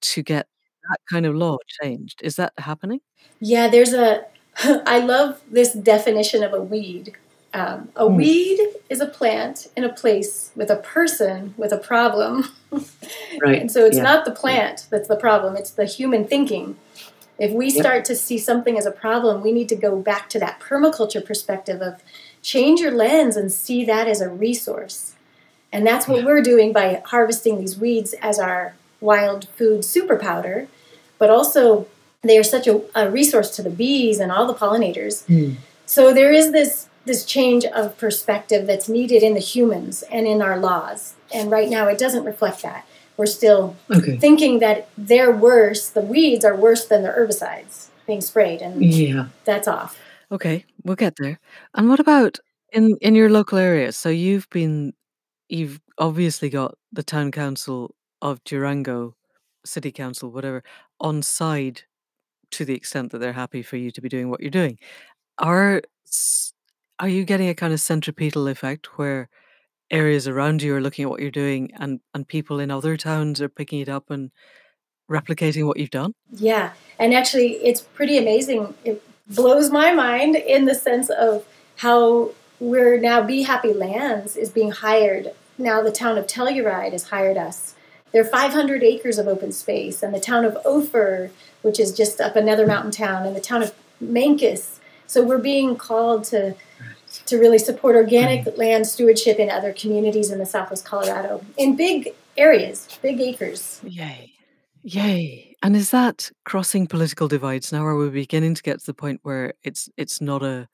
to 0.01 0.23
get 0.23 0.47
that 0.89 0.99
kind 1.11 1.25
of 1.25 1.35
law 1.35 1.57
changed. 1.81 2.21
Is 2.23 2.35
that 2.37 2.53
happening? 2.57 3.01
Yeah, 3.39 3.67
there's 3.67 3.93
a. 3.93 4.25
I 4.85 4.99
love 4.99 5.41
this 5.49 5.73
definition 5.73 6.43
of 6.43 6.53
a 6.53 6.61
weed. 6.61 7.15
Um, 7.53 7.89
a 7.95 8.07
Hmm. 8.07 8.15
weed 8.15 8.59
is 8.89 9.01
a 9.01 9.07
plant 9.07 9.67
in 9.75 9.83
a 9.83 9.91
place 9.91 10.51
with 10.55 10.69
a 10.69 10.75
person 10.77 11.53
with 11.57 11.71
a 11.71 11.77
problem. 11.77 12.49
Right, 13.41 13.61
And 13.61 13.71
so 13.71 13.85
it's 13.85 13.97
yeah, 13.97 14.03
not 14.03 14.25
the 14.25 14.31
plant 14.31 14.85
that's 14.89 15.07
the 15.07 15.15
problem, 15.15 15.55
it's 15.55 15.71
the 15.71 15.85
human 15.85 16.25
thinking. 16.25 16.75
If 17.39 17.51
we 17.53 17.67
Yep. 17.69 17.73
start 17.79 18.05
to 18.05 18.15
see 18.15 18.37
something 18.37 18.77
as 18.77 18.85
a 18.85 18.91
problem, 18.91 19.41
we 19.41 19.51
need 19.53 19.69
to 19.69 19.75
go 19.75 19.95
back 19.95 20.29
to 20.31 20.39
that 20.39 20.59
permaculture 20.59 21.23
perspective 21.25 21.81
of 21.81 21.95
change 22.41 22.81
your 22.81 22.91
lens 22.91 23.37
and 23.37 23.51
see 23.51 23.85
that 23.85 24.07
as 24.07 24.19
a 24.19 24.27
resource. 24.29 25.13
And 25.71 25.87
that's 25.87 26.07
what 26.07 26.19
Yeah. 26.19 26.25
we're 26.25 26.41
doing 26.41 26.73
by 26.73 27.01
harvesting 27.05 27.57
these 27.59 27.79
weeds 27.79 28.13
as 28.21 28.39
our 28.39 28.73
wild 28.99 29.47
food 29.55 29.85
super 29.85 30.17
powder, 30.17 30.67
but 31.17 31.29
also 31.29 31.87
they 32.21 32.37
are 32.37 32.43
such 32.43 32.67
a, 32.67 32.81
a 32.93 33.09
resource 33.09 33.55
to 33.55 33.61
the 33.63 33.69
bees 33.69 34.19
and 34.19 34.31
all 34.33 34.45
the 34.45 34.53
pollinators. 34.53 35.23
So 35.85 36.13
there 36.13 36.33
is 36.33 36.51
this 36.51 36.88
this 37.09 37.25
change 37.25 37.65
of 37.65 37.97
perspective 37.97 38.67
that's 38.67 38.87
needed 38.87 39.23
in 39.23 39.33
the 39.33 39.39
humans 39.41 40.03
and 40.03 40.27
in 40.27 40.41
our 40.41 40.57
laws. 40.57 41.15
And 41.33 41.51
right 41.51 41.69
now 41.69 41.87
it 41.87 41.97
doesn't 41.97 42.23
reflect 42.23 42.61
that. 42.63 42.85
We're 43.17 43.25
still 43.25 43.75
Okay. 43.91 44.17
thinking 44.17 44.59
that 44.59 44.87
they're 44.97 45.31
worse, 45.31 45.89
the 45.89 46.01
weeds 46.01 46.45
are 46.45 46.55
worse 46.55 46.85
than 46.87 47.03
the 47.03 47.09
herbicides 47.09 47.87
being 48.07 48.21
sprayed 48.21 48.61
and 48.61 48.81
Yeah. 48.83 49.25
that's 49.43 49.67
off. 49.67 49.97
Okay, 50.31 50.65
we'll 50.83 50.95
get 50.95 51.15
there. 51.19 51.39
And 51.73 51.89
what 51.89 51.99
about 51.99 52.39
in 52.71 52.95
in 53.01 53.15
your 53.15 53.29
local 53.29 53.57
area? 53.57 53.91
So 53.91 54.09
you've 54.09 54.47
been 54.51 54.93
you've 55.49 55.79
obviously 55.97 56.49
got 56.49 56.75
the 56.93 57.03
town 57.03 57.31
council 57.31 57.95
of 58.21 58.43
Durango 58.45 59.15
City 59.65 59.91
Council, 59.91 60.31
whatever, 60.31 60.63
on 60.99 61.21
side 61.23 61.81
to 62.51 62.65
the 62.65 62.75
extent 62.75 63.11
that 63.11 63.19
they're 63.19 63.33
happy 63.33 63.63
for 63.63 63.77
you 63.77 63.91
to 63.91 64.01
be 64.01 64.09
doing 64.09 64.29
what 64.29 64.41
you're 64.41 64.51
doing. 64.61 64.77
Are 65.39 65.81
are 66.99 67.09
you 67.09 67.23
getting 67.23 67.49
a 67.49 67.55
kind 67.55 67.73
of 67.73 67.79
centripetal 67.79 68.47
effect 68.47 68.97
where 68.97 69.29
areas 69.91 70.27
around 70.27 70.61
you 70.61 70.75
are 70.75 70.81
looking 70.81 71.03
at 71.03 71.09
what 71.09 71.21
you're 71.21 71.31
doing 71.31 71.71
and 71.79 71.99
and 72.13 72.27
people 72.27 72.59
in 72.59 72.69
other 72.69 72.95
towns 72.95 73.41
are 73.41 73.49
picking 73.49 73.79
it 73.79 73.89
up 73.89 74.09
and 74.09 74.31
replicating 75.09 75.65
what 75.65 75.77
you've 75.77 75.89
done? 75.89 76.13
Yeah, 76.31 76.73
and 76.99 77.13
actually, 77.13 77.53
it's 77.55 77.81
pretty 77.81 78.17
amazing. 78.17 78.73
It 78.85 79.03
blows 79.27 79.71
my 79.71 79.91
mind 79.93 80.35
in 80.35 80.65
the 80.65 80.75
sense 80.75 81.09
of 81.09 81.45
how 81.77 82.31
we're 82.59 82.99
now 82.99 83.21
Be 83.21 83.43
Happy 83.43 83.73
Lands 83.73 84.35
is 84.35 84.49
being 84.49 84.71
hired. 84.71 85.31
Now 85.57 85.81
the 85.81 85.91
town 85.91 86.17
of 86.17 86.27
Telluride 86.27 86.91
has 86.91 87.05
hired 87.09 87.37
us. 87.37 87.75
There 88.11 88.21
are 88.21 88.25
500 88.25 88.83
acres 88.83 89.17
of 89.17 89.27
open 89.27 89.51
space, 89.51 90.03
and 90.03 90.13
the 90.13 90.19
town 90.19 90.45
of 90.45 90.57
Ophir, 90.65 91.31
which 91.61 91.79
is 91.79 91.91
just 91.95 92.19
up 92.19 92.35
another 92.35 92.67
mountain 92.67 92.91
town, 92.91 93.25
and 93.25 93.35
the 93.35 93.41
town 93.41 93.63
of 93.63 93.73
Mancos. 94.03 94.79
So 95.07 95.23
we're 95.23 95.37
being 95.39 95.75
called 95.75 96.23
to 96.25 96.55
to 97.29 97.37
really 97.37 97.59
support 97.59 97.95
organic 97.95 98.45
mm-hmm. 98.45 98.59
land 98.59 98.87
stewardship 98.87 99.39
in 99.39 99.49
other 99.49 99.73
communities 99.73 100.31
in 100.31 100.39
the 100.39 100.45
Southwest 100.45 100.85
Colorado 100.85 101.43
in 101.57 101.75
big 101.75 102.09
areas, 102.37 102.87
big 103.01 103.19
acres. 103.19 103.79
Yay. 103.83 104.33
Yay. 104.83 105.55
And 105.61 105.75
is 105.75 105.91
that 105.91 106.31
crossing 106.45 106.87
political 106.87 107.27
divides 107.27 107.71
now? 107.71 107.85
Are 107.85 107.95
we 107.95 108.09
beginning 108.09 108.55
to 108.55 108.61
get 108.61 108.79
to 108.79 108.85
the 108.85 108.93
point 108.93 109.19
where 109.23 109.53
it's 109.63 109.89
it's 109.97 110.21
not 110.21 110.41
a 110.41 110.67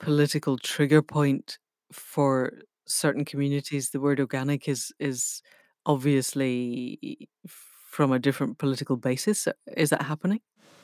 political 0.00 0.58
trigger 0.58 1.02
point 1.02 1.58
for 1.92 2.52
certain 2.86 3.24
communities? 3.24 3.90
The 3.90 4.00
word 4.00 4.18
organic 4.18 4.68
is 4.68 4.92
is 4.98 5.40
obviously 5.86 7.28
from 7.46 8.10
a 8.10 8.18
different 8.18 8.58
political 8.58 8.96
basis. 8.96 9.46
Is 9.76 9.90
that 9.90 10.02
happening? 10.02 10.40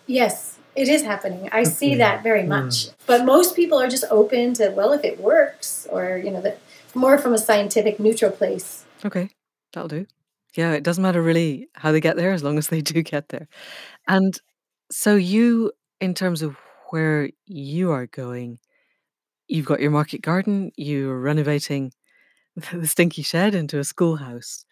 Yes, 0.09 0.59
it 0.74 0.88
is 0.88 1.02
happening. 1.02 1.48
I 1.52 1.62
see 1.64 1.94
that 1.96 2.22
very 2.24 2.42
Mm. 2.42 2.48
much. 2.48 2.88
But 3.06 3.24
most 3.24 3.54
people 3.54 3.78
are 3.78 3.88
just 3.88 4.04
open 4.11 4.54
to, 4.54 4.70
well, 4.70 4.92
if 4.92 5.04
it 5.04 5.20
works, 5.20 5.86
or, 5.90 6.16
you 6.18 6.30
know, 6.30 6.40
that 6.40 6.59
more 6.94 7.18
from 7.18 7.34
a 7.34 7.38
scientific, 7.38 8.00
neutral 8.00 8.32
place. 8.32 8.84
Okay, 9.04 9.30
that'll 9.72 9.88
do. 9.88 10.06
Yeah, 10.56 10.72
it 10.72 10.82
doesn't 10.82 11.02
matter 11.02 11.22
really 11.22 11.68
how 11.74 11.92
they 11.92 12.00
get 12.00 12.16
there 12.16 12.32
as 12.32 12.42
long 12.42 12.59
as 12.59 12.68
they 12.68 12.80
do 12.94 13.02
get 13.02 13.28
there. 13.28 13.46
And 14.09 14.34
so 14.90 15.14
you, 15.14 15.72
in 16.00 16.14
terms 16.14 16.42
of 16.42 16.56
where 16.90 17.28
you 17.46 17.90
are 17.90 18.06
going, 18.06 18.59
you've 19.46 19.66
got 19.66 19.80
your 19.80 19.90
market 19.90 20.22
garden, 20.22 20.72
you're 20.76 21.20
renovating 21.20 21.92
the 22.72 22.86
stinky 22.86 23.22
shed 23.22 23.54
into 23.54 23.78
a 23.78 23.84
schoolhouse. 23.84 24.64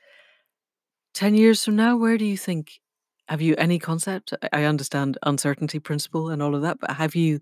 10 1.14 1.34
years 1.34 1.62
from 1.64 1.76
now, 1.76 1.97
where 1.97 2.16
do 2.18 2.24
you 2.24 2.37
think 2.39 2.80
have 3.27 3.43
you 3.43 3.55
any 3.59 3.79
concept? 3.79 4.33
I 4.53 4.64
understand 4.64 5.18
uncertainty 5.22 5.79
principle 5.79 6.31
and 6.31 6.43
all 6.43 6.55
of 6.55 6.62
that, 6.62 6.81
but 6.81 6.93
have 6.93 7.14
you 7.14 7.41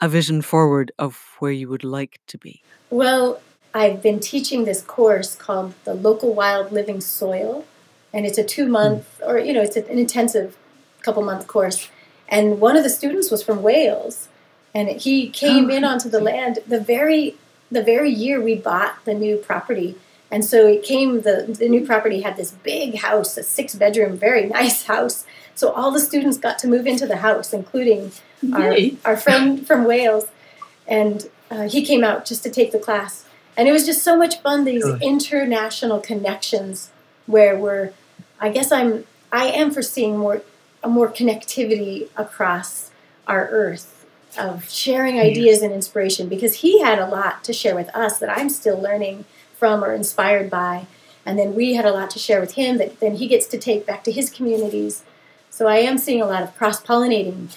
a 0.00 0.08
vision 0.08 0.42
forward 0.42 0.92
of 0.98 1.36
where 1.38 1.52
you 1.52 1.68
would 1.68 1.84
like 1.84 2.20
to 2.28 2.38
be? 2.38 2.62
Well, 2.90 3.40
I've 3.74 4.02
been 4.02 4.20
teaching 4.20 4.64
this 4.64 4.82
course 4.82 5.34
called 5.34 5.74
the 5.84 5.94
Local 5.94 6.34
Wild 6.34 6.72
Living 6.72 7.00
Soil, 7.00 7.66
and 8.12 8.24
it's 8.24 8.38
a 8.38 8.42
hmm. 8.42 8.48
two 8.48 8.66
month, 8.66 9.20
or, 9.24 9.38
you 9.38 9.52
know, 9.52 9.62
it's 9.62 9.76
an 9.76 9.86
intensive 9.86 10.56
couple 11.02 11.22
month 11.22 11.46
course. 11.46 11.88
And 12.28 12.60
one 12.60 12.76
of 12.76 12.82
the 12.82 12.90
students 12.90 13.30
was 13.30 13.42
from 13.42 13.62
Wales, 13.62 14.28
and 14.74 14.88
he 14.88 15.28
oh, 15.28 15.32
came 15.32 15.70
Oh, 15.70 15.74
in 15.74 15.84
onto 15.84 16.08
the 16.08 16.18
hmm. 16.18 16.24
land 16.24 16.58
the 16.66 16.80
very 16.80 17.36
the 17.70 17.82
very 17.82 18.10
year 18.10 18.40
we 18.40 18.54
bought 18.54 19.04
the 19.04 19.14
new 19.14 19.36
property. 19.36 19.96
And 20.30 20.44
so 20.44 20.66
it 20.66 20.82
came 20.82 21.22
the 21.22 21.56
the 21.58 21.68
new 21.68 21.86
property 21.86 22.22
had 22.22 22.36
this 22.36 22.50
big 22.50 22.96
house, 22.96 23.36
a 23.36 23.42
six 23.42 23.74
bedroom, 23.74 24.16
very 24.16 24.46
nice 24.58 24.84
house. 24.84 25.24
So 25.54 25.72
all 25.72 25.90
the 25.90 26.00
students 26.00 26.36
got 26.36 26.58
to 26.60 26.68
move 26.68 26.86
into 26.86 27.06
the 27.06 27.18
house, 27.18 27.52
including 27.52 28.12
our, 28.52 28.76
our 29.04 29.16
friend 29.16 29.66
from 29.66 29.84
Wales. 29.84 30.26
And 30.86 31.28
uh, 31.50 31.68
he 31.68 31.84
came 31.84 32.04
out 32.04 32.26
just 32.26 32.42
to 32.42 32.50
take 32.50 32.72
the 32.72 32.78
class. 32.78 33.24
And 33.56 33.68
it 33.68 33.72
was 33.72 33.86
just 33.86 34.02
so 34.02 34.16
much 34.16 34.40
fun, 34.42 34.64
these 34.64 34.84
Good. 34.84 35.02
international 35.02 36.00
connections 36.00 36.90
where 37.24 37.58
we're, 37.58 37.92
I 38.38 38.50
guess 38.50 38.70
I'm, 38.70 39.06
I 39.32 39.46
am 39.46 39.70
foreseeing 39.70 40.18
more, 40.18 40.42
a 40.82 40.88
more 40.88 41.08
connectivity 41.08 42.08
across 42.16 42.90
our 43.26 43.48
earth 43.48 44.06
of 44.38 44.68
sharing 44.68 45.18
ideas 45.18 45.62
and 45.62 45.72
inspiration 45.72 46.28
because 46.28 46.56
he 46.56 46.82
had 46.82 46.98
a 46.98 47.06
lot 47.06 47.42
to 47.44 47.54
share 47.54 47.74
with 47.74 47.88
us 47.94 48.18
that 48.18 48.28
I'm 48.28 48.50
still 48.50 48.78
learning 48.78 49.24
from 49.58 49.84
or 49.84 49.92
inspired 49.92 50.50
by. 50.50 50.86
And 51.24 51.38
then 51.38 51.54
we 51.54 51.74
had 51.74 51.84
a 51.84 51.92
lot 51.92 52.10
to 52.10 52.18
share 52.18 52.40
with 52.40 52.54
him 52.54 52.78
that 52.78 53.00
then 53.00 53.16
he 53.16 53.26
gets 53.26 53.46
to 53.48 53.58
take 53.58 53.84
back 53.86 54.04
to 54.04 54.12
his 54.12 54.30
communities. 54.30 55.02
So 55.50 55.66
I 55.66 55.78
am 55.78 55.98
seeing 55.98 56.22
a 56.22 56.26
lot 56.26 56.42
of 56.42 56.56
cross 56.56 56.82
pollinating 56.82 57.56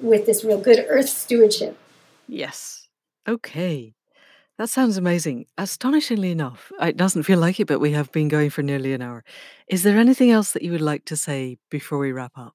with 0.00 0.26
this 0.26 0.44
real 0.44 0.60
good 0.60 0.84
earth 0.88 1.08
stewardship. 1.08 1.76
Yes. 2.26 2.88
Okay. 3.28 3.94
That 4.56 4.68
sounds 4.68 4.96
amazing. 4.96 5.46
Astonishingly 5.56 6.30
enough, 6.30 6.70
uh, 6.80 6.86
it 6.86 6.96
doesn't 6.96 7.22
feel 7.22 7.38
like 7.38 7.58
it, 7.60 7.66
but 7.66 7.80
we 7.80 7.92
have 7.92 8.12
been 8.12 8.28
going 8.28 8.50
for 8.50 8.62
nearly 8.62 8.92
an 8.92 9.00
hour. 9.00 9.24
Is 9.68 9.82
there 9.82 9.98
anything 9.98 10.30
else 10.30 10.52
that 10.52 10.62
you 10.62 10.70
would 10.72 10.82
like 10.82 11.04
to 11.06 11.16
say 11.16 11.56
before 11.70 11.98
we 11.98 12.12
wrap 12.12 12.32
up? 12.36 12.54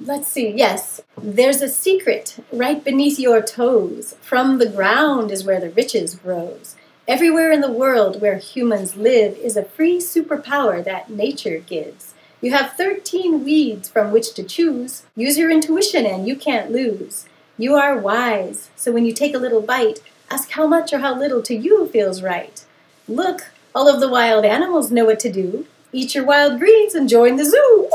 Let's 0.00 0.28
see. 0.28 0.50
Yes, 0.50 1.00
there's 1.20 1.62
a 1.62 1.68
secret 1.68 2.44
right 2.52 2.82
beneath 2.82 3.18
your 3.18 3.40
toes. 3.40 4.14
From 4.20 4.58
the 4.58 4.68
ground 4.68 5.30
is 5.30 5.44
where 5.44 5.60
the 5.60 5.70
riches 5.70 6.14
grows. 6.14 6.76
Everywhere 7.08 7.50
in 7.50 7.62
the 7.62 7.72
world 7.72 8.20
where 8.20 8.36
humans 8.36 8.94
live 8.94 9.34
is 9.38 9.56
a 9.56 9.64
free 9.64 9.96
superpower 9.96 10.84
that 10.84 11.08
nature 11.08 11.58
gives. 11.58 12.12
You 12.42 12.52
have 12.52 12.74
13 12.74 13.42
weeds 13.42 13.88
from 13.88 14.12
which 14.12 14.34
to 14.34 14.42
choose. 14.42 15.04
Use 15.16 15.38
your 15.38 15.50
intuition 15.50 16.04
and 16.04 16.28
you 16.28 16.36
can't 16.36 16.70
lose. 16.70 17.24
You 17.56 17.76
are 17.76 17.96
wise, 17.96 18.68
so 18.76 18.92
when 18.92 19.06
you 19.06 19.14
take 19.14 19.34
a 19.34 19.38
little 19.38 19.62
bite, 19.62 20.00
ask 20.30 20.50
how 20.50 20.66
much 20.66 20.92
or 20.92 20.98
how 20.98 21.18
little 21.18 21.40
to 21.44 21.54
you 21.54 21.88
feels 21.88 22.22
right. 22.22 22.62
Look, 23.08 23.52
all 23.74 23.88
of 23.88 24.00
the 24.00 24.10
wild 24.10 24.44
animals 24.44 24.90
know 24.90 25.06
what 25.06 25.20
to 25.20 25.32
do. 25.32 25.66
Eat 25.92 26.14
your 26.14 26.26
wild 26.26 26.58
greens 26.58 26.94
and 26.94 27.08
join 27.08 27.36
the 27.36 27.46
zoo. 27.46 27.90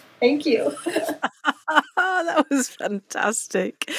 Thank 0.24 0.46
you. 0.46 0.74
that 1.96 2.46
was 2.50 2.68
fantastic. 2.68 3.90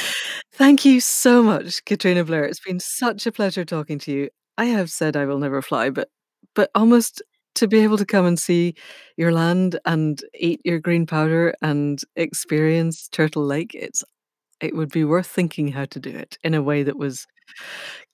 Thank 0.53 0.83
you 0.83 0.99
so 0.99 1.43
much, 1.43 1.85
Katrina 1.85 2.23
Blair. 2.23 2.45
It's 2.45 2.59
been 2.59 2.79
such 2.79 3.27
a 3.27 3.31
pleasure 3.31 3.63
talking 3.63 3.99
to 3.99 4.11
you. 4.11 4.29
I 4.57 4.65
have 4.65 4.89
said 4.89 5.15
I 5.15 5.25
will 5.25 5.37
never 5.37 5.61
fly, 5.61 5.91
but 5.91 6.09
but 6.55 6.71
almost 6.73 7.21
to 7.55 7.67
be 7.67 7.79
able 7.81 7.99
to 7.99 8.05
come 8.07 8.25
and 8.25 8.39
see 8.39 8.73
your 9.17 9.31
land 9.31 9.79
and 9.85 10.19
eat 10.33 10.61
your 10.63 10.79
green 10.79 11.05
powder 11.05 11.53
and 11.61 12.01
experience 12.15 13.07
Turtle 13.07 13.45
Lake, 13.45 13.75
it's 13.75 14.03
it 14.59 14.75
would 14.75 14.89
be 14.91 15.03
worth 15.03 15.27
thinking 15.27 15.67
how 15.67 15.85
to 15.85 15.99
do 15.99 16.09
it 16.09 16.39
in 16.43 16.55
a 16.55 16.63
way 16.63 16.81
that 16.81 16.97
was 16.97 17.27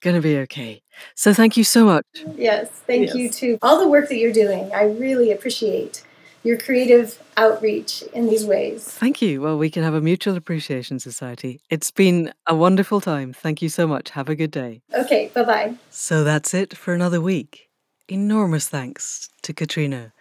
going 0.02 0.16
to 0.16 0.22
be 0.22 0.36
okay. 0.36 0.82
So 1.16 1.32
thank 1.32 1.56
you 1.56 1.64
so 1.64 1.86
much. 1.86 2.04
Yes, 2.36 2.68
thank 2.86 3.14
you 3.14 3.28
Yes. 3.28 3.38
too. 3.38 3.58
All 3.62 3.80
the 3.80 3.88
work 3.88 4.10
that 4.10 4.18
you're 4.18 4.34
doing, 4.34 4.70
I 4.74 4.84
really 4.84 5.32
appreciate 5.32 6.04
your 6.42 6.58
creative 6.58 7.22
outreach 7.36 8.02
in 8.14 8.28
these 8.28 8.44
ways. 8.44 8.84
Thank 8.84 9.22
you. 9.22 9.40
Well, 9.40 9.58
we 9.58 9.70
can 9.70 9.82
have 9.82 9.94
a 9.94 10.00
mutual 10.00 10.36
appreciation 10.36 10.98
society. 10.98 11.60
It's 11.70 11.90
been 11.90 12.32
a 12.46 12.54
wonderful 12.54 13.00
time. 13.00 13.32
Thank 13.32 13.62
you 13.62 13.68
so 13.68 13.86
much. 13.86 14.10
Have 14.10 14.28
a 14.28 14.34
good 14.34 14.50
day. 14.50 14.82
Okay, 14.94 15.30
bye 15.34 15.44
bye. 15.44 15.74
So 15.90 16.24
that's 16.24 16.52
it 16.54 16.76
for 16.76 16.94
another 16.94 17.20
week. 17.20 17.68
Enormous 18.08 18.68
thanks 18.68 19.30
to 19.42 19.52
Katrina 19.52 20.12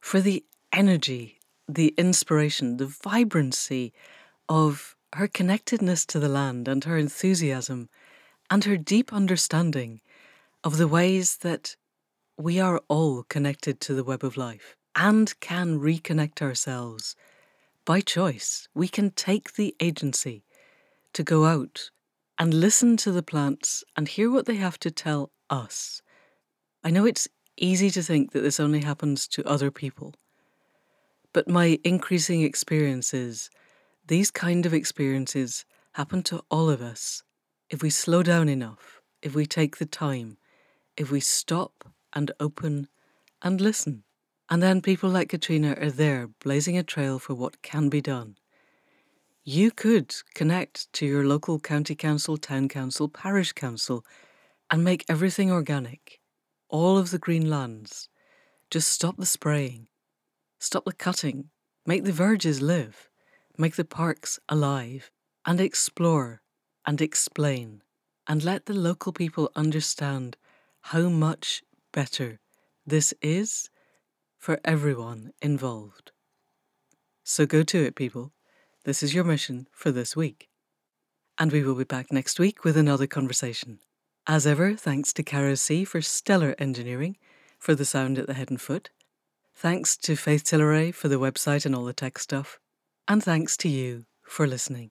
for 0.00 0.20
the 0.20 0.44
energy, 0.72 1.38
the 1.68 1.94
inspiration, 1.98 2.78
the 2.78 2.86
vibrancy 2.86 3.92
of 4.48 4.96
her 5.14 5.28
connectedness 5.28 6.04
to 6.06 6.18
the 6.18 6.28
land 6.28 6.68
and 6.68 6.84
her 6.84 6.96
enthusiasm 6.96 7.88
and 8.50 8.64
her 8.64 8.76
deep 8.76 9.12
understanding 9.12 10.00
of 10.64 10.78
the 10.78 10.88
ways 10.88 11.38
that 11.38 11.76
we 12.38 12.60
are 12.60 12.80
all 12.88 13.22
connected 13.24 13.80
to 13.80 13.94
the 13.94 14.04
web 14.04 14.24
of 14.24 14.36
life 14.36 14.76
and 14.96 15.38
can 15.40 15.78
reconnect 15.78 16.40
ourselves 16.40 17.14
by 17.84 18.00
choice. 18.00 18.66
We 18.74 18.88
can 18.88 19.10
take 19.10 19.52
the 19.52 19.76
agency 19.78 20.44
to 21.12 21.22
go 21.22 21.44
out 21.44 21.90
and 22.38 22.52
listen 22.52 22.96
to 22.98 23.12
the 23.12 23.22
plants 23.22 23.84
and 23.96 24.08
hear 24.08 24.30
what 24.30 24.46
they 24.46 24.56
have 24.56 24.78
to 24.80 24.90
tell 24.90 25.30
us. 25.50 26.02
I 26.82 26.90
know 26.90 27.04
it's 27.04 27.28
easy 27.56 27.90
to 27.90 28.02
think 28.02 28.32
that 28.32 28.40
this 28.40 28.58
only 28.58 28.80
happens 28.80 29.28
to 29.28 29.46
other 29.46 29.70
people, 29.70 30.14
but 31.32 31.48
my 31.48 31.78
increasing 31.84 32.42
experience 32.42 33.12
is 33.12 33.50
these 34.06 34.30
kind 34.30 34.66
of 34.66 34.74
experiences 34.74 35.64
happen 35.92 36.22
to 36.22 36.42
all 36.50 36.70
of 36.70 36.80
us 36.80 37.22
if 37.68 37.82
we 37.82 37.90
slow 37.90 38.22
down 38.22 38.48
enough, 38.48 39.02
if 39.22 39.34
we 39.34 39.46
take 39.46 39.76
the 39.76 39.86
time, 39.86 40.38
if 40.96 41.10
we 41.10 41.20
stop 41.20 41.92
and 42.12 42.30
open 42.40 42.88
and 43.42 43.60
listen. 43.60 44.04
And 44.48 44.62
then 44.62 44.80
people 44.80 45.10
like 45.10 45.30
Katrina 45.30 45.76
are 45.80 45.90
there 45.90 46.28
blazing 46.28 46.78
a 46.78 46.82
trail 46.82 47.18
for 47.18 47.34
what 47.34 47.62
can 47.62 47.88
be 47.88 48.00
done. 48.00 48.36
You 49.44 49.70
could 49.70 50.14
connect 50.34 50.92
to 50.94 51.06
your 51.06 51.24
local 51.24 51.58
county 51.60 51.94
council, 51.94 52.36
town 52.36 52.68
council, 52.68 53.08
parish 53.08 53.52
council, 53.52 54.04
and 54.70 54.84
make 54.84 55.04
everything 55.08 55.50
organic, 55.50 56.20
all 56.68 56.98
of 56.98 57.10
the 57.10 57.18
green 57.18 57.48
lands, 57.48 58.08
Just 58.70 58.88
stop 58.88 59.16
the 59.16 59.26
spraying, 59.26 59.88
stop 60.58 60.84
the 60.84 60.92
cutting, 60.92 61.50
make 61.86 62.04
the 62.04 62.12
verges 62.12 62.60
live, 62.60 63.08
make 63.56 63.76
the 63.76 63.84
parks 63.84 64.38
alive, 64.48 65.10
and 65.44 65.60
explore 65.60 66.42
and 66.84 67.00
explain, 67.00 67.82
and 68.26 68.44
let 68.44 68.66
the 68.66 68.74
local 68.74 69.12
people 69.12 69.50
understand 69.54 70.36
how 70.80 71.08
much 71.08 71.62
better 71.92 72.40
this 72.84 73.14
is 73.22 73.70
for 74.38 74.60
everyone 74.64 75.32
involved. 75.42 76.12
So 77.24 77.46
go 77.46 77.62
to 77.64 77.84
it, 77.84 77.96
people. 77.96 78.32
This 78.84 79.02
is 79.02 79.14
your 79.14 79.24
mission 79.24 79.66
for 79.72 79.90
this 79.90 80.14
week. 80.14 80.48
And 81.38 81.50
we 81.50 81.62
will 81.62 81.74
be 81.74 81.84
back 81.84 82.12
next 82.12 82.38
week 82.38 82.64
with 82.64 82.76
another 82.76 83.06
conversation. 83.06 83.80
As 84.26 84.46
ever, 84.46 84.74
thanks 84.74 85.12
to 85.14 85.22
Caro 85.22 85.54
C 85.54 85.84
for 85.84 86.00
stellar 86.00 86.54
engineering 86.58 87.16
for 87.58 87.74
the 87.74 87.84
sound 87.84 88.18
at 88.18 88.26
the 88.26 88.34
head 88.34 88.50
and 88.50 88.60
foot. 88.60 88.90
Thanks 89.54 89.96
to 89.98 90.16
Faith 90.16 90.44
Tilleray 90.44 90.94
for 90.94 91.08
the 91.08 91.18
website 91.18 91.64
and 91.64 91.74
all 91.74 91.84
the 91.84 91.92
tech 91.92 92.18
stuff. 92.18 92.58
And 93.08 93.22
thanks 93.22 93.56
to 93.58 93.68
you 93.68 94.04
for 94.22 94.46
listening. 94.46 94.90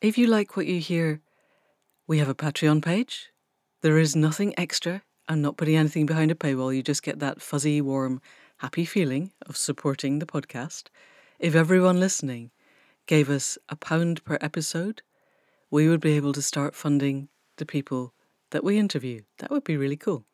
If 0.00 0.18
you 0.18 0.26
like 0.26 0.56
what 0.56 0.66
you 0.66 0.80
hear, 0.80 1.20
we 2.06 2.18
have 2.18 2.28
a 2.28 2.34
Patreon 2.34 2.84
page. 2.84 3.30
There 3.80 3.98
is 3.98 4.14
nothing 4.14 4.52
extra. 4.58 5.02
I'm 5.28 5.40
not 5.40 5.56
putting 5.56 5.76
anything 5.76 6.06
behind 6.06 6.30
a 6.30 6.34
paywall. 6.34 6.74
You 6.74 6.82
just 6.82 7.02
get 7.02 7.18
that 7.20 7.40
fuzzy, 7.40 7.80
warm, 7.80 8.20
happy 8.58 8.84
feeling 8.84 9.32
of 9.46 9.56
supporting 9.56 10.18
the 10.18 10.26
podcast. 10.26 10.84
If 11.38 11.54
everyone 11.54 11.98
listening 11.98 12.50
gave 13.06 13.30
us 13.30 13.58
a 13.68 13.76
pound 13.76 14.24
per 14.24 14.38
episode, 14.40 15.02
we 15.70 15.88
would 15.88 16.00
be 16.00 16.12
able 16.16 16.32
to 16.34 16.42
start 16.42 16.74
funding 16.74 17.28
the 17.56 17.66
people 17.66 18.12
that 18.50 18.64
we 18.64 18.78
interview. 18.78 19.22
That 19.38 19.50
would 19.50 19.64
be 19.64 19.76
really 19.76 19.96
cool. 19.96 20.26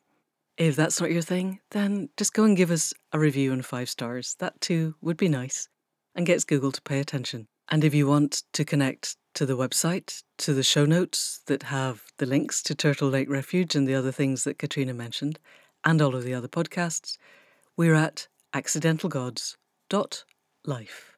If 0.57 0.75
that's 0.75 0.99
not 0.99 1.11
your 1.11 1.21
thing, 1.21 1.61
then 1.71 2.09
just 2.17 2.33
go 2.33 2.43
and 2.43 2.57
give 2.57 2.71
us 2.71 2.93
a 3.13 3.19
review 3.19 3.53
and 3.53 3.65
five 3.65 3.89
stars. 3.89 4.35
That 4.39 4.59
too 4.61 4.95
would 5.01 5.17
be 5.17 5.29
nice 5.29 5.69
and 6.15 6.25
gets 6.25 6.43
Google 6.43 6.71
to 6.73 6.81
pay 6.81 6.99
attention. 6.99 7.47
And 7.69 7.83
if 7.83 7.93
you 7.93 8.07
want 8.07 8.41
to 8.53 8.65
connect 8.65 9.17
to 9.33 9.45
the 9.45 9.57
website, 9.57 10.23
to 10.39 10.53
the 10.53 10.63
show 10.63 10.85
notes 10.85 11.41
that 11.47 11.63
have 11.63 12.03
the 12.17 12.25
links 12.25 12.61
to 12.63 12.75
Turtle 12.75 13.09
Lake 13.09 13.29
Refuge 13.29 13.75
and 13.75 13.87
the 13.87 13.95
other 13.95 14.11
things 14.11 14.43
that 14.43 14.59
Katrina 14.59 14.93
mentioned, 14.93 15.39
and 15.83 16.01
all 16.01 16.15
of 16.15 16.23
the 16.23 16.33
other 16.33 16.47
podcasts, 16.47 17.17
we're 17.77 17.95
at 17.95 18.27
accidentalgods.life. 18.53 21.11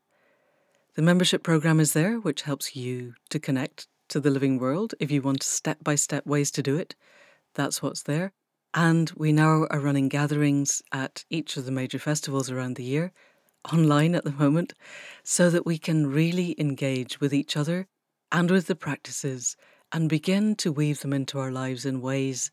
The 0.95 1.01
membership 1.01 1.41
program 1.41 1.79
is 1.79 1.93
there, 1.93 2.19
which 2.19 2.43
helps 2.43 2.75
you 2.75 3.15
to 3.29 3.39
connect 3.39 3.87
to 4.09 4.19
the 4.19 4.29
living 4.29 4.59
world. 4.59 4.93
If 4.99 5.09
you 5.09 5.23
want 5.23 5.41
step 5.41 5.83
by 5.83 5.95
step 5.95 6.27
ways 6.27 6.51
to 6.51 6.61
do 6.61 6.77
it, 6.77 6.93
that's 7.55 7.81
what's 7.81 8.03
there. 8.03 8.31
And 8.75 9.11
we 9.15 9.31
now 9.31 9.65
are 9.71 9.79
running 9.79 10.07
gatherings 10.07 10.83
at 10.91 11.25
each 11.29 11.57
of 11.57 11.65
the 11.65 11.71
major 11.71 11.99
festivals 11.99 12.51
around 12.51 12.75
the 12.75 12.83
year, 12.83 13.11
online 13.71 14.15
at 14.15 14.23
the 14.23 14.31
moment, 14.31 14.73
so 15.23 15.49
that 15.49 15.65
we 15.65 15.77
can 15.77 16.07
really 16.07 16.55
engage 16.59 17.19
with 17.19 17.33
each 17.33 17.55
other 17.55 17.87
and 18.31 18.49
with 18.49 18.67
the 18.67 18.75
practices 18.75 19.55
and 19.91 20.09
begin 20.09 20.55
to 20.55 20.71
weave 20.71 21.01
them 21.01 21.13
into 21.13 21.39
our 21.39 21.51
lives 21.51 21.85
in 21.85 22.01
ways 22.01 22.49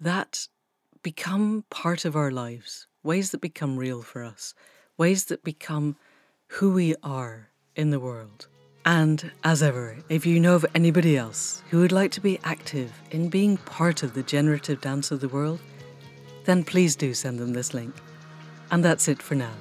that 0.00 0.48
become 1.02 1.64
part 1.70 2.04
of 2.04 2.16
our 2.16 2.30
lives, 2.30 2.86
ways 3.02 3.30
that 3.30 3.40
become 3.40 3.76
real 3.76 4.02
for 4.02 4.24
us, 4.24 4.52
ways 4.98 5.26
that 5.26 5.44
become 5.44 5.96
who 6.48 6.72
we 6.72 6.94
are 7.02 7.48
in 7.76 7.90
the 7.90 8.00
world. 8.00 8.48
And 8.84 9.30
as 9.44 9.62
ever, 9.62 9.96
if 10.08 10.26
you 10.26 10.40
know 10.40 10.56
of 10.56 10.66
anybody 10.74 11.16
else 11.16 11.62
who 11.70 11.80
would 11.80 11.92
like 11.92 12.10
to 12.12 12.20
be 12.20 12.40
active 12.44 12.92
in 13.10 13.28
being 13.28 13.58
part 13.58 14.02
of 14.02 14.14
the 14.14 14.22
generative 14.22 14.80
dance 14.80 15.10
of 15.10 15.20
the 15.20 15.28
world, 15.28 15.60
then 16.46 16.64
please 16.64 16.96
do 16.96 17.14
send 17.14 17.38
them 17.38 17.52
this 17.52 17.74
link. 17.74 17.94
And 18.70 18.84
that's 18.84 19.06
it 19.06 19.22
for 19.22 19.34
now. 19.34 19.52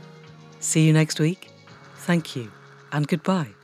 See 0.60 0.86
you 0.86 0.93
next 0.93 1.20
week. 1.20 1.49
Thank 1.95 2.36
you 2.36 2.51
and 2.91 3.07
goodbye. 3.07 3.59